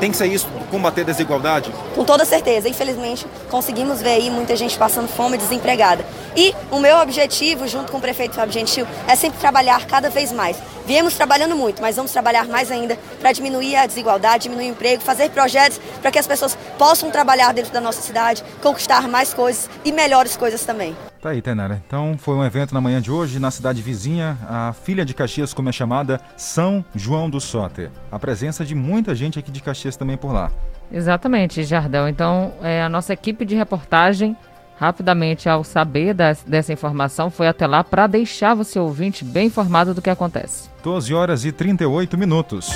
tem 0.03 0.11
que 0.11 0.17
ser 0.17 0.27
isso, 0.27 0.49
combater 0.69 1.03
a 1.03 1.05
desigualdade? 1.05 1.73
Com 1.95 2.05
toda 2.05 2.25
certeza. 2.25 2.69
Infelizmente, 2.69 3.25
conseguimos 3.49 4.03
ver 4.03 4.15
aí 4.15 4.31
muita 4.31 4.57
gente 4.57 4.77
passando 4.77 5.07
fome 5.07 5.39
desempregada. 5.39 6.05
E 6.35 6.53
o 6.73 6.81
meu 6.81 6.97
objetivo, 6.97 7.69
junto 7.69 7.93
com 7.93 7.99
o 7.99 8.01
prefeito 8.01 8.35
Fábio 8.35 8.53
Gentil, 8.53 8.85
é 9.07 9.15
sempre 9.15 9.39
trabalhar 9.39 9.87
cada 9.87 10.11
vez 10.11 10.33
mais. 10.33 10.57
Viemos 10.85 11.15
trabalhando 11.15 11.55
muito, 11.55 11.81
mas 11.81 11.95
vamos 11.95 12.11
trabalhar 12.11 12.49
mais 12.49 12.69
ainda 12.73 12.99
para 13.21 13.31
diminuir 13.31 13.77
a 13.77 13.87
desigualdade, 13.87 14.43
diminuir 14.43 14.71
o 14.71 14.73
emprego, 14.73 15.01
fazer 15.01 15.31
projetos 15.31 15.81
para 16.01 16.11
que 16.11 16.19
as 16.19 16.27
pessoas 16.27 16.59
possam 16.77 17.09
trabalhar 17.09 17.55
dentro 17.55 17.73
da 17.73 17.81
nossa 17.81 18.03
cidade, 18.03 18.43
conquistar 18.61 19.07
mais 19.07 19.33
coisas 19.33 19.71
e 19.85 19.93
melhores 19.93 20.37
coisas 20.37 20.65
também. 20.65 20.97
Tá 21.23 21.31
aí, 21.31 21.41
Tainara. 21.41 21.81
Então, 21.87 22.17
foi 22.19 22.35
um 22.35 22.45
evento 22.45 22.75
na 22.75 22.81
manhã 22.81 23.01
de 23.01 23.09
hoje, 23.09 23.39
na 23.39 23.53
cidade 23.53 23.81
vizinha, 23.81 24.37
a 24.49 24.73
filha 24.73 25.05
de 25.05 25.15
Caxias, 25.15 25.55
como 25.55 25.69
é 25.69 25.73
chamada, 25.73 26.21
São 26.37 26.85
João 26.97 27.31
do 27.31 27.41
Soter. 27.41 27.91
A 28.11 28.19
presença 28.19 28.65
de 28.65 28.75
muita 28.75 29.15
gente 29.15 29.39
aqui 29.39 29.53
de 29.53 29.63
Caxias 29.63 29.97
também 29.97 30.17
por 30.17 30.33
lá. 30.33 30.51
Exatamente, 30.91 31.63
Jardel. 31.63 32.09
Então, 32.09 32.53
é, 32.61 32.83
a 32.83 32.89
nossa 32.89 33.13
equipe 33.13 33.45
de 33.45 33.55
reportagem, 33.55 34.37
rapidamente 34.77 35.49
ao 35.49 35.63
saber 35.63 36.13
das- 36.13 36.43
dessa 36.43 36.73
informação, 36.73 37.31
foi 37.31 37.47
até 37.47 37.69
lá 37.69 37.85
para 37.85 38.09
deixar 38.09 38.55
você 38.55 38.81
ouvinte 38.81 39.25
bem 39.25 39.47
informado 39.47 39.95
do 39.95 40.03
que 40.03 40.11
acontece. 40.11 40.69
12 40.83 41.15
horas 41.15 41.45
e 41.45 41.53
38 41.53 42.19
minutos. 42.19 42.69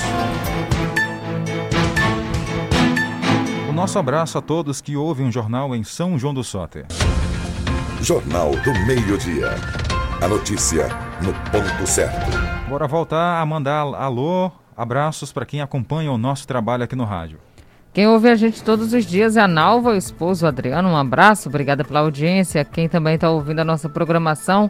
O 3.69 3.73
nosso 3.73 3.99
abraço 3.99 4.37
a 4.37 4.41
todos 4.41 4.79
que 4.79 4.95
ouvem 4.95 5.27
o 5.27 5.31
jornal 5.33 5.75
em 5.75 5.83
São 5.83 6.17
João 6.17 6.33
do 6.33 6.45
Soter. 6.45 6.85
Jornal 8.01 8.51
do 8.51 8.73
Meio-Dia. 8.85 9.49
A 10.21 10.27
notícia 10.27 10.87
no 11.21 11.33
ponto 11.51 11.87
certo. 11.87 12.31
Bora 12.69 12.87
voltar 12.87 13.41
a 13.41 13.45
mandar 13.45 13.81
alô, 13.81 14.51
abraços 14.75 15.31
para 15.31 15.45
quem 15.45 15.61
acompanha 15.61 16.11
o 16.11 16.17
nosso 16.17 16.47
trabalho 16.47 16.83
aqui 16.83 16.95
no 16.95 17.03
rádio. 17.03 17.39
Quem 17.93 18.07
ouve 18.07 18.29
a 18.29 18.35
gente 18.35 18.63
todos 18.63 18.93
os 18.93 19.05
dias 19.05 19.35
é 19.35 19.41
a 19.41 19.47
Nalva, 19.47 19.91
o 19.91 19.95
esposo 19.95 20.45
Adriano. 20.45 20.89
Um 20.89 20.95
abraço, 20.97 21.49
obrigada 21.49 21.83
pela 21.83 22.01
audiência. 22.01 22.63
Quem 22.63 22.87
também 22.87 23.15
está 23.15 23.31
ouvindo 23.31 23.59
a 23.59 23.65
nossa 23.65 23.89
programação 23.89 24.69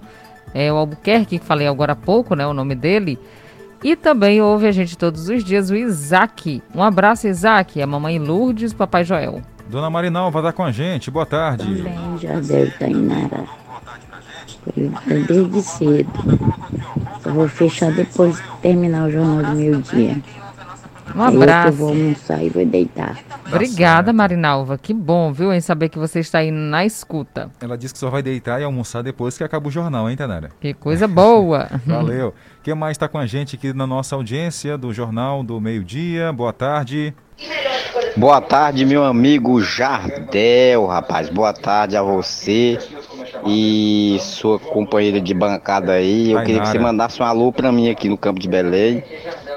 é 0.53 0.71
o 0.71 0.77
Albuquerque, 0.77 1.37
que 1.37 1.45
falei 1.45 1.67
agora 1.67 1.91
há 1.91 1.95
pouco, 1.95 2.33
né? 2.33 2.47
O 2.47 2.53
nome 2.53 2.75
dele. 2.75 3.19
E 3.83 3.95
também 3.95 4.41
ouve 4.41 4.67
a 4.67 4.71
gente 4.71 4.97
todos 4.97 5.27
os 5.27 5.43
dias 5.43 5.69
o 5.69 5.75
Isaac. 5.75 6.63
Um 6.73 6.81
abraço, 6.81 7.27
Isaac. 7.27 7.81
A 7.81 7.85
mamãe 7.85 8.17
Lourdes, 8.17 8.73
papai 8.73 9.03
Joel. 9.03 9.41
Dona 9.69 9.89
Marinalva 9.89 10.39
está 10.39 10.53
com 10.53 10.63
a 10.63 10.71
gente, 10.71 11.11
boa 11.11 11.25
tarde. 11.25 11.83
Também 11.83 12.17
já 12.17 12.33
deve 12.39 12.69
estar 12.69 12.87
em 12.87 12.95
Nara. 12.95 13.45
Desde 15.05 15.61
cedo. 15.61 16.09
Eu 17.25 17.33
vou 17.33 17.47
fechar 17.49 17.91
depois 17.91 18.39
que 18.39 18.57
terminar 18.57 19.07
o 19.07 19.11
jornal 19.11 19.51
do 19.51 19.57
meio-dia. 19.57 20.21
Um 21.15 21.21
Aí 21.21 21.35
abraço. 21.35 21.67
Eu 21.69 21.73
vou 21.73 21.89
almoçar 21.89 22.43
e 22.43 22.49
vou 22.49 22.65
deitar. 22.65 23.17
Obrigada, 23.45 24.13
Marinalva. 24.13 24.77
Que 24.77 24.93
bom, 24.93 25.31
viu, 25.33 25.53
em 25.53 25.61
saber 25.61 25.89
que 25.89 25.97
você 25.97 26.19
está 26.19 26.39
aí 26.39 26.51
na 26.51 26.85
escuta. 26.85 27.49
Ela 27.59 27.77
disse 27.77 27.93
que 27.93 27.99
só 27.99 28.09
vai 28.09 28.21
deitar 28.21 28.61
e 28.61 28.63
almoçar 28.63 29.01
depois 29.01 29.37
que 29.37 29.43
acaba 29.43 29.67
o 29.67 29.71
jornal, 29.71 30.09
hein, 30.09 30.15
Tanara? 30.15 30.49
Que 30.61 30.73
coisa 30.73 31.07
boa. 31.07 31.67
Valeu. 31.85 32.33
Quem 32.63 32.75
mais 32.75 32.91
está 32.91 33.07
com 33.07 33.17
a 33.17 33.25
gente 33.25 33.55
aqui 33.55 33.73
na 33.73 33.87
nossa 33.87 34.15
audiência 34.15 34.77
do 34.77 34.93
Jornal 34.93 35.43
do 35.43 35.59
Meio 35.59 35.83
Dia? 35.83 36.31
Boa 36.31 36.53
tarde. 36.53 37.13
Boa 38.15 38.41
tarde, 38.41 38.83
meu 38.83 39.03
amigo 39.03 39.61
Jardel, 39.61 40.87
rapaz. 40.87 41.29
Boa 41.29 41.53
tarde 41.53 41.95
a 41.95 42.01
você 42.01 42.79
e 43.45 44.17
sua 44.19 44.57
companheira 44.57 45.21
de 45.21 45.33
bancada 45.33 45.93
aí. 45.93 46.31
Eu 46.31 46.41
queria 46.41 46.61
que 46.61 46.67
você 46.67 46.79
mandasse 46.79 47.21
um 47.21 47.25
alô 47.25 47.51
pra 47.51 47.71
mim 47.71 47.89
aqui 47.89 48.09
no 48.09 48.17
Campo 48.17 48.39
de 48.39 48.47
Belém. 48.47 49.03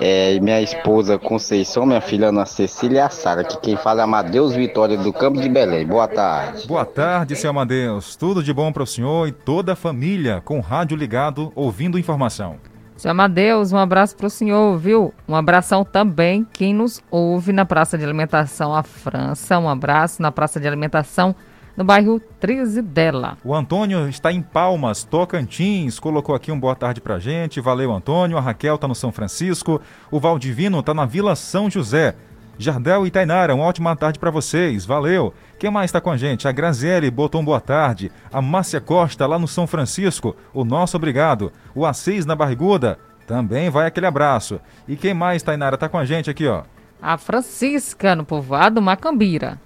É, 0.01 0.39
minha 0.41 0.61
esposa 0.61 1.19
Conceição, 1.19 1.87
minha 1.87 2.01
filha 2.01 2.29
Ana 2.29 2.47
Cecília 2.47 2.99
e 2.99 3.01
a 3.01 3.11
Sara, 3.11 3.45
que 3.45 3.59
quem 3.61 3.77
fala 3.77 4.01
é 4.01 4.05
Amadeus 4.05 4.55
Vitória 4.55 4.97
do 4.97 5.13
Campo 5.13 5.41
de 5.41 5.49
Belém. 5.49 5.87
Boa 5.87 6.09
tarde. 6.09 6.67
Boa 6.67 6.85
tarde, 6.85 7.37
seu 7.37 7.51
Amadeus. 7.51 8.17
Tudo 8.17 8.43
de 8.43 8.53
bom 8.53 8.73
para 8.73 8.83
o 8.83 8.87
senhor 8.87 9.29
e 9.29 9.33
toda 9.33 9.73
a 9.73 9.77
família 9.77 10.43
com 10.45 10.61
rádio 10.61 10.97
ligado, 10.97 11.53
ouvindo 11.55 11.99
informação. 11.99 12.57
Seu 13.01 13.13
Amadeus, 13.13 13.73
um 13.73 13.79
abraço 13.79 14.15
para 14.15 14.27
o 14.27 14.31
senhor, 14.31 14.77
viu? 14.77 15.15
Um 15.27 15.35
abração 15.35 15.87
também 15.87 16.47
quem 16.53 16.75
nos 16.75 17.03
ouve 17.11 17.51
na 17.51 17.65
Praça 17.65 17.97
de 17.97 18.05
Alimentação 18.05 18.75
A 18.75 18.83
França. 18.83 19.59
Um 19.59 19.71
abraço 19.71 20.21
na 20.21 20.31
Praça 20.31 20.61
de 20.61 20.69
Alimentação 20.69 21.35
no 21.75 21.83
bairro 21.83 22.21
Trizidela. 22.39 23.39
O 23.43 23.55
Antônio 23.55 24.07
está 24.07 24.31
em 24.31 24.43
Palmas, 24.43 25.03
Tocantins, 25.03 25.99
colocou 25.99 26.35
aqui 26.35 26.53
um 26.53 26.61
boa 26.61 26.77
tarde 26.77 27.01
pra 27.01 27.19
gente. 27.19 27.59
Valeu, 27.59 27.91
Antônio. 27.91 28.37
A 28.37 28.41
Raquel 28.43 28.77
tá 28.77 28.87
no 28.87 28.95
São 28.95 29.11
Francisco. 29.11 29.81
O 30.11 30.21
Valdivino 30.21 30.83
tá 30.83 30.93
na 30.93 31.07
Vila 31.07 31.35
São 31.35 31.71
José. 31.71 32.15
Jardel 32.59 33.07
e 33.07 33.11
Tainara, 33.11 33.55
uma 33.55 33.65
ótima 33.65 33.97
tarde 33.97 34.19
para 34.19 34.31
vocês. 34.31 34.85
Valeu. 34.85 35.33
Quem 35.61 35.71
mais 35.71 35.91
está 35.91 36.01
com 36.01 36.11
a 36.11 36.17
gente? 36.17 36.49
A 36.49 36.53
Graziele 36.53 37.11
botou 37.11 37.39
um 37.39 37.45
boa 37.45 37.61
tarde. 37.61 38.11
A 38.33 38.41
Márcia 38.41 38.81
Costa 38.81 39.27
lá 39.27 39.39
no 39.39 39.47
São 39.47 39.67
Francisco. 39.67 40.35
O 40.55 40.65
nosso 40.65 40.97
obrigado. 40.97 41.53
O 41.75 41.85
Assis 41.85 42.25
na 42.25 42.35
Barriguda. 42.35 42.99
Também 43.27 43.69
vai 43.69 43.87
aquele 43.87 44.07
abraço. 44.07 44.59
E 44.89 44.97
quem 44.97 45.13
mais, 45.13 45.43
Tainara, 45.43 45.77
tá 45.77 45.87
com 45.87 45.99
a 45.99 46.05
gente 46.07 46.31
aqui, 46.31 46.49
ó? 46.49 46.63
A 47.03 47.19
Francisca, 47.19 48.15
no 48.15 48.25
povoado 48.25 48.81
Macambira. 48.81 49.61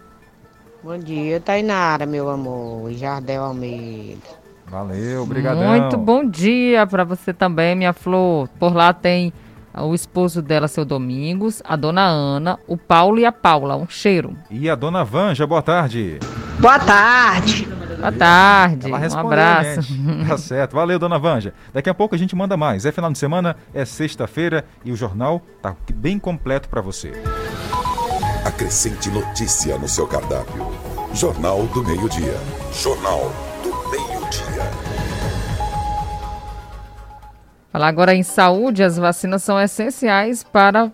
Bom 0.82 0.98
dia, 0.98 1.38
Tainara, 1.38 2.06
meu 2.06 2.28
amor. 2.28 2.90
E 2.90 2.96
Jardel 2.96 3.44
Almeida. 3.44 4.18
Valeu, 4.66 5.22
obrigadão. 5.22 5.62
Muito 5.62 5.96
bom 5.96 6.28
dia 6.28 6.84
para 6.88 7.04
você 7.04 7.32
também, 7.32 7.76
minha 7.76 7.92
flor. 7.92 8.48
Por 8.58 8.74
lá 8.74 8.92
tem 8.92 9.32
o 9.82 9.94
esposo 9.94 10.40
dela, 10.40 10.68
seu 10.68 10.84
Domingos, 10.84 11.62
a 11.64 11.76
dona 11.76 12.02
Ana, 12.02 12.58
o 12.66 12.76
Paulo 12.76 13.18
e 13.18 13.24
a 13.24 13.32
Paula. 13.32 13.76
Um 13.76 13.88
cheiro. 13.88 14.36
E 14.50 14.70
a 14.70 14.74
dona 14.74 15.04
Vanja, 15.04 15.46
boa 15.46 15.62
tarde. 15.62 16.18
Boa 16.58 16.78
tarde. 16.78 17.66
Boa 17.98 18.12
tarde. 18.12 18.86
Ela 18.86 18.98
um 18.98 19.18
abraço. 19.18 19.82
gente. 19.82 20.28
Tá 20.28 20.38
certo. 20.38 20.74
Valeu, 20.74 20.98
dona 20.98 21.18
Vanja. 21.18 21.54
Daqui 21.72 21.88
a 21.88 21.94
pouco 21.94 22.14
a 22.14 22.18
gente 22.18 22.36
manda 22.36 22.56
mais. 22.56 22.84
É 22.84 22.92
final 22.92 23.10
de 23.10 23.18
semana, 23.18 23.56
é 23.72 23.84
sexta-feira 23.84 24.64
e 24.84 24.92
o 24.92 24.96
jornal 24.96 25.42
tá 25.62 25.74
bem 25.94 26.18
completo 26.18 26.68
para 26.68 26.80
você. 26.80 27.12
Acrescente 28.44 29.10
notícia 29.10 29.78
no 29.78 29.88
seu 29.88 30.06
cardápio. 30.06 30.70
Jornal 31.14 31.64
do 31.66 31.82
Meio-Dia. 31.82 32.34
Jornal 32.72 33.32
Falar 37.74 37.88
agora 37.88 38.14
em 38.14 38.22
saúde, 38.22 38.84
as 38.84 38.96
vacinas 38.96 39.42
são 39.42 39.60
essenciais 39.60 40.44
para 40.44 40.92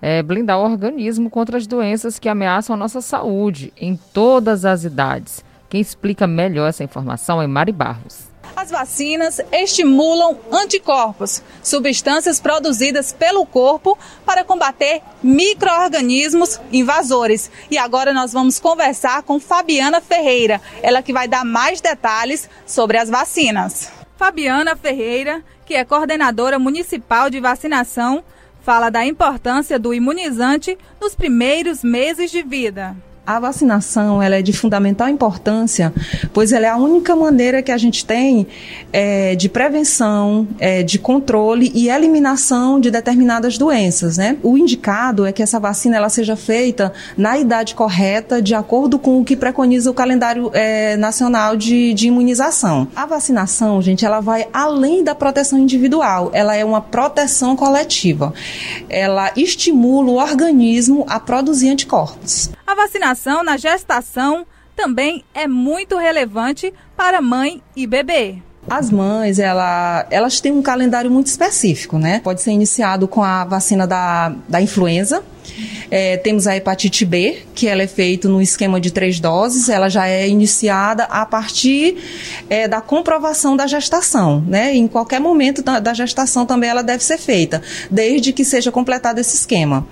eh, 0.00 0.22
blindar 0.22 0.56
o 0.56 0.62
organismo 0.62 1.28
contra 1.28 1.58
as 1.58 1.66
doenças 1.66 2.16
que 2.16 2.28
ameaçam 2.28 2.74
a 2.74 2.76
nossa 2.76 3.00
saúde 3.00 3.72
em 3.76 3.98
todas 4.14 4.64
as 4.64 4.84
idades. 4.84 5.44
Quem 5.68 5.80
explica 5.80 6.24
melhor 6.24 6.68
essa 6.68 6.84
informação 6.84 7.42
é 7.42 7.48
Mari 7.48 7.72
Barros. 7.72 8.30
As 8.54 8.70
vacinas 8.70 9.40
estimulam 9.50 10.38
anticorpos, 10.52 11.42
substâncias 11.60 12.38
produzidas 12.38 13.12
pelo 13.12 13.44
corpo 13.44 13.98
para 14.24 14.44
combater 14.44 15.02
micro-organismos 15.24 16.60
invasores. 16.72 17.50
E 17.68 17.76
agora 17.76 18.12
nós 18.12 18.32
vamos 18.32 18.60
conversar 18.60 19.24
com 19.24 19.40
Fabiana 19.40 20.00
Ferreira, 20.00 20.60
ela 20.84 21.02
que 21.02 21.12
vai 21.12 21.26
dar 21.26 21.44
mais 21.44 21.80
detalhes 21.80 22.48
sobre 22.64 22.96
as 22.96 23.10
vacinas. 23.10 23.90
Fabiana 24.16 24.76
Ferreira, 24.76 25.42
que 25.72 25.76
é 25.76 25.86
coordenadora 25.86 26.58
municipal 26.58 27.30
de 27.30 27.40
vacinação, 27.40 28.22
fala 28.60 28.90
da 28.90 29.06
importância 29.06 29.78
do 29.78 29.94
imunizante 29.94 30.76
nos 31.00 31.14
primeiros 31.14 31.82
meses 31.82 32.30
de 32.30 32.42
vida. 32.42 32.94
A 33.24 33.38
vacinação 33.38 34.20
ela 34.20 34.34
é 34.34 34.42
de 34.42 34.52
fundamental 34.52 35.08
importância, 35.08 35.94
pois 36.32 36.50
ela 36.50 36.66
é 36.66 36.68
a 36.68 36.76
única 36.76 37.14
maneira 37.14 37.62
que 37.62 37.70
a 37.70 37.78
gente 37.78 38.04
tem 38.04 38.48
é, 38.92 39.36
de 39.36 39.48
prevenção, 39.48 40.48
é, 40.58 40.82
de 40.82 40.98
controle 40.98 41.70
e 41.72 41.88
eliminação 41.88 42.80
de 42.80 42.90
determinadas 42.90 43.56
doenças. 43.56 44.16
Né? 44.18 44.36
O 44.42 44.58
indicado 44.58 45.24
é 45.24 45.30
que 45.30 45.40
essa 45.40 45.60
vacina 45.60 45.96
ela 45.96 46.08
seja 46.08 46.34
feita 46.34 46.92
na 47.16 47.38
idade 47.38 47.76
correta, 47.76 48.42
de 48.42 48.56
acordo 48.56 48.98
com 48.98 49.20
o 49.20 49.24
que 49.24 49.36
preconiza 49.36 49.88
o 49.88 49.94
calendário 49.94 50.50
é, 50.52 50.96
nacional 50.96 51.56
de, 51.56 51.94
de 51.94 52.08
imunização. 52.08 52.88
A 52.96 53.06
vacinação, 53.06 53.80
gente, 53.80 54.04
ela 54.04 54.18
vai 54.18 54.48
além 54.52 55.04
da 55.04 55.14
proteção 55.14 55.60
individual, 55.60 56.30
ela 56.32 56.56
é 56.56 56.64
uma 56.64 56.80
proteção 56.80 57.54
coletiva. 57.54 58.34
Ela 58.88 59.30
estimula 59.36 60.10
o 60.10 60.16
organismo 60.16 61.06
a 61.08 61.20
produzir 61.20 61.70
anticorpos. 61.70 62.50
A 62.72 62.74
vacinação 62.74 63.44
na 63.44 63.58
gestação 63.58 64.46
também 64.74 65.22
é 65.34 65.46
muito 65.46 65.98
relevante 65.98 66.72
para 66.96 67.20
mãe 67.20 67.62
e 67.76 67.86
bebê. 67.86 68.38
As 68.66 68.90
mães, 68.90 69.38
ela, 69.38 70.06
elas 70.08 70.40
têm 70.40 70.52
um 70.52 70.62
calendário 70.62 71.10
muito 71.10 71.26
específico, 71.26 71.98
né? 71.98 72.20
Pode 72.20 72.40
ser 72.40 72.50
iniciado 72.50 73.06
com 73.06 73.22
a 73.22 73.44
vacina 73.44 73.86
da, 73.86 74.34
da 74.48 74.62
influenza. 74.62 75.22
É, 75.90 76.16
temos 76.16 76.46
a 76.46 76.56
hepatite 76.56 77.04
B, 77.04 77.38
que 77.54 77.68
ela 77.68 77.82
é 77.82 77.86
feita 77.86 78.28
no 78.28 78.40
esquema 78.40 78.80
de 78.80 78.90
três 78.90 79.20
doses. 79.20 79.68
Ela 79.68 79.88
já 79.88 80.06
é 80.06 80.28
iniciada 80.28 81.04
a 81.04 81.24
partir 81.26 81.96
é, 82.48 82.66
da 82.66 82.80
comprovação 82.80 83.56
da 83.56 83.66
gestação, 83.66 84.42
né? 84.46 84.74
Em 84.74 84.88
qualquer 84.88 85.20
momento 85.20 85.62
da, 85.62 85.78
da, 85.80 85.94
gestação 85.94 86.46
também 86.46 86.70
ela 86.70 86.82
deve 86.82 87.04
ser 87.04 87.18
feita, 87.18 87.62
desde 87.90 88.32
que 88.32 88.44
seja 88.44 88.72
completado 88.72 89.20
esse 89.20 89.36
esquema. 89.36 89.86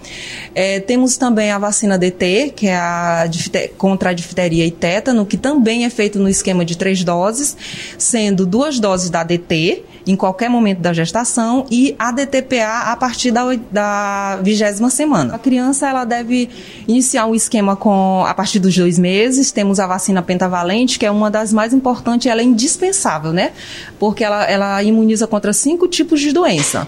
É, 0.55 0.81
temos 0.81 1.17
também 1.17 1.51
a 1.51 1.59
vacina 1.59 1.99
DT, 1.99 2.53
que 2.57 2.67
é 2.67 2.77
a 2.77 3.29
contra 3.77 4.11
a 4.11 4.13
difteria 4.13 4.67
e 4.67 4.71
tétano, 4.71 5.27
que 5.27 5.37
também 5.37 5.85
é 5.85 5.91
feito 5.91 6.19
no 6.19 6.29
esquema 6.29 6.65
de 6.65 6.77
três 6.77 7.05
doses, 7.05 7.57
sendo 7.99 8.47
duas 8.47 8.79
doses 8.79 9.11
da 9.11 9.23
DT 9.23 9.85
em 10.07 10.17
qualquer 10.17 10.49
momento 10.49 10.81
da 10.81 10.93
gestação 10.93 11.67
e 11.71 11.95
a 11.99 12.11
DTPA 12.11 12.85
a 12.87 12.97
partir 12.97 13.31
da, 13.31 13.43
da 13.71 14.39
vigésima 14.43 14.91
semana. 14.91 15.35
Criança 15.51 15.89
ela 15.89 16.05
deve 16.05 16.49
iniciar 16.87 17.27
um 17.27 17.35
esquema 17.35 17.75
com 17.75 18.25
a 18.25 18.33
partir 18.33 18.61
dos 18.61 18.77
dois 18.77 19.01
meses. 19.01 19.51
Temos 19.51 19.81
a 19.81 19.87
vacina 19.87 20.23
pentavalente, 20.23 20.97
que 20.97 21.05
é 21.05 21.11
uma 21.11 21.29
das 21.29 21.53
mais 21.53 21.75
importantes, 21.75 22.31
ela 22.31 22.41
é 22.41 22.45
indispensável, 22.45 23.33
né? 23.33 23.51
Porque 23.99 24.23
ela, 24.23 24.45
ela 24.45 24.81
imuniza 24.81 25.27
contra 25.27 25.53
cinco 25.53 25.89
tipos 25.89 26.21
de 26.21 26.33
doença. 26.33 26.87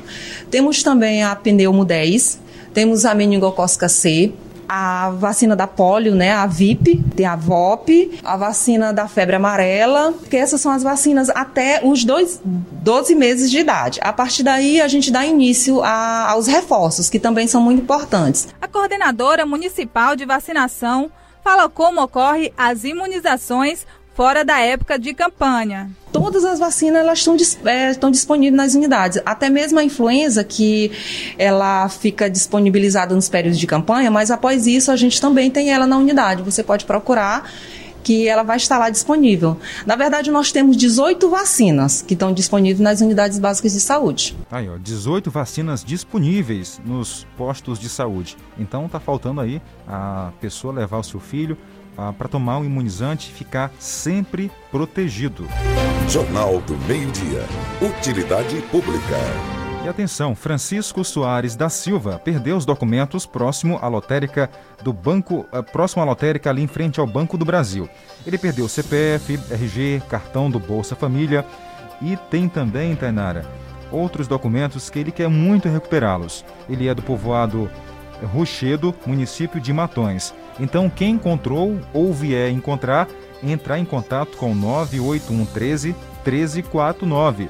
Temos 0.49 0.81
também 0.81 1.25
a 1.25 1.35
pneumo 1.35 1.85
10, 1.85 2.39
temos 2.73 3.05
a 3.05 3.17
meningocócica 3.17 3.89
C, 3.89 4.33
a 4.75 5.11
vacina 5.11 5.55
da 5.55 5.67
polio, 5.67 6.15
né, 6.15 6.33
a 6.33 6.47
VIP, 6.47 7.05
tem 7.15 7.27
a 7.27 7.37
VOP, 7.37 8.19
a 8.25 8.39
vacina 8.39 8.91
da 8.91 9.07
febre 9.07 9.37
amarela, 9.37 10.15
que 10.31 10.37
essas 10.37 10.63
são 10.63 10.73
as 10.73 10.83
vacinas 10.83 11.29
até 11.29 11.83
os 11.85 12.05
dois, 12.05 12.41
12 12.43 13.15
meses 13.15 13.51
de 13.51 13.59
idade. 13.59 14.01
A 14.03 14.15
partir 14.15 14.43
daí, 14.43 14.81
a 14.81 14.89
gente 14.89 15.11
dá 15.11 15.27
início 15.27 15.83
a, 15.83 16.31
aos 16.31 16.47
reforços, 16.47 17.11
que 17.11 17.21
também 17.21 17.47
são 17.47 17.61
muito 17.61 17.83
importantes. 17.83 18.49
A 18.63 18.67
coordenadora 18.67 19.45
municipal 19.45 20.17
de 20.17 20.25
vacinação 20.25 21.11
fala 21.45 21.69
como 21.69 22.01
ocorre 22.01 22.51
as 22.57 22.83
imunizações 22.83 23.87
fora 24.15 24.45
da 24.45 24.59
época 24.61 24.99
de 24.99 25.15
campanha. 25.15 25.91
Todas 26.13 26.45
as 26.45 26.59
vacinas 26.59 27.01
elas 27.01 27.19
estão, 27.19 27.37
é, 27.65 27.91
estão 27.91 28.11
disponíveis 28.11 28.57
nas 28.57 28.75
unidades, 28.75 29.21
até 29.25 29.49
mesmo 29.49 29.79
a 29.79 29.85
influenza 29.85 30.45
que 30.45 30.93
ela 31.39 31.89
fica 31.89 32.29
disponibilizada 32.29 33.15
nos 33.15 33.29
períodos 33.29 33.59
de 33.59 33.67
campanha, 33.67 34.11
mas 34.11 34.31
após 34.31 34.67
isso 34.67 34.91
a 34.91 34.97
gente 34.97 35.21
também 35.21 35.51
tem 35.51 35.73
ela 35.73 35.87
na 35.87 35.97
unidade. 35.97 36.43
Você 36.43 36.63
pode 36.63 36.85
procurar 36.85 37.51
que 38.03 38.29
ela 38.29 38.43
vai 38.43 38.57
estar 38.57 38.79
lá 38.79 38.91
disponível. 38.91 39.57
Na 39.87 39.97
verdade, 39.97 40.31
nós 40.31 40.51
temos 40.51 40.77
18 40.77 41.31
vacinas 41.31 42.03
que 42.03 42.15
estão 42.15 42.33
disponíveis 42.33 42.81
nas 42.81 43.01
unidades 43.01 43.39
básicas 43.39 43.73
de 43.73 43.81
saúde. 43.81 44.37
Aí, 44.51 44.69
ó, 44.69 44.77
18 44.77 45.31
vacinas 45.31 45.85
disponíveis 45.85 46.81
nos 46.85 47.27
postos 47.37 47.79
de 47.79 47.89
saúde. 47.89 48.37
Então 48.59 48.89
tá 48.89 48.99
faltando 48.99 49.41
aí 49.41 49.63
a 49.87 50.33
pessoa 50.41 50.75
levar 50.75 50.99
o 50.99 51.05
seu 51.05 51.21
filho 51.21 51.57
para 51.95 52.29
tomar 52.29 52.59
um 52.59 52.65
imunizante 52.65 53.31
e 53.31 53.35
ficar 53.35 53.71
sempre 53.79 54.51
protegido. 54.71 55.47
Jornal 56.09 56.61
do 56.63 56.77
Meio-Dia. 56.87 57.45
Utilidade 57.81 58.61
Pública. 58.71 59.17
E 59.85 59.89
atenção, 59.89 60.37
Francisco 60.37 61.03
Soares 61.03 61.57
da 61.57 61.69
Silva 61.69 62.21
perdeu 62.25 62.57
os 62.57 62.65
documentos 62.65 63.27
próximo 63.27 63.81
à 63.83 63.89
lotérica 63.89 64.49
do 64.81 64.93
banco, 64.93 65.45
uh, 65.53 65.61
próximo 65.61 66.03
à 66.03 66.05
lotérica 66.05 66.51
ali 66.51 66.63
em 66.63 66.69
frente 66.69 67.01
ao 67.01 67.07
Banco 67.07 67.37
do 67.37 67.45
Brasil. 67.45 67.89
Ele 68.25 68.39
perdeu 68.39 68.69
CPF, 68.69 69.41
RG, 69.51 70.01
cartão 70.09 70.49
do 70.49 70.61
Bolsa 70.61 70.95
Família 70.95 71.45
e 72.01 72.17
tem 72.31 72.49
também, 72.49 72.95
Tainara, 72.95 73.45
outros 73.91 74.29
documentos 74.29 74.89
que 74.89 75.01
ele 75.01 75.11
quer 75.11 75.29
muito 75.29 75.69
recuperá-los. 75.69 76.45
Ele 76.69 76.87
é 76.87 76.95
do 76.95 77.03
povoado 77.03 77.69
Rochedo, 78.33 78.95
município 79.05 79.61
de 79.61 79.73
Matões. 79.73 80.33
Então, 80.61 80.91
quem 80.91 81.15
encontrou 81.15 81.79
ou 81.93 82.13
vier 82.13 82.51
encontrar, 82.51 83.09
entrar 83.43 83.79
em 83.79 83.85
contato 83.85 84.37
com 84.37 84.55
98113 84.55 85.95
1349. 86.25 87.49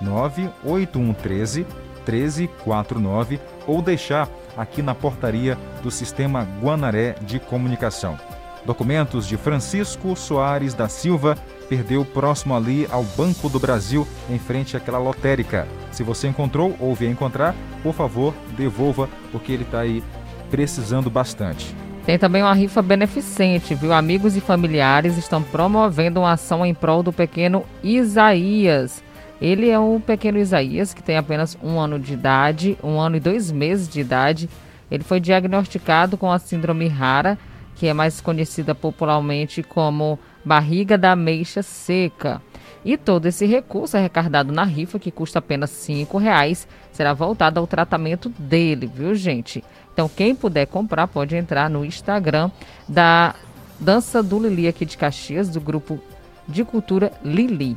98113 0.00 1.66
1349 2.06 3.40
ou 3.66 3.80
deixar 3.80 4.28
aqui 4.56 4.82
na 4.82 4.94
portaria 4.94 5.56
do 5.82 5.90
Sistema 5.90 6.46
Guanaré 6.60 7.14
de 7.22 7.38
Comunicação. 7.38 8.18
Documentos 8.64 9.26
de 9.26 9.36
Francisco 9.36 10.14
Soares 10.14 10.74
da 10.74 10.88
Silva 10.88 11.36
perdeu 11.68 12.04
próximo 12.04 12.54
ali 12.54 12.86
ao 12.90 13.02
Banco 13.02 13.48
do 13.48 13.58
Brasil, 13.58 14.06
em 14.28 14.38
frente 14.38 14.76
àquela 14.76 14.98
lotérica. 14.98 15.66
Se 15.90 16.02
você 16.02 16.28
encontrou 16.28 16.76
ou 16.78 16.94
vier 16.94 17.10
encontrar, 17.10 17.54
por 17.82 17.94
favor, 17.94 18.34
devolva, 18.56 19.08
porque 19.32 19.52
ele 19.52 19.64
está 19.64 19.80
aí 19.80 20.02
precisando 20.50 21.10
bastante. 21.10 21.74
Tem 22.04 22.18
também 22.18 22.42
uma 22.42 22.52
rifa 22.52 22.82
beneficente, 22.82 23.76
viu? 23.76 23.92
Amigos 23.92 24.36
e 24.36 24.40
familiares 24.40 25.16
estão 25.16 25.40
promovendo 25.40 26.20
uma 26.20 26.32
ação 26.32 26.66
em 26.66 26.74
prol 26.74 27.00
do 27.00 27.12
pequeno 27.12 27.64
Isaías. 27.82 29.02
Ele 29.40 29.70
é 29.70 29.78
o 29.78 30.00
pequeno 30.04 30.38
Isaías, 30.38 30.92
que 30.92 31.02
tem 31.02 31.16
apenas 31.16 31.56
um 31.62 31.78
ano 31.78 32.00
de 32.00 32.12
idade, 32.14 32.76
um 32.82 32.98
ano 32.98 33.16
e 33.16 33.20
dois 33.20 33.52
meses 33.52 33.88
de 33.88 34.00
idade. 34.00 34.50
Ele 34.90 35.04
foi 35.04 35.20
diagnosticado 35.20 36.16
com 36.16 36.30
a 36.30 36.40
síndrome 36.40 36.88
rara, 36.88 37.38
que 37.76 37.86
é 37.86 37.94
mais 37.94 38.20
conhecida 38.20 38.74
popularmente 38.74 39.62
como 39.62 40.18
barriga 40.44 40.98
da 40.98 41.12
ameixa 41.12 41.62
seca. 41.62 42.42
E 42.84 42.96
todo 42.96 43.26
esse 43.26 43.46
recurso 43.46 43.96
arrecadado 43.96 44.52
na 44.52 44.64
rifa, 44.64 44.98
que 44.98 45.10
custa 45.10 45.38
apenas 45.38 45.86
R$ 45.88 46.06
reais, 46.20 46.66
será 46.92 47.12
voltado 47.12 47.60
ao 47.60 47.66
tratamento 47.66 48.28
dele, 48.38 48.90
viu, 48.92 49.14
gente? 49.14 49.62
Então, 49.92 50.08
quem 50.08 50.34
puder 50.34 50.66
comprar, 50.66 51.06
pode 51.06 51.36
entrar 51.36 51.68
no 51.68 51.84
Instagram 51.84 52.50
da 52.88 53.34
Dança 53.78 54.22
do 54.22 54.38
Lili 54.38 54.68
aqui 54.68 54.84
de 54.84 54.96
Caxias, 54.96 55.48
do 55.48 55.60
grupo 55.60 56.00
de 56.48 56.64
cultura 56.64 57.12
Lili. 57.24 57.76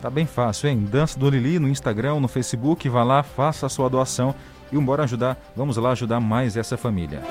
Tá 0.00 0.08
bem 0.08 0.26
fácil, 0.26 0.68
hein? 0.70 0.86
Dança 0.90 1.18
do 1.18 1.28
Lili 1.28 1.58
no 1.58 1.68
Instagram, 1.68 2.20
no 2.20 2.28
Facebook, 2.28 2.88
vá 2.88 3.02
lá, 3.02 3.22
faça 3.22 3.66
a 3.66 3.68
sua 3.68 3.88
doação 3.88 4.34
e 4.72 4.78
bora 4.78 5.04
ajudar. 5.04 5.36
Vamos 5.54 5.76
lá 5.76 5.90
ajudar 5.90 6.20
mais 6.20 6.56
essa 6.56 6.76
família. 6.76 7.22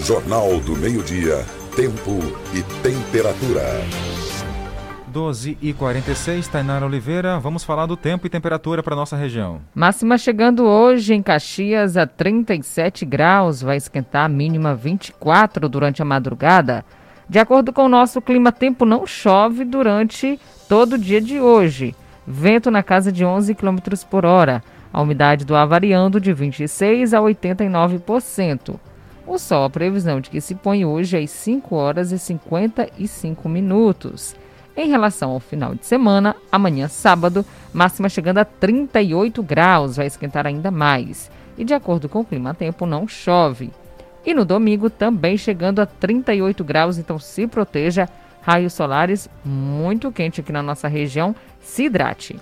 Jornal 0.00 0.60
do 0.60 0.76
Meio-Dia, 0.76 1.44
Tempo 1.74 2.18
e 2.54 2.62
Temperatura. 2.82 4.15
12 5.16 5.56
e 5.62 5.72
46, 5.72 6.46
Tainara 6.46 6.84
Oliveira, 6.84 7.38
vamos 7.38 7.64
falar 7.64 7.86
do 7.86 7.96
tempo 7.96 8.26
e 8.26 8.30
temperatura 8.30 8.82
para 8.82 8.94
nossa 8.94 9.16
região. 9.16 9.62
Máxima 9.74 10.18
chegando 10.18 10.66
hoje 10.66 11.14
em 11.14 11.22
Caxias 11.22 11.96
a 11.96 12.06
37 12.06 13.06
graus, 13.06 13.62
vai 13.62 13.78
esquentar 13.78 14.26
a 14.26 14.28
mínima 14.28 14.74
24 14.74 15.70
durante 15.70 16.02
a 16.02 16.04
madrugada. 16.04 16.84
De 17.26 17.38
acordo 17.38 17.72
com 17.72 17.86
o 17.86 17.88
nosso 17.88 18.20
clima, 18.20 18.52
tempo 18.52 18.84
não 18.84 19.06
chove 19.06 19.64
durante 19.64 20.38
todo 20.68 20.92
o 20.96 20.98
dia 20.98 21.18
de 21.22 21.40
hoje. 21.40 21.94
Vento 22.26 22.70
na 22.70 22.82
casa 22.82 23.10
de 23.10 23.24
11 23.24 23.54
km 23.54 23.78
por 24.10 24.26
hora. 24.26 24.62
A 24.92 25.00
umidade 25.00 25.46
do 25.46 25.56
ar 25.56 25.66
variando 25.66 26.20
de 26.20 26.30
26% 26.30 27.14
a 27.14 27.22
89%. 27.22 28.78
O 29.26 29.38
sol, 29.38 29.64
a 29.64 29.70
previsão 29.70 30.20
de 30.20 30.28
que 30.28 30.42
se 30.42 30.54
põe 30.54 30.84
hoje 30.84 31.16
é 31.16 31.22
às 31.22 31.30
5 31.30 31.74
horas 31.74 32.12
e 32.12 32.18
55 32.18 33.48
minutos. 33.48 34.36
Em 34.76 34.88
relação 34.88 35.30
ao 35.30 35.40
final 35.40 35.74
de 35.74 35.86
semana, 35.86 36.36
amanhã 36.52 36.86
sábado, 36.86 37.46
máxima 37.72 38.10
chegando 38.10 38.38
a 38.38 38.44
38 38.44 39.42
graus, 39.42 39.96
vai 39.96 40.06
esquentar 40.06 40.46
ainda 40.46 40.70
mais. 40.70 41.30
E 41.56 41.64
de 41.64 41.72
acordo 41.72 42.10
com 42.10 42.20
o 42.20 42.24
clima 42.24 42.52
tempo, 42.52 42.84
não 42.84 43.08
chove. 43.08 43.70
E 44.24 44.34
no 44.34 44.44
domingo 44.44 44.90
também 44.90 45.38
chegando 45.38 45.80
a 45.80 45.86
38 45.86 46.62
graus, 46.62 46.98
então 46.98 47.18
se 47.18 47.46
proteja. 47.46 48.06
Raios 48.42 48.74
solares 48.74 49.30
muito 49.42 50.12
quente 50.12 50.42
aqui 50.42 50.52
na 50.52 50.62
nossa 50.62 50.88
região, 50.88 51.34
se 51.60 51.84
hidrate. 51.84 52.38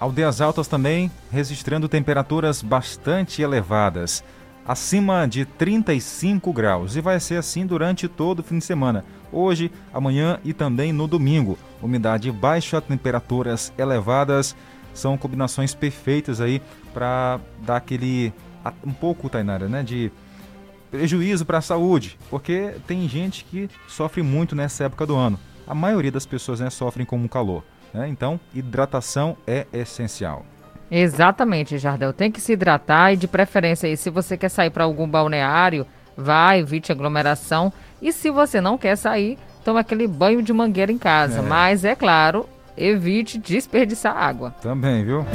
Aldeias 0.00 0.40
Altas 0.40 0.66
também 0.66 1.10
registrando 1.30 1.88
temperaturas 1.88 2.62
bastante 2.62 3.42
elevadas. 3.42 4.24
Acima 4.66 5.26
de 5.26 5.44
35 5.44 6.52
graus 6.52 6.96
e 6.96 7.00
vai 7.00 7.20
ser 7.20 7.36
assim 7.36 7.66
durante 7.66 8.08
todo 8.08 8.40
o 8.40 8.42
fim 8.42 8.58
de 8.58 8.64
semana. 8.64 9.04
Hoje, 9.32 9.70
amanhã 9.92 10.38
e 10.44 10.52
também 10.52 10.92
no 10.92 11.06
domingo. 11.06 11.58
Umidade 11.82 12.30
baixa, 12.30 12.80
temperaturas 12.80 13.72
elevadas 13.76 14.56
são 14.94 15.18
combinações 15.18 15.74
perfeitas 15.74 16.40
aí 16.40 16.62
para 16.92 17.40
dar 17.62 17.76
aquele 17.76 18.32
um 18.84 18.92
pouco, 18.92 19.28
Tainara, 19.28 19.68
né, 19.68 19.82
de 19.82 20.10
prejuízo 20.90 21.44
para 21.44 21.58
a 21.58 21.62
saúde, 21.62 22.16
porque 22.30 22.76
tem 22.86 23.06
gente 23.08 23.44
que 23.44 23.68
sofre 23.88 24.22
muito 24.22 24.54
nessa 24.54 24.84
época 24.84 25.04
do 25.04 25.16
ano. 25.16 25.38
A 25.66 25.74
maioria 25.74 26.12
das 26.12 26.24
pessoas 26.24 26.60
né, 26.60 26.70
sofrem 26.70 27.04
com 27.04 27.22
o 27.22 27.28
calor. 27.28 27.64
Né? 27.92 28.08
Então, 28.08 28.38
hidratação 28.54 29.36
é 29.46 29.66
essencial. 29.72 30.46
Exatamente, 30.96 31.76
Jardel. 31.76 32.12
Tem 32.12 32.30
que 32.30 32.40
se 32.40 32.52
hidratar 32.52 33.12
e, 33.12 33.16
de 33.16 33.26
preferência, 33.26 33.88
aí, 33.88 33.96
se 33.96 34.10
você 34.10 34.36
quer 34.36 34.48
sair 34.48 34.70
para 34.70 34.84
algum 34.84 35.08
balneário, 35.08 35.84
vá, 36.16 36.56
evite 36.56 36.92
aglomeração. 36.92 37.72
E 38.00 38.12
se 38.12 38.30
você 38.30 38.60
não 38.60 38.78
quer 38.78 38.94
sair, 38.94 39.36
tome 39.64 39.80
aquele 39.80 40.06
banho 40.06 40.40
de 40.40 40.52
mangueira 40.52 40.92
em 40.92 40.98
casa. 40.98 41.40
É. 41.40 41.42
Mas, 41.42 41.84
é 41.84 41.96
claro, 41.96 42.48
evite 42.76 43.38
desperdiçar 43.38 44.16
água. 44.16 44.54
Também, 44.62 45.04
viu? 45.04 45.26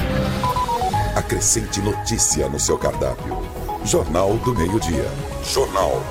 Acrescente 1.14 1.82
notícia 1.82 2.48
no 2.48 2.58
seu 2.58 2.78
cardápio. 2.78 3.38
Jornal 3.84 4.38
do 4.38 4.56
Meio-Dia. 4.56 5.08
Jornal 5.44 6.02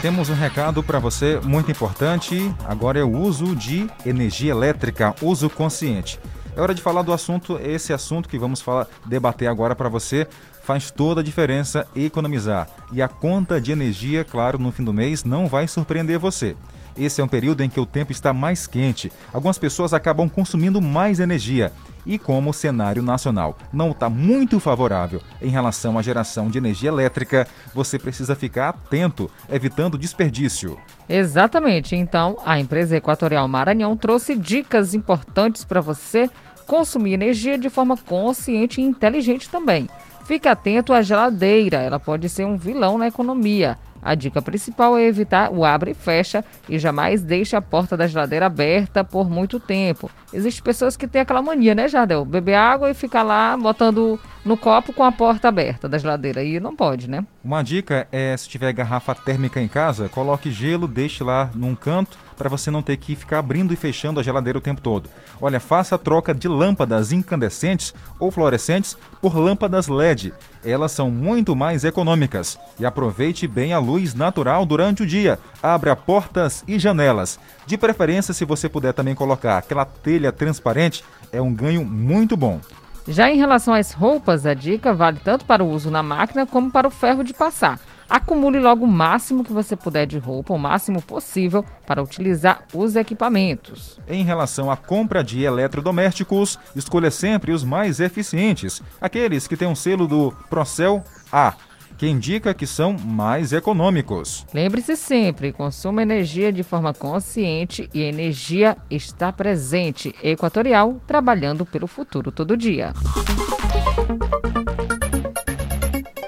Temos 0.00 0.30
um 0.30 0.34
recado 0.34 0.80
para 0.80 1.00
você 1.00 1.40
muito 1.42 1.72
importante. 1.72 2.54
Agora 2.64 3.00
é 3.00 3.02
o 3.02 3.10
uso 3.10 3.56
de 3.56 3.90
energia 4.06 4.52
elétrica, 4.52 5.12
uso 5.20 5.50
consciente. 5.50 6.20
É 6.56 6.60
hora 6.60 6.72
de 6.72 6.80
falar 6.80 7.02
do 7.02 7.12
assunto, 7.12 7.58
esse 7.58 7.92
assunto 7.92 8.28
que 8.28 8.38
vamos 8.38 8.60
falar, 8.60 8.86
debater 9.04 9.48
agora 9.48 9.74
para 9.74 9.88
você. 9.88 10.28
Faz 10.62 10.92
toda 10.92 11.20
a 11.20 11.24
diferença 11.24 11.84
economizar. 11.96 12.68
E 12.92 13.02
a 13.02 13.08
conta 13.08 13.60
de 13.60 13.72
energia, 13.72 14.22
claro, 14.22 14.56
no 14.56 14.70
fim 14.70 14.84
do 14.84 14.92
mês 14.92 15.24
não 15.24 15.48
vai 15.48 15.66
surpreender 15.66 16.18
você. 16.18 16.54
Esse 16.96 17.20
é 17.20 17.24
um 17.24 17.28
período 17.28 17.62
em 17.64 17.68
que 17.68 17.80
o 17.80 17.86
tempo 17.86 18.12
está 18.12 18.32
mais 18.32 18.68
quente. 18.68 19.10
Algumas 19.32 19.58
pessoas 19.58 19.92
acabam 19.92 20.28
consumindo 20.28 20.80
mais 20.80 21.18
energia. 21.18 21.72
E 22.08 22.18
como 22.18 22.48
o 22.48 22.54
cenário 22.54 23.02
nacional 23.02 23.58
não 23.70 23.90
está 23.90 24.08
muito 24.08 24.58
favorável 24.58 25.20
em 25.42 25.50
relação 25.50 25.98
à 25.98 26.02
geração 26.02 26.48
de 26.48 26.56
energia 26.56 26.88
elétrica, 26.88 27.46
você 27.74 27.98
precisa 27.98 28.34
ficar 28.34 28.70
atento, 28.70 29.30
evitando 29.46 29.98
desperdício. 29.98 30.78
Exatamente. 31.06 31.94
Então, 31.94 32.38
a 32.46 32.58
empresa 32.58 32.96
Equatorial 32.96 33.46
Maranhão 33.46 33.94
trouxe 33.94 34.34
dicas 34.34 34.94
importantes 34.94 35.64
para 35.64 35.82
você 35.82 36.30
consumir 36.66 37.12
energia 37.12 37.58
de 37.58 37.68
forma 37.68 37.94
consciente 37.94 38.80
e 38.80 38.84
inteligente 38.84 39.50
também. 39.50 39.86
Fique 40.24 40.48
atento 40.48 40.94
à 40.94 41.02
geladeira, 41.02 41.78
ela 41.78 42.00
pode 42.00 42.28
ser 42.30 42.44
um 42.44 42.56
vilão 42.56 42.96
na 42.96 43.08
economia. 43.08 43.78
A 44.02 44.14
dica 44.14 44.40
principal 44.40 44.96
é 44.96 45.04
evitar 45.04 45.50
o 45.52 45.64
abre 45.64 45.90
e 45.90 45.94
fecha 45.94 46.44
e 46.68 46.78
jamais 46.78 47.22
deixe 47.22 47.56
a 47.56 47.62
porta 47.62 47.96
da 47.96 48.06
geladeira 48.06 48.46
aberta 48.46 49.02
por 49.04 49.28
muito 49.28 49.58
tempo. 49.58 50.10
Existem 50.32 50.62
pessoas 50.62 50.96
que 50.96 51.06
têm 51.06 51.22
aquela 51.22 51.42
mania, 51.42 51.74
né, 51.74 51.88
Jardel? 51.88 52.24
Beber 52.24 52.54
água 52.54 52.90
e 52.90 52.94
ficar 52.94 53.22
lá 53.22 53.56
botando 53.56 54.18
no 54.44 54.56
copo 54.56 54.92
com 54.92 55.02
a 55.02 55.12
porta 55.12 55.48
aberta 55.48 55.88
da 55.88 55.98
geladeira. 55.98 56.42
E 56.42 56.60
não 56.60 56.74
pode, 56.74 57.08
né? 57.08 57.24
Uma 57.48 57.64
dica 57.64 58.06
é, 58.12 58.36
se 58.36 58.46
tiver 58.46 58.74
garrafa 58.74 59.14
térmica 59.14 59.58
em 59.58 59.66
casa, 59.66 60.06
coloque 60.10 60.50
gelo, 60.50 60.86
deixe 60.86 61.24
lá 61.24 61.50
num 61.54 61.74
canto 61.74 62.18
para 62.36 62.46
você 62.46 62.70
não 62.70 62.82
ter 62.82 62.98
que 62.98 63.16
ficar 63.16 63.38
abrindo 63.38 63.72
e 63.72 63.76
fechando 63.76 64.20
a 64.20 64.22
geladeira 64.22 64.58
o 64.58 64.60
tempo 64.60 64.82
todo. 64.82 65.08
Olha, 65.40 65.58
faça 65.58 65.94
a 65.94 65.98
troca 65.98 66.34
de 66.34 66.46
lâmpadas 66.46 67.10
incandescentes 67.10 67.94
ou 68.20 68.30
fluorescentes 68.30 68.98
por 69.22 69.34
lâmpadas 69.34 69.88
LED. 69.88 70.34
Elas 70.62 70.92
são 70.92 71.10
muito 71.10 71.56
mais 71.56 71.84
econômicas. 71.84 72.58
E 72.78 72.84
aproveite 72.84 73.48
bem 73.48 73.72
a 73.72 73.78
luz 73.78 74.12
natural 74.12 74.66
durante 74.66 75.02
o 75.02 75.06
dia. 75.06 75.38
Abra 75.62 75.96
portas 75.96 76.62
e 76.68 76.78
janelas. 76.78 77.40
De 77.66 77.78
preferência, 77.78 78.34
se 78.34 78.44
você 78.44 78.68
puder 78.68 78.92
também 78.92 79.14
colocar 79.14 79.56
aquela 79.56 79.86
telha 79.86 80.30
transparente, 80.30 81.02
é 81.32 81.40
um 81.40 81.54
ganho 81.54 81.82
muito 81.82 82.36
bom. 82.36 82.60
Já 83.08 83.30
em 83.30 83.38
relação 83.38 83.72
às 83.72 83.92
roupas, 83.92 84.44
a 84.44 84.52
dica 84.52 84.92
vale 84.92 85.18
tanto 85.24 85.46
para 85.46 85.64
o 85.64 85.70
uso 85.70 85.90
na 85.90 86.02
máquina 86.02 86.46
como 86.46 86.70
para 86.70 86.86
o 86.86 86.90
ferro 86.90 87.24
de 87.24 87.32
passar. 87.32 87.80
Acumule 88.08 88.58
logo 88.58 88.84
o 88.84 88.88
máximo 88.88 89.42
que 89.42 89.52
você 89.52 89.74
puder 89.74 90.06
de 90.06 90.18
roupa, 90.18 90.52
o 90.52 90.58
máximo 90.58 91.00
possível, 91.00 91.64
para 91.86 92.02
utilizar 92.02 92.64
os 92.74 92.96
equipamentos. 92.96 93.98
Em 94.06 94.24
relação 94.24 94.70
à 94.70 94.76
compra 94.76 95.24
de 95.24 95.42
eletrodomésticos, 95.42 96.58
escolha 96.76 97.10
sempre 97.10 97.50
os 97.52 97.64
mais 97.64 97.98
eficientes, 97.98 98.82
aqueles 99.00 99.46
que 99.46 99.56
têm 99.56 99.68
um 99.68 99.74
selo 99.74 100.06
do 100.06 100.30
Procel 100.50 101.02
A, 101.32 101.54
que 101.98 102.06
indica 102.06 102.54
que 102.54 102.66
são 102.66 102.96
mais 102.96 103.52
econômicos. 103.52 104.46
Lembre-se 104.54 104.96
sempre, 104.96 105.52
consuma 105.52 106.00
energia 106.00 106.52
de 106.52 106.62
forma 106.62 106.94
consciente 106.94 107.90
e 107.92 108.02
energia 108.02 108.76
está 108.88 109.32
presente. 109.32 110.14
Equatorial, 110.22 111.00
trabalhando 111.06 111.66
pelo 111.66 111.88
futuro 111.88 112.30
todo 112.30 112.56
dia. 112.56 112.92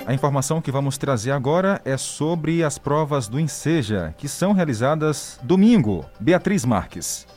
A 0.05 0.13
informação 0.13 0.61
que 0.61 0.73
vamos 0.73 0.99
trazer 0.99 1.31
agora 1.31 1.81
é 1.85 1.97
sobre 1.97 2.65
as 2.65 2.77
provas 2.77 3.29
do 3.29 3.39
Enseja, 3.39 4.13
que 4.19 4.27
são 4.27 4.53
realizadas 4.53 5.39
domingo. 5.41 6.05
Beatriz 6.19 6.65
Marques. 6.65 7.29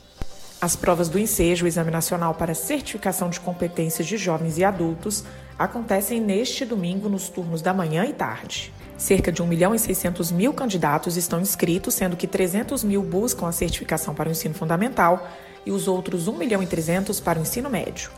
As 0.60 0.76
provas 0.76 1.08
do 1.08 1.20
Ensejo, 1.20 1.66
o 1.66 1.68
Exame 1.68 1.92
Nacional 1.92 2.34
para 2.34 2.56
Certificação 2.56 3.30
de 3.30 3.40
Competências 3.40 4.08
de 4.08 4.18
Jovens 4.18 4.58
e 4.58 4.64
Adultos, 4.64 5.24
acontecem 5.58 6.20
neste 6.20 6.66
domingo 6.66 7.10
nos 7.10 7.30
turnos 7.30 7.62
da 7.62 7.74
manhã 7.74 8.06
e 8.06 8.14
tarde. 8.14 8.74
Cerca 8.98 9.32
de 9.32 9.42
1 9.42 9.48
milhão 9.48 9.76
e 9.76 9.80
600 9.80 10.32
mil 10.32 10.54
candidatos 10.54 11.18
estão 11.18 11.42
inscritos, 11.42 11.94
sendo 11.94 12.16
que 12.16 12.28
300 12.28 12.84
mil 12.84 13.02
buscam 13.04 13.48
a 13.48 13.52
certificação 13.52 14.14
para 14.14 14.30
o 14.30 14.32
ensino 14.32 14.54
fundamental 14.54 15.28
e 15.66 15.72
os 15.72 15.88
outros 15.88 16.28
1 16.28 16.38
milhão 16.38 16.64
e 16.64 16.68
300 16.68 17.20
para 17.20 17.40
o 17.40 17.42
ensino 17.42 17.70
médio. 17.70 18.12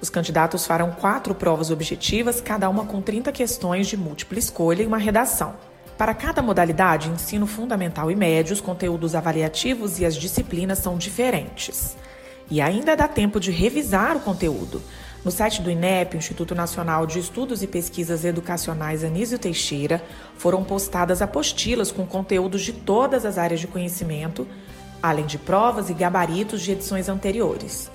Os 0.00 0.10
candidatos 0.10 0.66
farão 0.66 0.90
quatro 0.90 1.34
provas 1.34 1.70
objetivas, 1.70 2.40
cada 2.40 2.68
uma 2.68 2.84
com 2.84 3.00
30 3.00 3.30
questões 3.30 3.86
de 3.86 3.96
múltipla 3.96 4.38
escolha 4.38 4.82
e 4.82 4.86
uma 4.86 4.98
redação. 4.98 5.54
Para 5.96 6.14
cada 6.14 6.42
modalidade, 6.42 7.08
ensino 7.08 7.46
fundamental 7.46 8.10
e 8.10 8.16
médio, 8.16 8.52
os 8.54 8.60
conteúdos 8.60 9.14
avaliativos 9.14 10.00
e 10.00 10.04
as 10.04 10.16
disciplinas 10.16 10.78
são 10.78 10.96
diferentes. 10.96 11.96
E 12.50 12.60
ainda 12.60 12.96
dá 12.96 13.06
tempo 13.06 13.38
de 13.38 13.52
revisar 13.52 14.16
o 14.16 14.20
conteúdo. 14.20 14.82
No 15.24 15.30
site 15.30 15.62
do 15.62 15.70
INEP, 15.70 16.16
Instituto 16.16 16.52
Nacional 16.52 17.06
de 17.06 17.20
Estudos 17.20 17.62
e 17.62 17.68
Pesquisas 17.68 18.24
Educacionais 18.24 19.04
Anísio 19.04 19.38
Teixeira, 19.38 20.02
foram 20.36 20.64
postadas 20.64 21.22
apostilas 21.22 21.92
com 21.92 22.04
conteúdos 22.04 22.62
de 22.62 22.72
todas 22.72 23.24
as 23.24 23.38
áreas 23.38 23.60
de 23.60 23.68
conhecimento, 23.68 24.48
além 25.00 25.24
de 25.24 25.38
provas 25.38 25.88
e 25.88 25.94
gabaritos 25.94 26.60
de 26.60 26.72
edições 26.72 27.08
anteriores. 27.08 27.88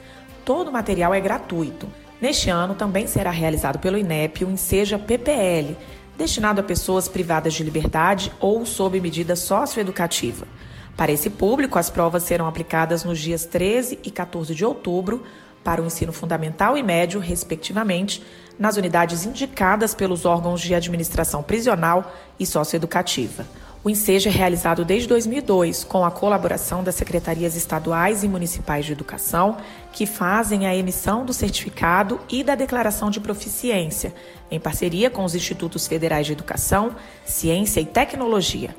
Todo 0.45 0.69
o 0.69 0.71
material 0.71 1.13
é 1.13 1.19
gratuito. 1.19 1.85
Neste 2.21 2.49
ano 2.49 2.75
também 2.75 3.07
será 3.07 3.29
realizado 3.29 3.77
pelo 3.77 3.97
INEP 3.97 4.45
o 4.45 4.49
Enseja 4.49 4.97
PPL, 4.97 5.75
destinado 6.17 6.61
a 6.61 6.63
pessoas 6.63 7.09
privadas 7.09 7.53
de 7.53 7.61
liberdade 7.61 8.31
ou 8.39 8.65
sob 8.65 9.01
medida 9.01 9.35
socioeducativa. 9.35 10.47
Para 10.95 11.11
esse 11.11 11.29
público, 11.29 11.77
as 11.77 11.89
provas 11.89 12.23
serão 12.23 12.47
aplicadas 12.47 13.03
nos 13.03 13.19
dias 13.19 13.45
13 13.45 13.99
e 14.03 14.09
14 14.09 14.55
de 14.55 14.65
outubro 14.65 15.23
para 15.67 15.81
o 15.81 15.85
ensino 15.85 16.13
fundamental 16.13 16.77
e 16.77 16.81
médio, 16.81 17.19
respectivamente, 17.19 18.23
nas 18.57 18.77
unidades 18.77 19.25
indicadas 19.25 19.93
pelos 19.93 20.23
órgãos 20.23 20.61
de 20.61 20.73
administração 20.73 21.43
prisional 21.43 22.09
e 22.39 22.45
socioeducativa. 22.45 23.45
O 23.83 23.89
Enseja 23.89 24.29
é 24.29 24.31
realizado 24.31 24.85
desde 24.85 25.09
2002, 25.09 25.83
com 25.83 26.05
a 26.05 26.09
colaboração 26.09 26.85
das 26.85 26.95
secretarias 26.95 27.57
estaduais 27.57 28.23
e 28.23 28.29
municipais 28.29 28.85
de 28.85 28.93
educação, 28.93 29.57
que 29.91 30.05
fazem 30.05 30.65
a 30.65 30.73
emissão 30.73 31.25
do 31.25 31.33
certificado 31.33 32.17
e 32.29 32.45
da 32.45 32.55
declaração 32.55 33.09
de 33.09 33.19
proficiência, 33.19 34.13
em 34.49 34.61
parceria 34.61 35.09
com 35.09 35.25
os 35.25 35.35
Institutos 35.35 35.85
Federais 35.85 36.25
de 36.25 36.31
Educação, 36.31 36.95
Ciência 37.25 37.81
e 37.81 37.85
Tecnologia. 37.85 38.73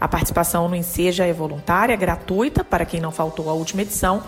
A 0.00 0.08
participação 0.08 0.66
no 0.70 0.74
Enseja 0.74 1.26
é 1.26 1.34
voluntária, 1.34 1.94
gratuita 1.96 2.64
para 2.64 2.86
quem 2.86 2.98
não 2.98 3.12
faltou 3.12 3.50
à 3.50 3.52
última 3.52 3.82
edição 3.82 4.22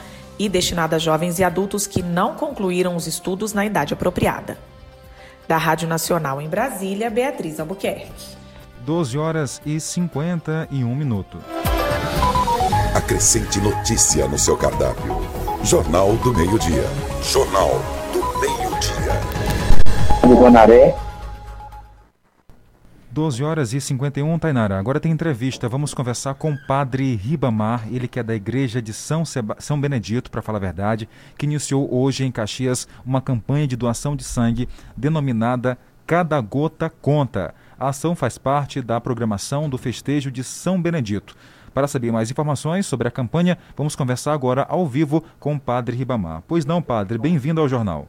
e 0.45 0.49
destinada 0.49 0.97
a 0.97 0.99
jovens 0.99 1.39
e 1.39 1.45
adultos 1.45 1.87
que 1.87 2.03
não 2.03 2.35
concluíram 2.35 2.97
os 2.97 3.07
estudos 3.07 3.53
na 3.53 3.65
idade 3.65 3.95
apropriada. 3.95 4.59
Da 5.47 5.57
Rádio 5.57 5.87
Nacional 5.87 6.41
em 6.41 6.49
Brasília, 6.49 7.09
Beatriz 7.09 7.61
Albuquerque. 7.61 8.11
12 8.81 9.17
horas 9.17 9.63
e 9.65 9.79
51 9.79 10.95
minutos. 10.97 11.41
Acrescente 12.93 13.61
notícia 13.61 14.27
no 14.27 14.37
seu 14.37 14.57
cardápio. 14.57 15.23
Jornal 15.63 16.17
do 16.17 16.35
Meio-Dia. 16.35 16.85
Jornal 17.23 17.81
do 18.13 18.41
Meio-Dia. 18.41 19.21
Guanaré. 20.27 20.97
12 23.13 23.45
horas 23.45 23.75
e 23.75 23.81
51, 23.81 24.39
Tainara. 24.39 24.79
Agora 24.79 24.99
tem 24.99 25.13
entrevista. 25.13 25.69
Vamos 25.69 25.93
conversar 25.93 26.33
com 26.33 26.53
o 26.53 26.67
padre 26.67 27.15
Ribamar, 27.15 27.87
ele 27.93 28.09
que 28.09 28.19
é 28.19 28.23
da 28.23 28.35
Igreja 28.35 28.81
de 28.81 28.95
São, 28.95 29.23
Seba... 29.23 29.55
São 29.59 29.79
Benedito, 29.79 30.31
para 30.31 30.41
falar 30.41 30.57
a 30.57 30.63
verdade, 30.63 31.07
que 31.37 31.45
iniciou 31.45 31.95
hoje 31.95 32.25
em 32.25 32.33
Caxias 32.33 32.89
uma 33.05 33.21
campanha 33.21 33.67
de 33.67 33.77
doação 33.77 34.17
de 34.17 34.25
sangue 34.25 34.67
denominada 34.97 35.77
Cada 36.07 36.41
Gota 36.41 36.89
Conta. 36.89 37.55
A 37.79 37.89
ação 37.89 38.17
faz 38.17 38.39
parte 38.39 38.81
da 38.81 38.99
programação 38.99 39.69
do 39.69 39.77
festejo 39.77 40.31
de 40.31 40.43
São 40.43 40.81
Benedito. 40.81 41.37
Para 41.75 41.89
saber 41.89 42.11
mais 42.13 42.31
informações 42.31 42.87
sobre 42.87 43.09
a 43.09 43.11
campanha, 43.11 43.59
vamos 43.77 43.95
conversar 43.95 44.33
agora 44.33 44.65
ao 44.71 44.87
vivo 44.87 45.23
com 45.39 45.55
o 45.55 45.61
padre 45.61 45.97
Ribamar. 45.97 46.43
Pois 46.49 46.65
não, 46.65 46.81
padre, 46.81 47.19
bem-vindo 47.19 47.61
ao 47.61 47.69
jornal. 47.69 48.09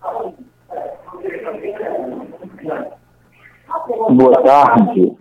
Boa 3.87 4.41
tarde. 4.43 5.13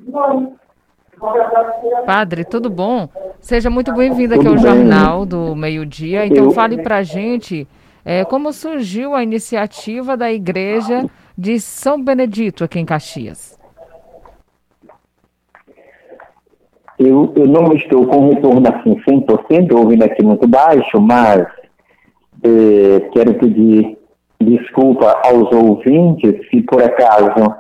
Padre, 2.07 2.45
tudo 2.45 2.69
bom? 2.71 3.09
Seja 3.41 3.71
muito 3.71 3.93
bem-vindo 3.95 4.35
aqui 4.35 4.47
ao 4.47 4.55
bem. 4.55 4.63
Jornal 4.63 5.25
do 5.27 5.55
Meio 5.55 5.85
Dia. 5.87 6.27
Então 6.27 6.45
Eu- 6.45 6.51
fale 6.53 6.83
pra 6.83 7.03
gente 7.03 7.67
é, 8.05 8.25
como 8.25 8.53
surgiu 8.53 9.15
a 9.15 9.23
iniciativa 9.23 10.17
da 10.17 10.33
Igreja 10.33 11.07
de 11.37 11.61
São 11.61 12.03
Benedito 12.03 12.65
aqui 12.65 12.79
em 12.79 12.85
Caxias. 12.85 13.59
Eu, 16.99 17.33
eu 17.37 17.47
não 17.47 17.73
estou 17.73 18.07
com 18.07 18.29
retorno 18.31 18.63
assim 18.69 18.95
100%, 19.09 19.73
ouvindo 19.77 20.05
aqui 20.05 20.23
muito 20.25 20.47
baixo, 20.47 21.01
mas 21.01 21.45
eh, 22.45 23.09
quero 23.13 23.35
pedir 23.35 23.99
desculpa 24.41 25.21
aos 25.25 25.51
ouvintes 25.53 26.49
se 26.49 26.61
por 26.63 26.83
acaso 26.83 27.57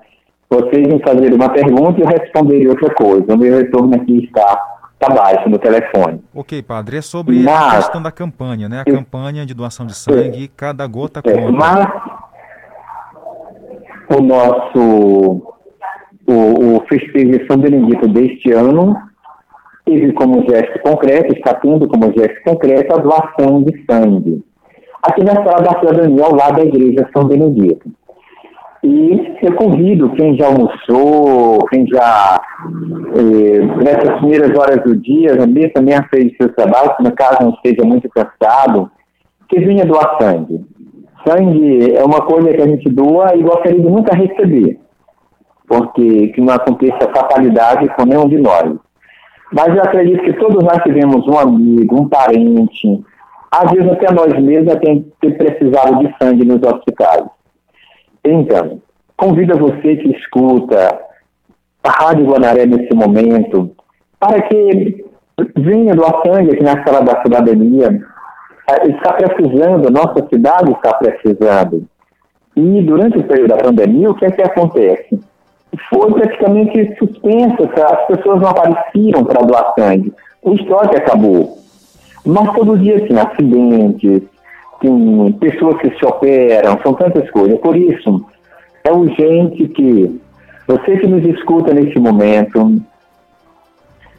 vocês 0.53 0.87
me 0.87 1.01
fazerem 1.03 1.35
uma 1.35 1.49
pergunta 1.49 1.99
e 1.99 2.03
eu 2.03 2.07
responderei 2.09 2.69
outra 2.69 2.93
coisa. 2.95 3.35
O 3.35 3.39
meu 3.39 3.57
retorno 3.57 3.95
aqui 3.95 4.25
está, 4.25 4.63
está 4.95 5.15
baixo 5.15 5.49
no 5.49 5.59
telefone. 5.59 6.21
Ok, 6.35 6.63
padre, 6.63 6.99
é 6.99 7.03
sobre 7.03 7.41
a 7.41 7.43
Mas- 7.43 7.77
questão 7.77 8.03
da 8.03 8.11
campanha, 8.13 8.69
né? 8.69 8.81
A 8.81 8.85
campanha 8.85 9.47
de 9.47 9.55
doação 9.55 9.87
de 9.87 9.95
sangue, 9.95 10.49
cada 10.57 10.87
gota 10.87 11.21
É, 11.25 11.33
conta. 11.33 11.53
mas 11.53 11.89
o 14.17 14.23
nosso 14.23 15.43
o, 16.27 16.77
o 16.77 16.85
festejo 16.89 17.31
de 17.39 17.47
São 17.47 17.57
Benedito 17.59 18.07
deste 18.09 18.53
ano 18.53 18.97
teve 19.85 20.13
como 20.13 20.43
gesto 20.49 20.79
concreto, 20.81 21.35
está 21.35 21.55
tendo 21.55 21.89
como 21.89 22.13
gesto 22.13 22.41
concreto 22.45 22.95
a 22.95 22.99
doação 22.99 23.63
de 23.63 23.85
sangue. 23.91 24.45
Aqui 25.03 25.25
na 25.25 25.35
sala 25.35 25.61
da 25.63 25.81
cidadania, 25.81 26.25
ao 26.25 26.35
lado 26.35 26.57
da 26.57 26.65
igreja 26.65 27.09
São 27.13 27.25
Benedito. 27.27 27.91
E 28.85 29.37
eu 29.43 29.55
convido 29.55 30.11
quem 30.11 30.37
já 30.37 30.47
almoçou, 30.47 31.65
quem 31.67 31.87
já, 31.87 32.41
eh, 33.17 33.61
nessas 33.77 34.19
primeiras 34.19 34.59
horas 34.59 34.83
do 34.83 34.97
dia, 34.97 35.39
já 35.39 35.47
mesmo 35.47 35.73
também 35.73 35.95
fez 36.11 36.37
seu 36.37 36.53
trabalho, 36.53 36.93
se 36.97 37.03
no 37.05 37.13
caso 37.13 37.39
não 37.43 37.51
esteja 37.51 37.87
muito 37.87 38.09
cansado, 38.11 38.91
que 39.49 39.61
venha 39.61 39.85
doar 39.85 40.19
sangue. 40.21 40.65
Sangue 41.25 41.95
é 41.95 42.03
uma 42.03 42.23
coisa 42.23 42.49
que 42.49 42.61
a 42.61 42.67
gente 42.67 42.91
doa 42.91 43.37
e 43.37 43.43
gostaria 43.43 43.81
de 43.81 43.89
nunca 43.89 44.17
receber, 44.17 44.81
porque 45.69 46.29
que 46.29 46.41
não 46.41 46.53
aconteça 46.53 47.09
fatalidade 47.15 47.89
com 47.91 48.05
nenhum 48.05 48.29
de 48.29 48.39
nós. 48.39 48.75
Mas 49.53 49.77
eu 49.77 49.83
acredito 49.83 50.25
que 50.25 50.33
todos 50.33 50.65
nós 50.65 50.83
tivemos 50.83 51.25
um 51.29 51.39
amigo, 51.39 52.01
um 52.01 52.09
parente, 52.09 53.05
às 53.53 53.71
vezes 53.71 53.93
até 53.93 54.13
nós 54.13 54.33
mesmos 54.43 54.75
tem 54.77 55.07
que 55.21 55.31
precisado 55.33 56.01
de 56.01 56.13
sangue 56.21 56.45
nos 56.45 56.61
hospitais. 56.63 57.23
Então, 58.25 58.81
convido 59.17 59.59
você 59.59 59.97
que 59.97 60.11
escuta 60.17 61.01
a 61.83 61.91
Rádio 61.91 62.27
Guanaré 62.27 62.67
nesse 62.67 62.95
momento, 62.95 63.75
para 64.21 64.41
que 64.43 65.05
venha 65.57 65.95
doar 65.95 66.23
sangue 66.25 66.53
aqui 66.53 66.63
na 66.63 66.85
sala 66.85 67.03
da 67.03 67.21
cidadania. 67.23 68.01
Eh, 68.71 68.89
Está 68.91 69.15
precisando, 69.15 69.91
nossa 69.91 70.27
cidade 70.29 70.71
está 70.71 70.95
precisando. 70.95 71.85
E 72.55 72.83
durante 72.83 73.19
o 73.19 73.25
período 73.25 73.49
da 73.49 73.57
pandemia, 73.57 74.11
o 74.11 74.15
que 74.15 74.27
é 74.27 74.31
que 74.31 74.43
acontece? 74.43 75.21
Foi 75.89 76.13
praticamente 76.13 76.97
suspensa, 76.99 77.67
tá? 77.69 77.87
as 77.87 78.07
pessoas 78.07 78.41
não 78.41 78.51
apareciam 78.51 79.25
para 79.25 79.43
doar 79.43 79.73
sangue. 79.79 80.13
O 80.43 80.53
estoque 80.55 80.97
acabou. 80.97 81.59
Mas 82.25 82.55
todo 82.55 82.79
dia 82.79 83.05
tem 83.07 83.19
acidentes, 83.19 84.23
tem 84.83 85.33
pessoas 85.41 85.79
que 85.79 85.97
se 85.97 86.05
operam, 86.05 86.79
são 86.83 86.93
tantas 86.95 87.31
coisas. 87.31 87.59
Por 87.61 87.77
isso, 87.77 88.27
é 88.85 88.93
urgente 88.93 89.69
que 89.69 90.21
você 90.67 90.97
que 90.97 91.07
nos 91.07 91.25
escuta 91.25 91.73
nesse 91.73 91.99
momento, 91.99 92.81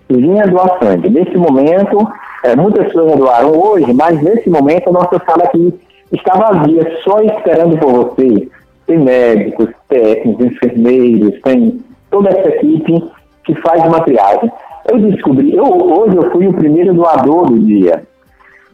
venha 0.09 0.47
doar 0.47 0.79
sangue. 0.81 1.09
Nesse 1.09 1.37
momento, 1.37 2.07
eh, 2.43 2.55
muitas 2.55 2.87
pessoas 2.87 3.17
doaram 3.17 3.51
hoje, 3.51 3.93
mas 3.93 4.21
nesse 4.21 4.49
momento 4.49 4.89
a 4.89 4.93
nossa 4.93 5.21
sala 5.25 5.43
aqui 5.43 5.73
está 6.11 6.33
vazia, 6.33 6.99
só 7.03 7.21
esperando 7.21 7.77
por 7.77 7.91
você. 7.91 8.47
Tem 8.87 8.99
médicos, 8.99 9.69
técnicos, 9.87 10.45
enfermeiros, 10.45 11.41
tem 11.41 11.81
toda 12.09 12.29
essa 12.29 12.49
equipe 12.49 13.03
que 13.45 13.55
faz 13.55 13.85
uma 13.85 14.01
triagem. 14.01 14.51
Eu 14.89 14.99
descobri, 14.99 15.55
eu, 15.55 15.63
hoje 15.63 16.15
eu 16.15 16.31
fui 16.31 16.47
o 16.47 16.53
primeiro 16.53 16.93
doador 16.93 17.47
do 17.49 17.59
dia. 17.59 18.03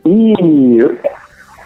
E 0.06 0.34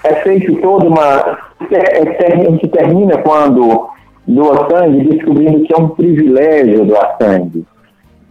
é 0.03 0.15
feito 0.15 0.55
toda 0.61 0.85
uma. 0.85 1.39
é- 1.71 1.99
é- 1.99 2.33
a 2.33 2.35
gente 2.35 2.67
termina 2.67 3.17
quando 3.19 3.89
doa 4.27 4.69
sangue 4.69 5.09
descobrindo 5.09 5.61
que 5.65 5.73
é 5.73 5.77
um 5.77 5.89
privilégio 5.89 6.85
doar 6.85 7.15
sangue. 7.21 7.65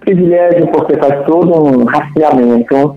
Privilégio 0.01 0.66
porque 0.68 0.97
faz 0.97 1.25
todo 1.27 1.64
um 1.64 1.85
rastreamento, 1.85 2.97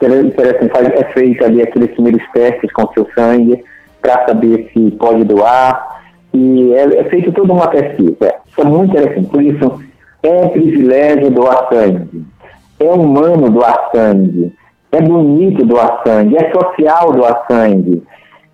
é 0.00 1.04
feito 1.12 1.44
ali 1.44 1.62
aqueles 1.62 1.90
primeiros 1.92 2.22
testes 2.32 2.72
com 2.72 2.92
seu 2.92 3.06
sangue 3.14 3.62
para 4.00 4.26
saber 4.26 4.70
se 4.72 4.90
pode 4.92 5.24
doar. 5.24 6.02
E 6.32 6.72
é, 6.74 7.00
é 7.00 7.04
feito 7.04 7.32
toda 7.32 7.52
uma 7.52 7.68
pesquisa. 7.68 8.34
Isso 8.46 8.60
é 8.60 8.64
muito 8.64 8.90
interessante. 8.90 9.28
Por 9.28 9.42
isso, 9.42 9.80
é 10.22 10.48
privilégio 10.48 11.30
doar 11.30 11.68
sangue. 11.72 12.24
É 12.80 12.90
humano 12.90 13.50
doar 13.50 13.90
sangue. 13.94 14.52
É 14.94 15.00
bonito 15.00 15.66
doar 15.66 16.02
sangue. 16.06 16.36
É 16.36 16.52
social 16.52 17.12
doar 17.12 17.44
sangue. 17.50 18.02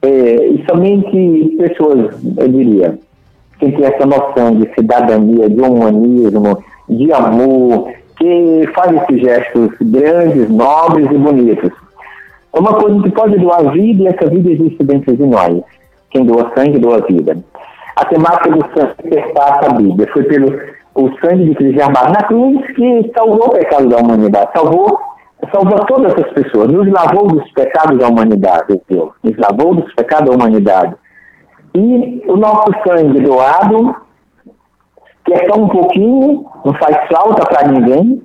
É, 0.03 0.09
e 0.47 0.64
somente 0.68 1.57
pessoas, 1.59 2.16
eu 2.38 2.49
diria, 2.49 2.99
que 3.59 3.70
tem 3.70 3.84
essa 3.84 4.07
noção 4.07 4.57
de 4.57 4.72
cidadania, 4.74 5.51
de 5.51 5.61
humanismo, 5.61 6.64
de 6.88 7.12
amor, 7.12 7.93
que 8.18 8.66
faz 8.74 9.03
esses 9.03 9.20
gestos 9.20 9.70
grandes, 9.82 10.49
nobres 10.49 11.11
e 11.11 11.18
bonitos. 11.18 11.70
Uma 12.55 12.74
coisa 12.74 13.03
que 13.03 13.11
pode 13.11 13.38
doar 13.38 13.70
vida 13.72 14.05
e 14.05 14.07
essa 14.07 14.28
vida 14.28 14.51
existe 14.51 14.82
dentro 14.82 15.14
de 15.14 15.26
nós. 15.26 15.62
Quem 16.11 16.24
doa 16.24 16.51
sangue, 16.57 16.78
doa 16.78 17.01
vida. 17.03 17.36
A 17.97 18.05
temática 18.07 18.51
do 18.51 18.64
sangue 18.74 19.11
perpassa 19.11 19.70
a 19.70 19.74
Bíblia. 19.74 20.09
Foi 20.12 20.24
pelo 20.24 20.59
o 20.95 21.09
sangue 21.20 21.45
de 21.45 21.55
Cristo 21.55 21.76
derramado 21.76 22.12
na 22.12 22.22
cruz 22.24 22.66
que 22.74 23.11
salvou 23.14 23.47
o 23.47 23.51
pecado 23.51 23.88
da 23.88 23.99
humanidade. 23.99 24.51
Salvou, 24.53 24.99
salvou 25.53 25.84
todas 25.86 26.12
as 26.14 26.32
pessoas. 26.32 26.68
Nos 26.68 26.91
lavou 26.91 27.28
dos 27.28 27.51
pecados 27.53 27.99
da 27.99 28.09
humanidade, 28.09 28.80
Deus. 28.88 29.12
Nos 29.22 29.36
lavou 29.38 29.74
dos 29.74 29.93
pecados 29.95 30.28
da 30.28 30.36
humanidade. 30.36 30.95
E 31.74 32.22
o 32.26 32.36
nosso 32.36 32.72
sangue 32.86 33.20
doado, 33.20 33.95
que 35.24 35.32
é 35.32 35.55
um 35.55 35.68
pouquinho, 35.68 36.47
não 36.64 36.74
faz 36.74 36.97
falta 37.09 37.45
para 37.47 37.68
ninguém, 37.68 38.22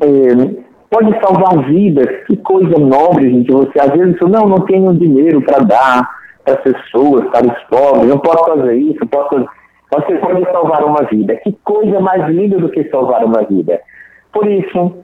é, 0.00 0.64
pode 0.90 1.12
salvar 1.20 1.64
vidas. 1.66 2.06
Que 2.26 2.36
coisa 2.38 2.78
nobre, 2.78 3.30
gente. 3.30 3.52
Você 3.52 3.78
às 3.80 3.90
vezes 3.90 4.18
fala, 4.18 4.40
não, 4.40 4.48
não 4.48 4.60
tenho 4.60 4.94
dinheiro 4.94 5.42
para 5.42 5.64
dar 5.64 6.16
para 6.44 6.54
as 6.54 6.60
pessoas, 6.60 7.28
para 7.30 7.44
os 7.44 7.62
pobres, 7.64 8.06
não 8.06 8.18
posso 8.18 8.44
fazer 8.44 8.76
isso, 8.76 9.04
posso 9.08 9.30
fazer... 9.30 9.48
Você 9.92 10.16
pode 10.18 10.44
salvar 10.50 10.84
uma 10.84 11.02
vida. 11.04 11.36
Que 11.36 11.52
coisa 11.64 12.00
mais 12.00 12.28
linda 12.28 12.58
do 12.58 12.68
que 12.68 12.88
salvar 12.90 13.24
uma 13.24 13.42
vida. 13.42 13.80
Por 14.32 14.46
isso, 14.46 14.94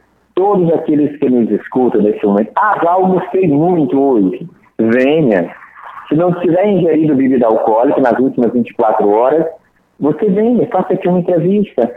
todos 0.42 0.72
aqueles 0.72 1.16
que 1.18 1.30
nos 1.30 1.48
escutam 1.52 2.02
nesse 2.02 2.26
momento, 2.26 2.50
ah, 2.56 2.76
já 2.82 2.90
almocei 2.90 3.46
muito 3.46 3.96
hoje. 3.96 4.44
Venha. 4.76 5.54
Se 6.08 6.16
não 6.16 6.32
tiver 6.40 6.66
ingerido 6.66 7.14
bebida 7.14 7.46
alcoólica 7.46 8.00
nas 8.00 8.18
últimas 8.18 8.52
24 8.52 9.08
horas, 9.08 9.46
você 10.00 10.28
venha, 10.28 10.66
faça 10.66 10.94
aqui 10.94 11.06
uma 11.06 11.20
entrevista. 11.20 11.94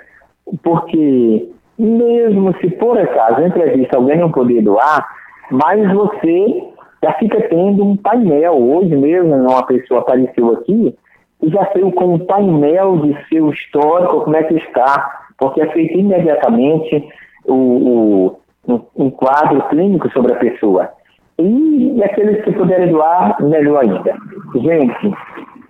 Porque 0.61 1.49
mesmo 1.79 2.55
se 2.61 2.69
por 2.69 2.99
acaso 2.99 3.41
a 3.41 3.47
entrevista 3.47 3.97
alguém 3.97 4.19
não 4.19 4.31
poder 4.31 4.61
doar, 4.61 5.03
mas 5.49 5.91
você 5.91 6.63
já 7.03 7.13
fica 7.13 7.41
tendo 7.49 7.83
um 7.83 7.97
painel. 7.97 8.53
Hoje 8.53 8.95
mesmo 8.95 9.33
uma 9.33 9.65
pessoa 9.65 10.01
apareceu 10.01 10.53
aqui 10.53 10.95
e 11.41 11.49
já 11.49 11.65
saiu 11.73 11.91
com 11.93 12.13
um 12.13 12.19
painel 12.19 12.97
de 12.97 13.17
seu 13.27 13.49
histórico, 13.49 14.21
como 14.21 14.37
é 14.37 14.43
que 14.43 14.53
está, 14.53 15.25
porque 15.39 15.61
é 15.63 15.67
feito 15.71 15.97
imediatamente 15.97 17.09
o, 17.47 18.37
o, 18.67 18.81
um, 18.95 19.09
quadro 19.09 19.61
clínico 19.69 20.09
sobre 20.11 20.33
a 20.33 20.37
pessoa. 20.37 20.89
E 21.37 22.01
aqueles 22.03 22.43
que 22.43 22.51
puderem 22.53 22.91
doar, 22.91 23.35
melhor 23.41 23.83
ainda. 23.83 24.15
Gente, 24.55 25.13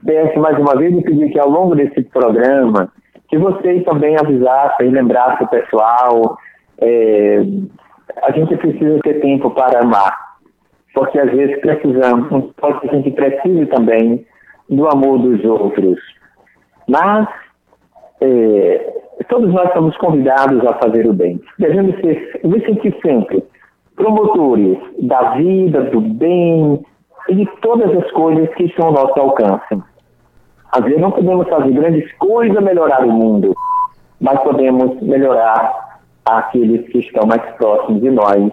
peço 0.05 0.39
mais 0.39 0.57
uma 0.59 0.76
vez 0.76 0.95
e 0.95 1.01
pedir 1.01 1.32
que 1.32 1.39
ao 1.39 1.49
longo 1.49 1.76
desse 1.76 2.03
programa 2.03 2.91
que 3.28 3.38
você 3.38 3.82
também 3.82 4.15
avisasse 4.17 4.84
e 4.84 4.89
lembrasse 4.89 5.43
o 5.43 5.47
pessoal, 5.47 6.38
é, 6.80 7.39
a 8.21 8.32
gente 8.32 8.55
precisa 8.57 8.99
ter 8.99 9.19
tempo 9.19 9.49
para 9.51 9.82
amar, 9.82 10.15
porque 10.93 11.19
às 11.19 11.32
vezes 11.32 11.59
precisamos, 11.59 12.53
pode 12.55 12.82
que 12.82 12.89
a 12.89 12.93
gente 12.93 13.11
precise 13.11 13.65
também 13.65 14.26
do 14.69 14.88
amor 14.88 15.19
dos 15.19 15.43
outros. 15.43 15.99
Mas 16.88 17.28
é, 18.22 18.93
todos 19.30 19.53
nós 19.53 19.72
somos 19.74 19.95
convidados 19.97 20.66
a 20.66 20.74
fazer 20.76 21.07
o 21.07 21.13
bem. 21.13 21.39
Devemos 21.59 21.95
ser, 22.01 22.41
me 22.43 22.63
sentir 22.66 22.95
sempre 23.05 23.43
promotores 23.95 24.78
da 25.01 25.32
vida, 25.36 25.84
do 25.84 26.01
bem 26.01 26.84
e 27.30 27.36
de 27.36 27.45
todas 27.61 27.91
as 27.97 28.11
coisas 28.11 28.53
que 28.55 28.66
estão 28.66 28.88
ao 28.88 28.93
nosso 28.93 29.20
alcance. 29.20 29.82
Às 30.72 30.84
vezes 30.84 30.99
não 30.99 31.11
podemos 31.11 31.47
fazer 31.47 31.72
grandes 31.72 32.11
coisas, 32.18 32.61
melhorar 32.61 33.05
o 33.05 33.11
mundo, 33.11 33.55
mas 34.20 34.39
podemos 34.41 35.01
melhorar 35.01 35.99
aqueles 36.26 36.88
que 36.89 36.99
estão 36.99 37.26
mais 37.26 37.41
próximos 37.55 38.01
de 38.01 38.11
nós, 38.11 38.51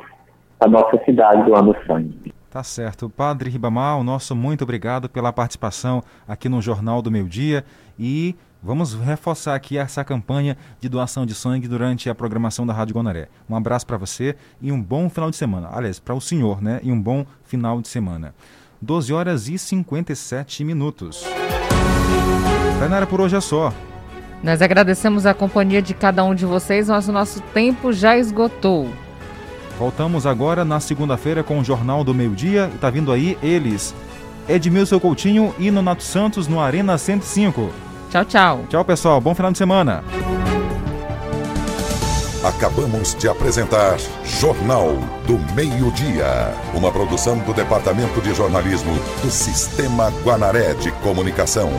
a 0.61 0.69
nossa 0.69 1.03
cidade 1.05 1.43
do 1.43 1.77
sangue. 1.87 2.33
Tá 2.51 2.63
certo. 2.63 3.09
Padre 3.09 3.51
Ribamar, 3.51 3.99
o 3.99 4.05
nosso 4.05 4.37
muito 4.37 4.63
obrigado 4.63 5.09
pela 5.09 5.33
participação 5.33 6.03
aqui 6.29 6.49
no 6.49 6.61
Jornal 6.61 7.01
do 7.01 7.11
Meio 7.11 7.27
Dia 7.27 7.65
e 7.99 8.37
vamos 8.63 8.95
reforçar 8.95 9.55
aqui 9.55 9.77
essa 9.77 10.05
campanha 10.05 10.57
de 10.81 10.89
doação 10.89 11.27
de 11.27 11.35
sangue 11.35 11.67
durante 11.67 12.09
a 12.09 12.15
programação 12.15 12.65
da 12.65 12.73
Rádio 12.73 12.95
Gonaré. 12.95 13.29
Um 13.51 13.57
abraço 13.57 13.87
para 13.87 13.97
você 13.97 14.37
e 14.61 14.71
um 14.71 14.81
bom 14.81 15.11
final 15.11 15.31
de 15.31 15.37
semana. 15.37 15.69
Aliás, 15.73 15.99
para 15.99 16.15
o 16.15 16.21
senhor, 16.21 16.63
né? 16.63 16.81
E 16.83 16.93
um 16.93 17.01
bom 17.01 17.27
final 17.45 17.81
de 17.81 17.89
semana. 17.89 18.35
12 18.81 19.13
horas 19.13 19.49
e 19.49 19.59
57 19.59 20.65
minutos. 20.65 21.25
Tainara, 22.79 23.07
por 23.07 23.21
hoje 23.21 23.37
é 23.37 23.41
só. 23.41 23.73
Nós 24.43 24.61
agradecemos 24.61 25.25
a 25.27 25.35
companhia 25.35 25.81
de 25.81 25.95
cada 25.95 26.25
um 26.25 26.35
de 26.35 26.45
vocês, 26.45 26.89
mas 26.89 27.09
o 27.09 27.13
nosso 27.13 27.41
tempo 27.55 27.93
já 27.93 28.17
esgotou. 28.17 28.89
Voltamos 29.79 30.27
agora 30.27 30.65
na 30.65 30.81
segunda-feira 30.81 31.43
com 31.43 31.59
o 31.59 31.65
Jornal 31.65 32.03
do 32.03 32.15
Meio 32.15 32.35
Dia. 32.35 32.71
E 32.75 32.79
tá 32.79 32.91
vindo 32.91 33.13
aí 33.13 33.39
eles, 33.43 33.95
Edmilson 34.49 34.99
Coutinho 34.99 35.55
e 35.59 35.71
Nonato 35.71 36.03
Santos 36.03 36.49
no 36.49 36.61
Arena 36.61 36.99
105. 36.99 37.92
Tchau, 38.13 38.25
tchau. 38.27 38.65
Tchau, 38.69 38.85
pessoal. 38.85 39.21
Bom 39.23 39.35
final 39.35 39.51
de 39.51 39.57
semana. 39.57 40.05
Acabamos 42.45 43.15
de 43.15 43.27
apresentar 43.27 43.97
Jornal 44.23 44.97
do 45.27 45.39
Meio-Dia, 45.55 46.53
uma 46.75 46.93
produção 46.93 47.39
do 47.39 47.55
Departamento 47.55 48.21
de 48.21 48.35
Jornalismo 48.35 48.93
do 49.23 49.31
Sistema 49.31 50.11
Guanaré 50.23 50.75
de 50.75 50.93
Comunicação. 51.01 51.71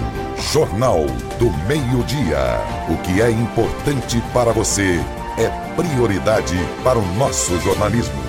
Jornal 0.52 1.06
do 1.38 1.52
Meio-Dia. 1.68 2.60
O 2.90 2.98
que 3.04 3.22
é 3.22 3.30
importante 3.30 4.20
para 4.34 4.52
você 4.52 5.00
é 5.38 5.50
prioridade 5.76 6.58
para 6.84 6.98
o 6.98 7.06
nosso 7.16 7.60
jornalismo. 7.60 8.23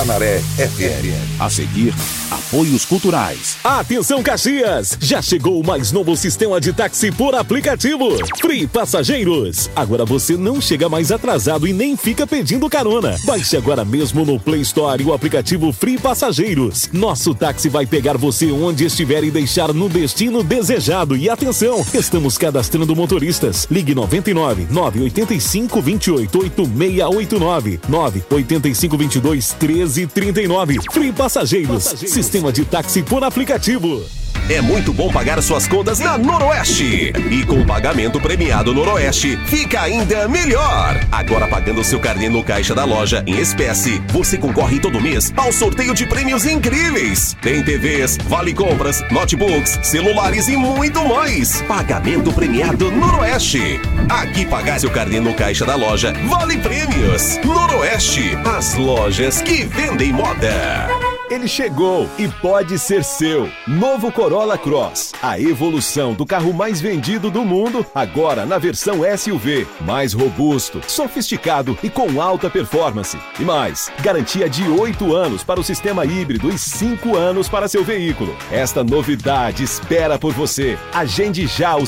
Guanaré 0.00 0.38
FM. 0.56 1.38
A 1.38 1.50
seguir, 1.50 1.92
apoios 2.30 2.86
culturais. 2.86 3.58
Atenção 3.62 4.22
Caxias! 4.22 4.96
Já 4.98 5.20
chegou 5.20 5.60
o 5.60 5.66
mais 5.66 5.92
novo 5.92 6.16
sistema 6.16 6.58
de 6.58 6.72
táxi 6.72 7.12
por 7.12 7.34
aplicativo. 7.34 8.08
Free 8.40 8.66
Passageiros. 8.66 9.68
Agora 9.76 10.06
você 10.06 10.38
não 10.38 10.58
chega 10.58 10.88
mais 10.88 11.12
atrasado 11.12 11.66
e 11.66 11.74
nem 11.74 11.98
fica 11.98 12.26
pedindo 12.26 12.70
carona. 12.70 13.14
Baixe 13.26 13.58
agora 13.58 13.84
mesmo 13.84 14.24
no 14.24 14.40
Play 14.40 14.62
Store 14.62 15.04
o 15.04 15.12
aplicativo 15.12 15.70
Free 15.70 15.98
Passageiros. 15.98 16.88
Nosso 16.94 17.34
táxi 17.34 17.68
vai 17.68 17.84
pegar 17.84 18.16
você 18.16 18.50
onde 18.50 18.86
estiver 18.86 19.22
e 19.22 19.30
deixar 19.30 19.70
no 19.74 19.86
destino 19.86 20.42
desejado. 20.42 21.14
E 21.14 21.28
atenção, 21.28 21.84
estamos 21.92 22.38
cadastrando 22.38 22.96
motoristas. 22.96 23.68
Ligue 23.70 23.94
99 23.94 24.66
985 24.70 25.82
28 25.82 26.38
8689 26.38 27.80
985 27.86 28.96
22 28.96 29.52
1339. 29.90 30.78
Free 30.92 31.12
Passageiros. 31.12 31.84
Sistema 31.84 32.52
de 32.52 32.64
táxi 32.64 33.02
por 33.02 33.24
aplicativo. 33.24 34.02
É 34.48 34.60
muito 34.60 34.92
bom 34.92 35.10
pagar 35.10 35.40
suas 35.42 35.68
contas 35.68 35.98
na 35.98 36.18
Noroeste. 36.18 37.12
E 37.30 37.44
com 37.44 37.60
o 37.60 37.66
pagamento 37.66 38.20
premiado 38.20 38.74
Noroeste, 38.74 39.36
fica 39.46 39.82
ainda 39.82 40.26
melhor. 40.28 40.98
Agora 41.10 41.46
pagando 41.46 41.84
seu 41.84 42.00
carnê 42.00 42.28
no 42.28 42.42
caixa 42.42 42.74
da 42.74 42.84
loja 42.84 43.22
em 43.26 43.38
espécie, 43.38 44.02
você 44.08 44.36
concorre 44.36 44.80
todo 44.80 45.00
mês 45.00 45.32
ao 45.36 45.52
sorteio 45.52 45.94
de 45.94 46.06
prêmios 46.06 46.44
incríveis. 46.44 47.36
Tem 47.40 47.62
TVs, 47.62 48.18
vale 48.28 48.54
compras, 48.54 49.02
notebooks, 49.10 49.78
celulares 49.82 50.48
e 50.48 50.56
muito 50.56 51.04
mais. 51.06 51.62
Pagamento 51.62 52.32
premiado 52.32 52.90
Noroeste. 52.90 53.80
Aqui 54.08 54.44
pagar 54.46 54.80
seu 54.80 54.90
carnê 54.90 55.20
no 55.20 55.34
caixa 55.34 55.64
da 55.64 55.74
loja 55.74 56.12
vale 56.28 56.58
prêmios. 56.58 57.38
Noroeste, 57.44 58.36
as 58.56 58.74
lojas 58.74 59.40
que 59.42 59.64
vendem 59.64 60.12
moda. 60.12 61.09
Ele 61.30 61.46
chegou 61.46 62.08
e 62.18 62.26
pode 62.26 62.76
ser 62.76 63.04
seu. 63.04 63.48
Novo 63.64 64.10
Corolla 64.10 64.58
Cross. 64.58 65.12
A 65.22 65.38
evolução 65.38 66.12
do 66.12 66.26
carro 66.26 66.52
mais 66.52 66.80
vendido 66.80 67.30
do 67.30 67.44
mundo, 67.44 67.86
agora 67.94 68.44
na 68.44 68.58
versão 68.58 69.02
SUV. 69.16 69.64
Mais 69.80 70.12
robusto, 70.12 70.80
sofisticado 70.88 71.78
e 71.84 71.88
com 71.88 72.20
alta 72.20 72.50
performance. 72.50 73.16
E 73.38 73.44
mais, 73.44 73.92
garantia 74.02 74.50
de 74.50 74.68
8 74.68 75.14
anos 75.14 75.44
para 75.44 75.60
o 75.60 75.62
sistema 75.62 76.04
híbrido 76.04 76.50
e 76.50 76.58
5 76.58 77.16
anos 77.16 77.48
para 77.48 77.68
seu 77.68 77.84
veículo. 77.84 78.36
Esta 78.50 78.82
novidade 78.82 79.62
espera 79.62 80.18
por 80.18 80.32
você. 80.32 80.76
Agende 80.92 81.46
já 81.46 81.76
o 81.76 81.78